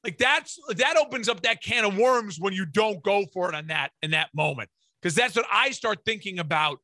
[0.03, 3.55] Like that's that opens up that can of worms when you don't go for it
[3.55, 4.69] on that in that moment.
[5.01, 6.81] Because that's what I start thinking about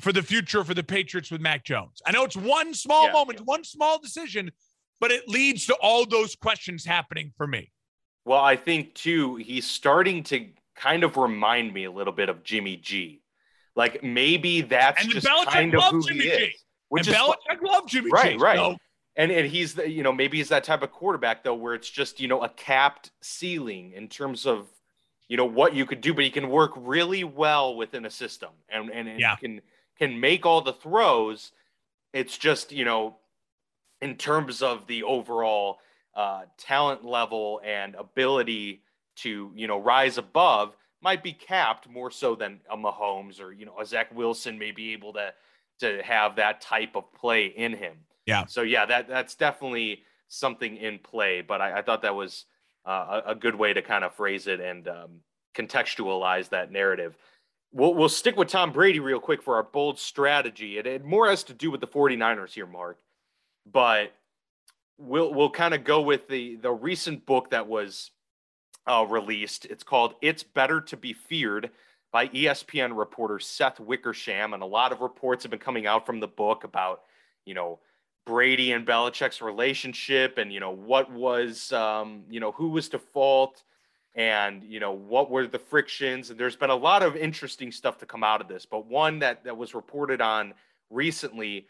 [0.00, 2.02] for the future for the Patriots with Mac Jones.
[2.04, 3.44] I know it's one small yeah, moment, yeah.
[3.46, 4.50] one small decision,
[5.00, 7.72] but it leads to all those questions happening for me.
[8.26, 10.48] Well, I think too, he's starting to
[10.78, 13.20] kind of remind me a little bit of Jimmy G.
[13.74, 16.36] Like maybe that's and just kind of who Jimmy he G.
[16.36, 16.54] is.
[16.88, 18.36] Which and is Belichick loved Jimmy right, G.
[18.38, 18.74] Right, right.
[18.74, 18.76] So.
[19.16, 21.90] And and he's the, you know maybe he's that type of quarterback though where it's
[21.90, 24.68] just you know a capped ceiling in terms of
[25.28, 28.50] you know what you could do, but he can work really well within a system
[28.68, 29.36] and and, and yeah.
[29.36, 29.60] can
[29.98, 31.52] can make all the throws.
[32.12, 33.16] It's just you know
[34.00, 35.80] in terms of the overall
[36.14, 38.82] uh, talent level and ability
[39.22, 43.66] to you know rise above might be capped more so than a Mahomes or you
[43.66, 45.32] know a Zach Wilson may be able to
[45.80, 47.96] to have that type of play in him.
[48.26, 48.46] Yeah.
[48.46, 51.40] So yeah, that that's definitely something in play.
[51.40, 52.44] But I, I thought that was
[52.86, 55.20] uh, a, a, good way to kind of phrase it and um,
[55.54, 57.16] contextualize that narrative.
[57.72, 60.78] We'll, we'll stick with Tom Brady real quick for our bold strategy.
[60.78, 62.98] It, it more has to do with the 49ers here, Mark.
[63.70, 64.12] But
[64.98, 68.10] we'll we'll kind of go with the the recent book that was
[68.88, 69.66] uh, released.
[69.66, 71.70] It's called "It's Better to Be Feared"
[72.10, 76.20] by ESPN reporter Seth Wickersham, and a lot of reports have been coming out from
[76.20, 77.02] the book about
[77.44, 77.78] you know
[78.26, 82.98] Brady and Belichick's relationship, and you know what was um, you know who was to
[82.98, 83.62] fault,
[84.14, 86.30] and you know what were the frictions.
[86.30, 89.18] And there's been a lot of interesting stuff to come out of this, but one
[89.20, 90.54] that that was reported on
[90.90, 91.66] recently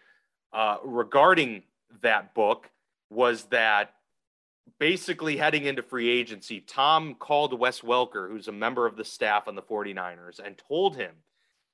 [0.53, 1.63] uh, regarding
[2.03, 2.71] that book
[3.11, 3.95] was that
[4.79, 9.49] basically heading into free agency, Tom called Wes Welker, who's a member of the staff
[9.49, 11.13] on the 49ers, and told him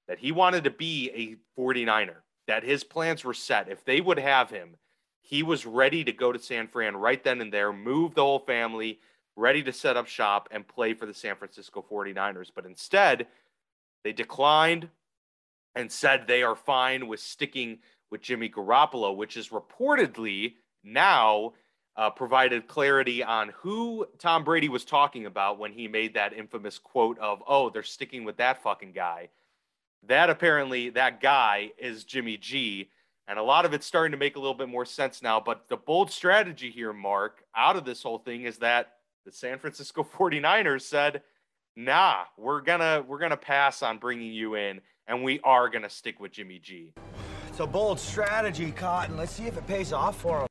[0.08, 2.16] that he wanted to be a 49er,
[2.46, 3.68] that his plans were set.
[3.68, 4.76] If they would have him,
[5.20, 8.40] he was ready to go to San Fran right then and there, move the whole
[8.40, 9.00] family,
[9.36, 12.50] ready to set up shop and play for the San Francisco 49ers.
[12.54, 13.26] But instead,
[14.04, 14.88] they declined
[15.74, 17.78] and said they are fine with sticking
[18.10, 20.54] with Jimmy Garoppolo, which is reportedly
[20.84, 21.54] now
[21.96, 26.78] uh, provided clarity on who Tom Brady was talking about when he made that infamous
[26.78, 29.28] quote of, "Oh, they're sticking with that fucking guy."
[30.06, 32.90] That apparently that guy is Jimmy G,
[33.28, 35.40] and a lot of it's starting to make a little bit more sense now.
[35.40, 38.94] But the bold strategy here, Mark, out of this whole thing is that
[39.24, 41.22] the San Francisco 49ers said,
[41.76, 46.18] "Nah, we're gonna we're gonna pass on bringing you in, and we are gonna stick
[46.18, 46.92] with Jimmy G."
[47.48, 49.16] It's a bold strategy, Cotton.
[49.16, 50.48] Let's see if it pays off for him.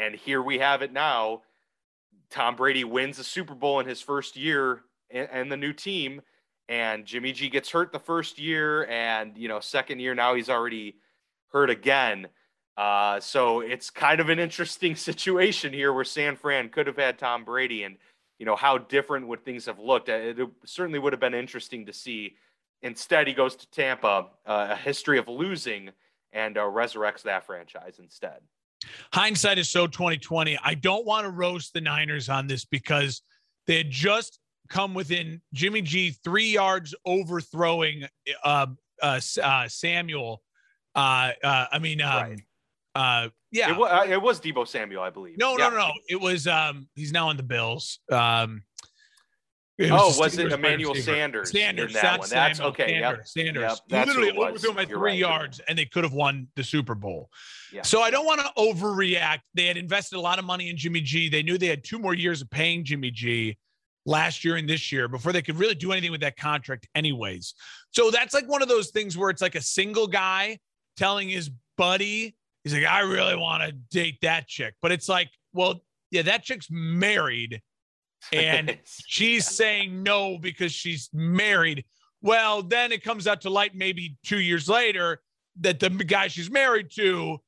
[0.00, 1.42] And here we have it now.
[2.30, 6.22] Tom Brady wins the Super Bowl in his first year and the new team.
[6.68, 8.86] And Jimmy G gets hurt the first year.
[8.86, 10.96] And, you know, second year now he's already
[11.52, 12.28] hurt again.
[12.76, 17.18] Uh, so it's kind of an interesting situation here where San Fran could have had
[17.18, 17.82] Tom Brady.
[17.82, 17.96] And,
[18.38, 20.08] you know, how different would things have looked?
[20.08, 22.36] It certainly would have been interesting to see.
[22.80, 25.90] Instead, he goes to Tampa, uh, a history of losing,
[26.32, 28.40] and uh, resurrects that franchise instead.
[29.12, 30.58] Hindsight is so 2020.
[30.62, 33.22] I don't want to roast the Niners on this because
[33.66, 34.38] they had just
[34.68, 38.04] come within Jimmy G three yards overthrowing
[38.44, 38.66] uh,
[39.02, 40.42] uh, uh, Samuel.
[40.94, 42.40] Uh, uh, I mean, um, right.
[42.94, 45.36] uh, yeah, it was, uh, it was Deebo Samuel, I believe.
[45.38, 45.68] No, yeah.
[45.68, 46.46] no, no, it was.
[46.46, 48.00] Um, he's now on the Bills.
[48.10, 48.62] Um,
[49.80, 51.50] it was oh, was it Emmanuel Sanders?
[51.50, 51.94] Sanders.
[51.94, 52.28] That one.
[52.28, 53.00] That's okay.
[53.00, 53.32] Sanders.
[53.34, 53.46] Yep.
[53.46, 53.62] Sanders.
[53.62, 53.78] Yep.
[53.88, 55.18] That's literally overthrew him at three right.
[55.18, 57.30] yards, and they could have won the Super Bowl.
[57.72, 57.82] Yeah.
[57.82, 59.40] So I don't want to overreact.
[59.54, 61.30] They had invested a lot of money in Jimmy G.
[61.30, 63.56] They knew they had two more years of paying Jimmy G
[64.04, 67.54] last year and this year before they could really do anything with that contract, anyways.
[67.90, 70.58] So that's like one of those things where it's like a single guy
[70.96, 74.74] telling his buddy, he's like, I really want to date that chick.
[74.82, 75.80] But it's like, well,
[76.10, 77.62] yeah, that chick's married
[78.32, 81.84] and she's saying no because she's married.
[82.22, 85.20] Well, then it comes out to light maybe two years later
[85.60, 87.38] that the guy she's married to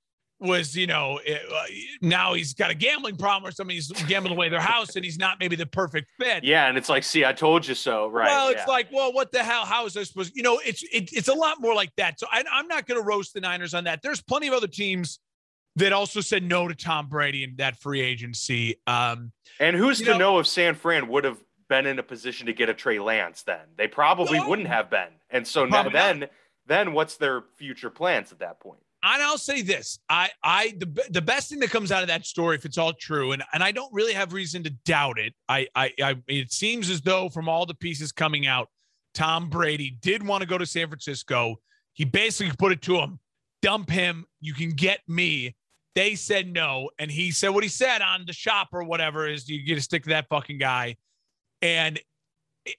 [0.43, 1.65] was, you know, eh, uh,
[2.01, 3.74] now he's got a gambling problem or something.
[3.74, 6.43] He's gambling away their house and he's not maybe the perfect fit.
[6.43, 6.66] Yeah.
[6.66, 8.09] And it's like, see, I told you so.
[8.09, 8.27] Right.
[8.27, 8.73] Well, it's yeah.
[8.73, 9.65] like, well, what the hell?
[9.65, 12.19] How is this supposed You know, it's it, it's a lot more like that.
[12.19, 14.01] So I, I'm not going to roast the Niners on that.
[14.03, 15.20] There's plenty of other teams
[15.77, 18.77] that also said no to Tom Brady in that free agency.
[18.86, 21.39] Um, and who's to know, know, if San Fran would have
[21.69, 23.61] been in a position to get a Trey Lance then?
[23.77, 25.09] They probably no, wouldn't have been.
[25.31, 26.31] And so now, then, not.
[26.66, 28.81] then what's their future plans at that point?
[29.05, 32.24] And I'll say this: I, I, the the best thing that comes out of that
[32.24, 35.35] story, if it's all true, and and I don't really have reason to doubt it.
[35.49, 38.69] I, I, I it seems as though from all the pieces coming out,
[39.12, 41.57] Tom Brady did want to go to San Francisco.
[41.94, 43.19] He basically put it to him:
[43.61, 44.24] dump him.
[44.40, 45.57] You can get me
[45.94, 46.90] They said no.
[46.98, 49.81] And he said what he said on the shop or whatever is you get to
[49.81, 50.97] stick to that fucking guy.
[51.60, 52.01] And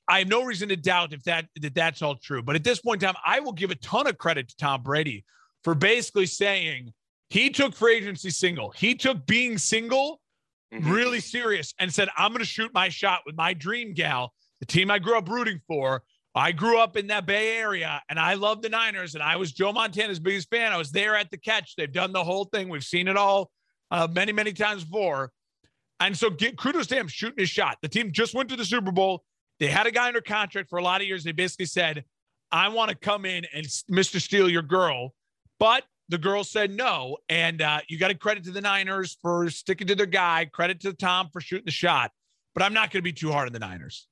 [0.07, 2.41] I have no reason to doubt if that, that that's all true.
[2.41, 4.81] But at this point in time, I will give a ton of credit to Tom
[4.81, 5.25] Brady
[5.63, 6.93] for basically saying
[7.29, 8.71] he took free agency single.
[8.71, 10.21] He took being single
[10.73, 10.89] mm-hmm.
[10.89, 14.65] really serious and said, I'm going to shoot my shot with my dream gal, the
[14.65, 16.03] team I grew up rooting for.
[16.35, 19.51] I grew up in that Bay Area and I love the Niners and I was
[19.51, 20.71] Joe Montana's biggest fan.
[20.71, 21.75] I was there at the catch.
[21.75, 22.69] They've done the whole thing.
[22.69, 23.51] We've seen it all
[23.91, 25.31] uh, many, many times before.
[25.99, 27.77] And so get kudos to him shooting his shot.
[27.81, 29.23] The team just went to the Super Bowl.
[29.59, 31.23] They had a guy under contract for a lot of years.
[31.23, 32.03] They basically said,
[32.51, 34.19] I want to come in and Mr.
[34.19, 35.13] Steal your girl.
[35.59, 37.17] But the girl said no.
[37.29, 40.79] And uh, you got to credit to the Niners for sticking to their guy, credit
[40.81, 42.11] to Tom for shooting the shot.
[42.55, 44.07] But I'm not going to be too hard on the Niners.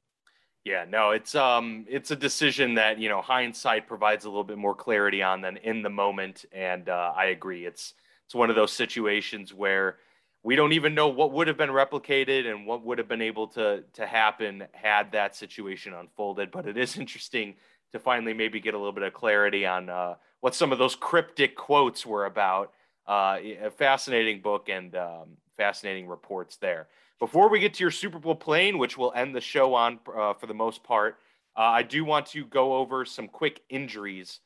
[0.63, 4.57] Yeah, no, it's um it's a decision that, you know, hindsight provides a little bit
[4.59, 7.65] more clarity on than in the moment and uh, I agree.
[7.65, 9.97] It's it's one of those situations where
[10.43, 13.47] we don't even know what would have been replicated and what would have been able
[13.49, 17.55] to to happen had that situation unfolded, but it is interesting
[17.91, 20.95] to finally maybe get a little bit of clarity on uh, what some of those
[20.95, 22.71] cryptic quotes were about.
[23.07, 26.87] Uh, a fascinating book and um, fascinating reports there.
[27.21, 30.33] Before we get to your Super Bowl plane, which we'll end the show on uh,
[30.33, 31.17] for the most part,
[31.55, 34.39] uh, I do want to go over some quick injuries.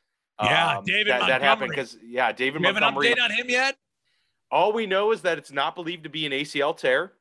[0.43, 3.07] Yeah, um, David that, that happened because yeah, David we Montgomery.
[3.07, 3.77] Have an update on him yet?
[4.51, 7.13] All we know is that it's not believed to be an ACL tear.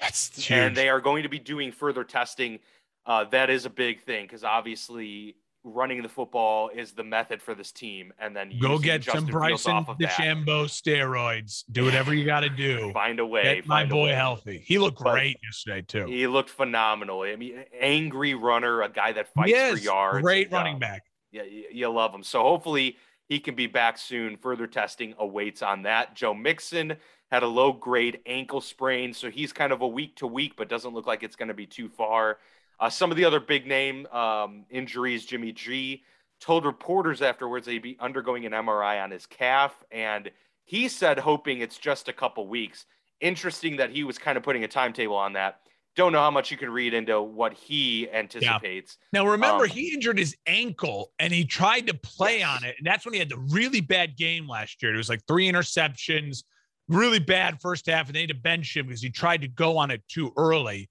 [0.00, 0.50] That's huge.
[0.50, 2.58] And they are going to be doing further testing.
[3.06, 7.54] Uh, that is a big thing because obviously running the football is the method for
[7.54, 11.64] this team, and then go get Justin some Bryson DeChambeau steroids.
[11.70, 12.90] Do whatever you got to do.
[12.94, 13.42] find a way.
[13.42, 14.12] Get my boy way.
[14.12, 14.62] healthy.
[14.64, 16.06] He looked but great yesterday too.
[16.06, 17.22] He looked phenomenal.
[17.22, 20.22] I mean, angry runner, a guy that fights yes, for yards.
[20.22, 21.02] Great and, running uh, back.
[21.32, 22.22] Yeah, you, you love him.
[22.22, 22.96] So hopefully
[23.28, 24.36] he can be back soon.
[24.36, 26.16] Further testing awaits on that.
[26.16, 26.96] Joe Mixon
[27.30, 30.68] had a low grade ankle sprain, so he's kind of a week to week, but
[30.68, 32.38] doesn't look like it's going to be too far.
[32.80, 36.02] Uh, some of the other big name um, injuries, Jimmy G
[36.40, 40.30] told reporters afterwards he'd be undergoing an MRI on his calf, and
[40.64, 42.86] he said hoping it's just a couple weeks.
[43.20, 45.60] Interesting that he was kind of putting a timetable on that.
[45.94, 48.96] Don't know how much you can read into what he anticipates.
[49.12, 49.20] Yeah.
[49.20, 52.48] Now remember, um, he injured his ankle and he tried to play yes.
[52.56, 54.94] on it, and that's when he had the really bad game last year.
[54.94, 56.44] It was like three interceptions,
[56.88, 59.76] really bad first half, and they had to bench him because he tried to go
[59.76, 60.88] on it too early.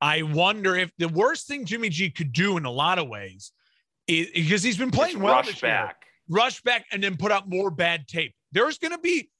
[0.00, 3.52] I wonder if the worst thing Jimmy G could do in a lot of ways
[4.06, 6.04] is because he's been playing well rush this back.
[6.28, 8.34] Year, rush back and then put out more bad tape.
[8.52, 9.30] There's going to be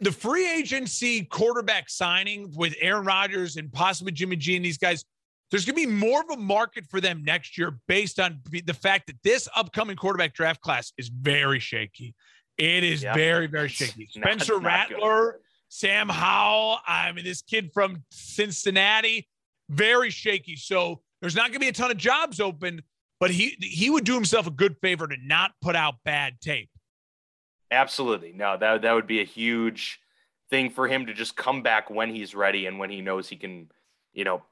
[0.00, 5.04] the free agency quarterback signing with Aaron Rodgers and possibly Jimmy G and these guys.
[5.50, 8.74] There's going to be more of a market for them next year based on the
[8.74, 12.14] fact that this upcoming quarterback draft class is very shaky.
[12.58, 13.14] It is yep.
[13.14, 14.08] very, very shaky.
[14.10, 15.40] Spencer not, not Rattler, good.
[15.70, 16.80] Sam Howell.
[16.86, 19.26] I mean, this kid from Cincinnati
[19.68, 20.56] very shaky.
[20.56, 22.82] So there's not going to be a ton of jobs open,
[23.20, 26.70] but he he would do himself a good favor to not put out bad tape.
[27.70, 28.32] Absolutely.
[28.32, 30.00] No, that that would be a huge
[30.50, 33.36] thing for him to just come back when he's ready and when he knows he
[33.36, 33.70] can,
[34.12, 34.42] you know,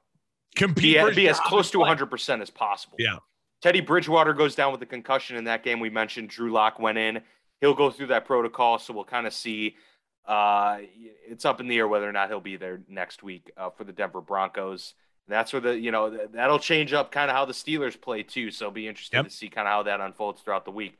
[0.55, 2.97] compete be, be as close to 100% as possible.
[2.99, 3.17] Yeah.
[3.61, 6.29] Teddy Bridgewater goes down with a concussion in that game we mentioned.
[6.29, 7.21] Drew Lock went in.
[7.61, 9.75] He'll go through that protocol, so we'll kind of see.
[10.23, 10.79] Uh,
[11.27, 13.83] it's up in the air whether or not he'll be there next week uh, for
[13.83, 14.93] the Denver Broncos
[15.27, 18.51] that's where the you know that'll change up kind of how the Steelers play too.
[18.51, 19.25] So be interested yep.
[19.25, 20.97] to see kind of how that unfolds throughout the week.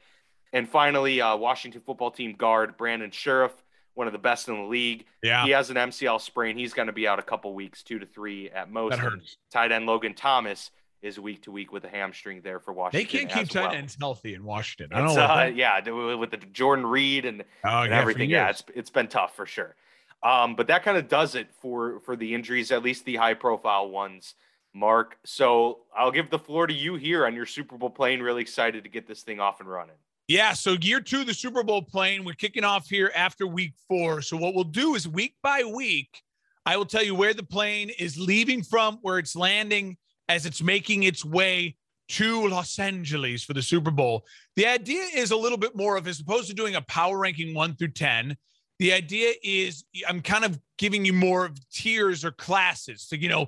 [0.53, 3.51] And finally, uh, Washington football team guard Brandon Scherff,
[3.95, 5.05] one of the best in the league.
[5.23, 6.57] Yeah, he has an MCL sprain.
[6.57, 8.91] He's going to be out a couple weeks, two to three at most.
[8.91, 9.37] That hurts.
[9.51, 10.71] Tight end Logan Thomas
[11.01, 13.07] is week to week with a hamstring there for Washington.
[13.07, 13.77] They can't keep tight well.
[13.77, 14.97] ends healthy in Washington.
[14.97, 15.21] I don't know.
[15.21, 18.29] Uh, yeah, with the Jordan Reed and, oh, and yeah, everything.
[18.29, 19.75] Yeah, it's it's been tough for sure.
[20.23, 23.35] Um, but that kind of does it for for the injuries, at least the high
[23.35, 24.33] profile ones.
[24.77, 25.17] Mark.
[25.25, 28.21] So I'll give the floor to you here on your Super Bowl plane.
[28.21, 29.95] Really excited to get this thing off and running.
[30.27, 30.53] Yeah.
[30.53, 32.23] So year two, the Super Bowl plane.
[32.23, 34.21] We're kicking off here after week four.
[34.21, 36.21] So what we'll do is week by week,
[36.65, 39.97] I will tell you where the plane is leaving from, where it's landing
[40.29, 41.75] as it's making its way
[42.09, 44.25] to Los Angeles for the Super Bowl.
[44.55, 47.53] The idea is a little bit more of as opposed to doing a power ranking
[47.53, 48.37] one through 10.
[48.79, 53.03] The idea is I'm kind of giving you more of tiers or classes.
[53.07, 53.47] So, you know,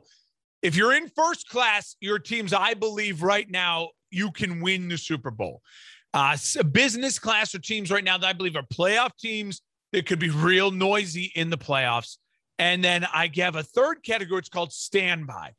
[0.61, 4.97] if you're in first class, your teams, I believe right now, you can win the
[4.97, 5.61] Super Bowl.
[6.13, 6.35] Uh,
[6.71, 9.61] business class or teams right now that I believe are playoff teams
[9.93, 12.17] that could be real noisy in the playoffs.
[12.57, 14.39] And then I have a third category.
[14.39, 15.53] It's called standby.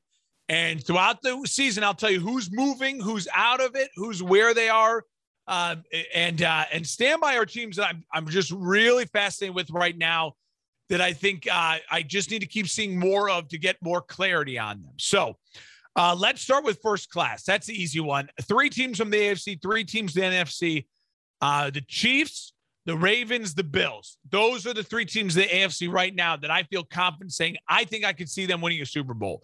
[0.49, 4.53] And throughout the season, I'll tell you who's moving, who's out of it, who's where
[4.53, 5.05] they are.
[5.47, 5.77] Uh,
[6.15, 10.35] and uh, and standby are teams that I'm, I'm just really fascinated with right now
[10.91, 14.01] that I think uh, I just need to keep seeing more of to get more
[14.01, 14.95] clarity on them.
[14.99, 15.37] So
[15.97, 17.45] uh, let's start with first class.
[17.45, 18.29] That's the easy one.
[18.43, 20.87] Three teams from the AFC, three teams the NFC.
[21.41, 22.53] Uh, the Chiefs,
[22.87, 24.19] the Ravens, the Bills.
[24.31, 27.57] Those are the three teams in the AFC right now that I feel confident saying
[27.69, 29.43] I think I could see them winning a Super Bowl.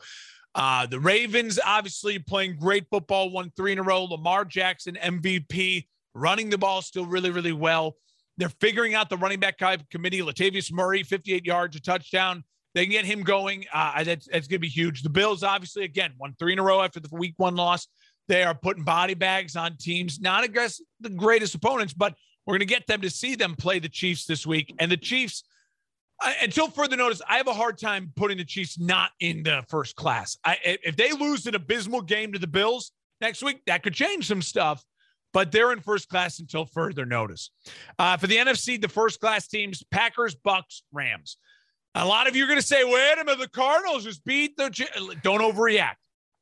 [0.56, 4.04] Uh, the Ravens, obviously playing great football, won three in a row.
[4.04, 7.96] Lamar Jackson, MVP, running the ball still really, really well.
[8.38, 9.58] They're figuring out the running back
[9.90, 10.20] committee.
[10.20, 12.42] Latavius Murray, 58 yards, a touchdown.
[12.74, 13.66] They can get him going.
[13.72, 15.02] Uh, that's, that's going to be huge.
[15.02, 17.86] The Bills, obviously, again, won three in a row after the week one loss.
[18.28, 22.14] They are putting body bags on teams, not against the greatest opponents, but
[22.46, 24.74] we're going to get them to see them play the Chiefs this week.
[24.78, 25.44] And the Chiefs,
[26.42, 29.96] until further notice, I have a hard time putting the Chiefs not in the first
[29.96, 30.36] class.
[30.44, 34.26] I, if they lose an abysmal game to the Bills next week, that could change
[34.26, 34.84] some stuff,
[35.32, 37.50] but they're in first class until further notice.
[37.98, 41.36] Uh, for the NFC, the first class teams Packers, Bucks, Rams.
[41.94, 44.56] A lot of you are going to say, wait a minute, the Cardinals just beat
[44.56, 44.68] the.
[45.22, 45.94] Don't overreact.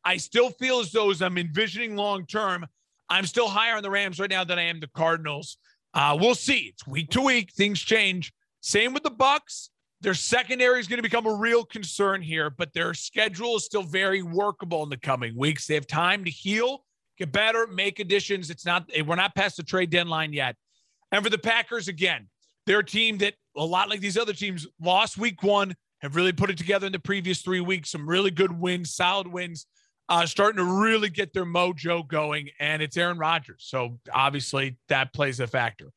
[0.04, 2.66] I still feel as though as I'm envisioning long term,
[3.08, 5.58] I'm still higher on the Rams right now than I am the Cardinals.
[5.94, 6.72] Uh, we'll see.
[6.72, 7.52] It's week to week.
[7.52, 8.32] Things change.
[8.64, 9.68] Same with the Bucks.
[10.00, 13.82] Their secondary is going to become a real concern here, but their schedule is still
[13.82, 15.66] very workable in the coming weeks.
[15.66, 16.82] They have time to heal,
[17.18, 18.48] get better, make additions.
[18.48, 20.56] It's not we're not past the trade deadline yet.
[21.12, 22.28] And for the Packers, again,
[22.64, 26.32] they're a team that a lot like these other teams lost week one, have really
[26.32, 27.90] put it together in the previous three weeks.
[27.90, 29.66] Some really good wins, solid wins
[30.08, 33.64] uh, starting to really get their mojo going, and it's Aaron Rodgers.
[33.66, 35.90] So obviously that plays a factor.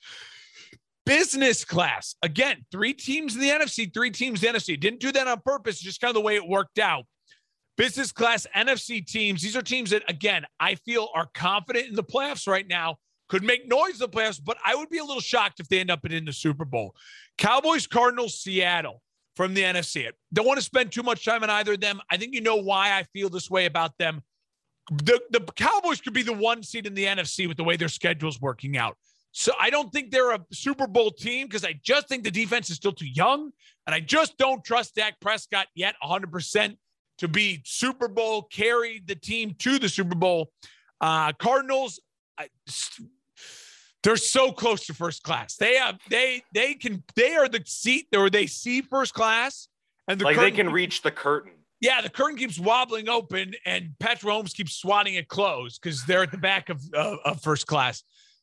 [1.08, 4.78] Business class, again, three teams in the NFC, three teams in the NFC.
[4.78, 7.06] Didn't do that on purpose, just kind of the way it worked out.
[7.78, 12.04] Business class NFC teams, these are teams that, again, I feel are confident in the
[12.04, 12.98] playoffs right now,
[13.30, 15.80] could make noise in the playoffs, but I would be a little shocked if they
[15.80, 16.94] end up in the Super Bowl.
[17.38, 19.02] Cowboys, Cardinals, Seattle
[19.38, 20.10] from the NFC.
[20.34, 22.02] Don't want to spend too much time on either of them.
[22.12, 24.24] I think you know why I feel this way about them.
[24.92, 27.88] The, the Cowboys could be the one seed in the NFC with the way their
[27.88, 28.98] schedule's working out.
[29.40, 32.72] So I don't think they're a Super Bowl team because I just think the defense
[32.72, 33.52] is still too young.
[33.86, 36.76] And I just don't trust Dak Prescott yet 100%
[37.20, 40.50] to be Super Bowl, carry the team to the Super Bowl.
[41.00, 42.00] Uh, Cardinals,
[42.36, 42.48] I,
[44.02, 45.56] they're so close to first class.
[45.56, 49.68] They have they they can they are the seat or they see first class
[50.08, 51.52] and the like they can reach the curtain.
[51.80, 56.24] Yeah, the curtain keeps wobbling open and Patrick Mahomes keeps swatting it closed because they're
[56.24, 58.02] at the back of, uh, of first class.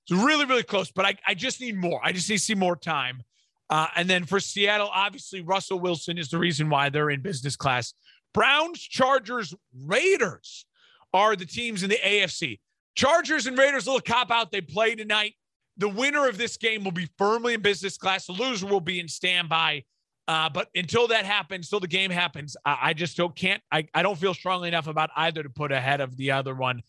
[0.09, 2.01] It's really, really close, but I, I just need more.
[2.03, 3.23] I just need to see more time.
[3.71, 7.57] Uh, and then for Seattle, obviously, Russell Wilson is the reason why they're in business
[7.57, 7.95] class.
[8.35, 10.67] Browns, Chargers, Raiders
[11.13, 12.61] are the teams in the AFC.
[12.95, 14.53] Chargers and Raiders, little cop out.
[14.53, 15.35] They play tonight
[15.77, 18.27] the winner of this game will be firmly in business class.
[18.27, 19.85] The loser will be in standby.
[20.27, 23.63] Uh, but until that happens, till the game happens, I, I just don't can't.
[23.71, 26.83] I, I don't feel strongly enough about either to put ahead of the other one.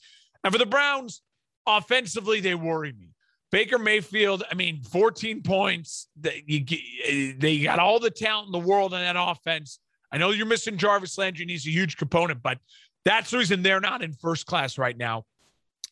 [0.43, 1.21] And for the Browns,
[1.67, 3.09] offensively, they worry me.
[3.51, 6.07] Baker Mayfield, I mean, 14 points.
[6.19, 9.79] They, you, got all the talent in the world in that offense.
[10.11, 12.57] I know you're missing Jarvis Landry, and he's a huge component, but
[13.05, 15.23] that's the reason they're not in first class right now.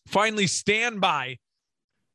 [0.07, 1.37] Finally, stand by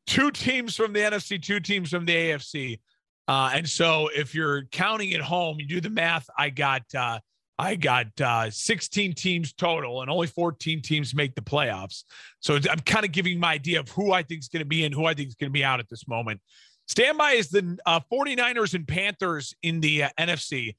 [0.06, 2.80] two teams from the NFC, two teams from the AFC.
[3.26, 6.28] Uh, and so if you're counting at home, you do the math.
[6.36, 7.20] I got uh,
[7.59, 12.05] I got uh, 16 teams total, and only 14 teams make the playoffs.
[12.39, 14.85] So I'm kind of giving my idea of who I think is going to be
[14.85, 16.40] in, who I think is going to be out at this moment.
[16.86, 20.76] Standby is the uh, 49ers and Panthers in the uh, NFC.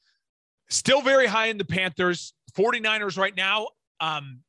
[0.70, 2.34] Still very high in the Panthers.
[2.58, 3.68] 49ers right now.
[4.00, 4.40] Um,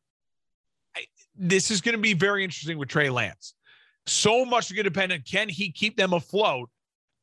[0.96, 1.04] I,
[1.36, 3.54] this is going to be very interesting with Trey Lance.
[4.06, 6.70] So much going to depend on can he keep them afloat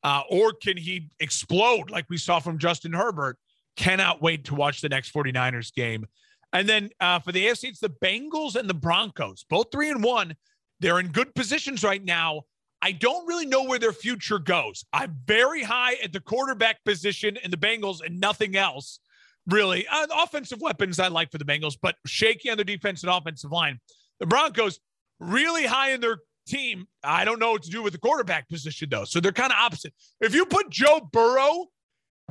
[0.04, 3.38] uh, or can he explode like we saw from Justin Herbert?
[3.78, 6.06] Cannot wait to watch the next 49ers game.
[6.54, 10.04] And then uh, for the AFC, it's the Bengals and the Broncos, both three and
[10.04, 10.36] one.
[10.80, 12.42] They're in good positions right now.
[12.82, 14.86] I don't really know where their future goes.
[14.94, 19.00] I'm very high at the quarterback position in the Bengals and nothing else,
[19.48, 19.88] really.
[19.88, 23.52] Uh, offensive weapons I like for the Bengals, but shaky on the defense and offensive
[23.52, 23.80] line.
[24.20, 24.80] The Broncos
[25.20, 26.88] really high in their team.
[27.04, 29.06] I don't know what to do with the quarterback position, though.
[29.06, 29.94] So they're kind of opposite.
[30.22, 31.66] If you put Joe Burrow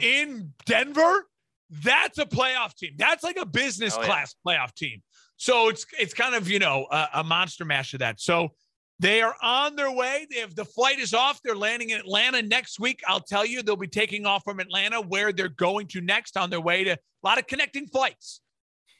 [0.00, 1.26] in Denver,
[1.70, 2.94] that's a playoff team.
[2.96, 4.52] That's like a business oh, class yeah.
[4.58, 5.02] playoff team.
[5.36, 8.20] So it's it's kind of you know a, a, monster mash of that.
[8.20, 8.50] So
[8.98, 10.26] they are on their way.
[10.30, 11.40] They have the flight is off.
[11.44, 13.02] They're landing in Atlanta next week.
[13.06, 16.48] I'll tell you, they'll be taking off from Atlanta where they're going to next on
[16.48, 18.40] their way to a lot of connecting flights.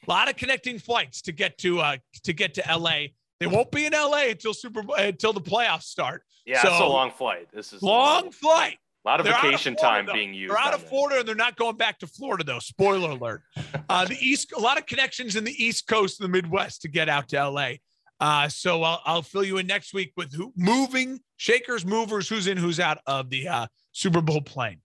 [0.07, 3.07] A lot of connecting flights to get to uh to get to LA.
[3.39, 6.23] They won't be in LA until Super until the playoffs start.
[6.45, 7.47] Yeah, so, it's a long flight.
[7.51, 8.77] This is long, long flight.
[9.07, 10.13] A lot of They're out of vacation Florida, time though.
[10.13, 10.51] being used.
[10.51, 10.83] They're out of.
[10.83, 12.59] Florida and they're not going back to Florida though.
[12.59, 13.41] Spoiler alert.
[13.89, 16.89] Uh, the East, a lot of connections in the East Coast and the Midwest to
[16.89, 17.75] get out to LA.
[18.19, 22.47] Uh, so I'll, I'll fill you in next week with who moving shakers, movers, who's
[22.47, 24.81] in, who's out of the uh, Super Bowl plane.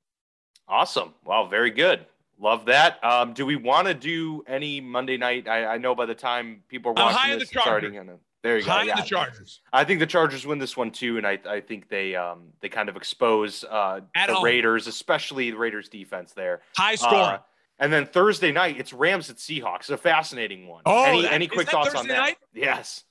[0.68, 1.14] Awesome.
[1.24, 2.06] Wow, very good.
[2.38, 3.02] Love that.
[3.02, 5.48] Um, do we want to do any Monday night?
[5.48, 8.18] I, I know by the time people are watching this, it's already gonna.
[8.42, 8.80] There you go.
[8.82, 8.96] Yeah.
[8.96, 9.60] the Chargers.
[9.72, 12.68] I think the Chargers win this one too, and I, I think they um they
[12.68, 14.44] kind of expose uh At the home.
[14.44, 16.62] Raiders, especially the Raiders defense there.
[16.76, 17.12] High score.
[17.14, 17.38] Uh,
[17.78, 20.82] and then Thursday night, it's Rams at Seahawks, a fascinating one.
[20.86, 22.16] Oh, any that- any quick thoughts on that?
[22.18, 22.36] night?
[22.52, 23.04] Yes.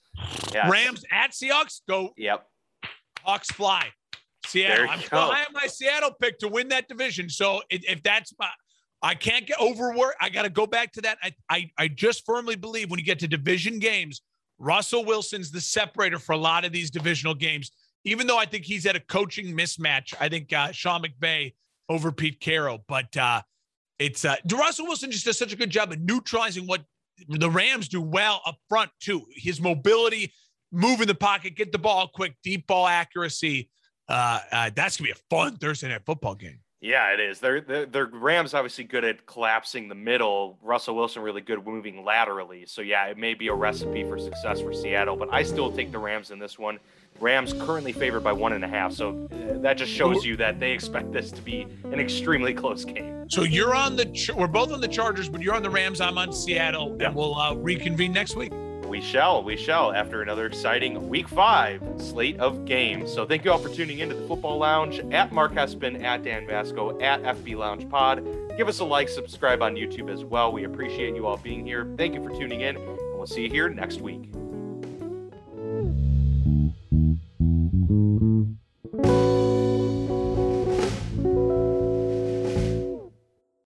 [0.53, 0.69] Yes.
[0.69, 1.81] Rams at Seahawks.
[1.87, 2.45] Go Yep.
[3.23, 3.87] Hawks fly.
[4.45, 4.87] Seattle.
[4.89, 5.31] I'm still go.
[5.33, 7.29] high on my Seattle pick to win that division.
[7.29, 8.49] So if, if that's my,
[9.01, 10.17] I can't get overworked.
[10.19, 11.17] I got to go back to that.
[11.23, 14.21] I, I I just firmly believe when you get to division games,
[14.61, 17.71] Russell Wilson's the separator for a lot of these divisional games.
[18.03, 21.53] Even though I think he's at a coaching mismatch, I think uh, Sean McVay
[21.89, 22.83] over Pete Carroll.
[22.88, 23.41] But uh,
[23.99, 26.83] it's uh, Russell Wilson just does such a good job of neutralizing what
[27.27, 29.23] the Rams do well up front too.
[29.35, 30.33] His mobility,
[30.71, 33.69] move in the pocket, get the ball quick, deep ball accuracy.
[34.07, 36.59] Uh, uh, that's gonna be a fun Thursday night football game.
[36.83, 37.39] Yeah, it is.
[37.39, 40.57] They're, they're they're Rams obviously good at collapsing the middle.
[40.63, 42.65] Russell Wilson really good moving laterally.
[42.65, 45.91] So yeah, it may be a recipe for success for Seattle, but I still take
[45.91, 46.79] the Rams in this one.
[47.19, 50.59] Rams currently favored by one and a half, so uh, that just shows you that
[50.59, 53.29] they expect this to be an extremely close game.
[53.29, 54.33] So you're on the.
[54.35, 56.01] We're both on the Chargers, but you're on the Rams.
[56.01, 57.07] I'm on Seattle, Yeah.
[57.07, 58.51] and we'll uh, reconvene next week.
[58.91, 63.09] We shall, we shall, after another exciting week five slate of games.
[63.09, 66.45] So thank you all for tuning into the Football Lounge at Mark Hespin, at Dan
[66.45, 68.27] Vasco, at FB Lounge Pod.
[68.57, 70.51] Give us a like, subscribe on YouTube as well.
[70.51, 71.88] We appreciate you all being here.
[71.97, 72.85] Thank you for tuning in, and
[73.15, 74.30] we'll see you here next week.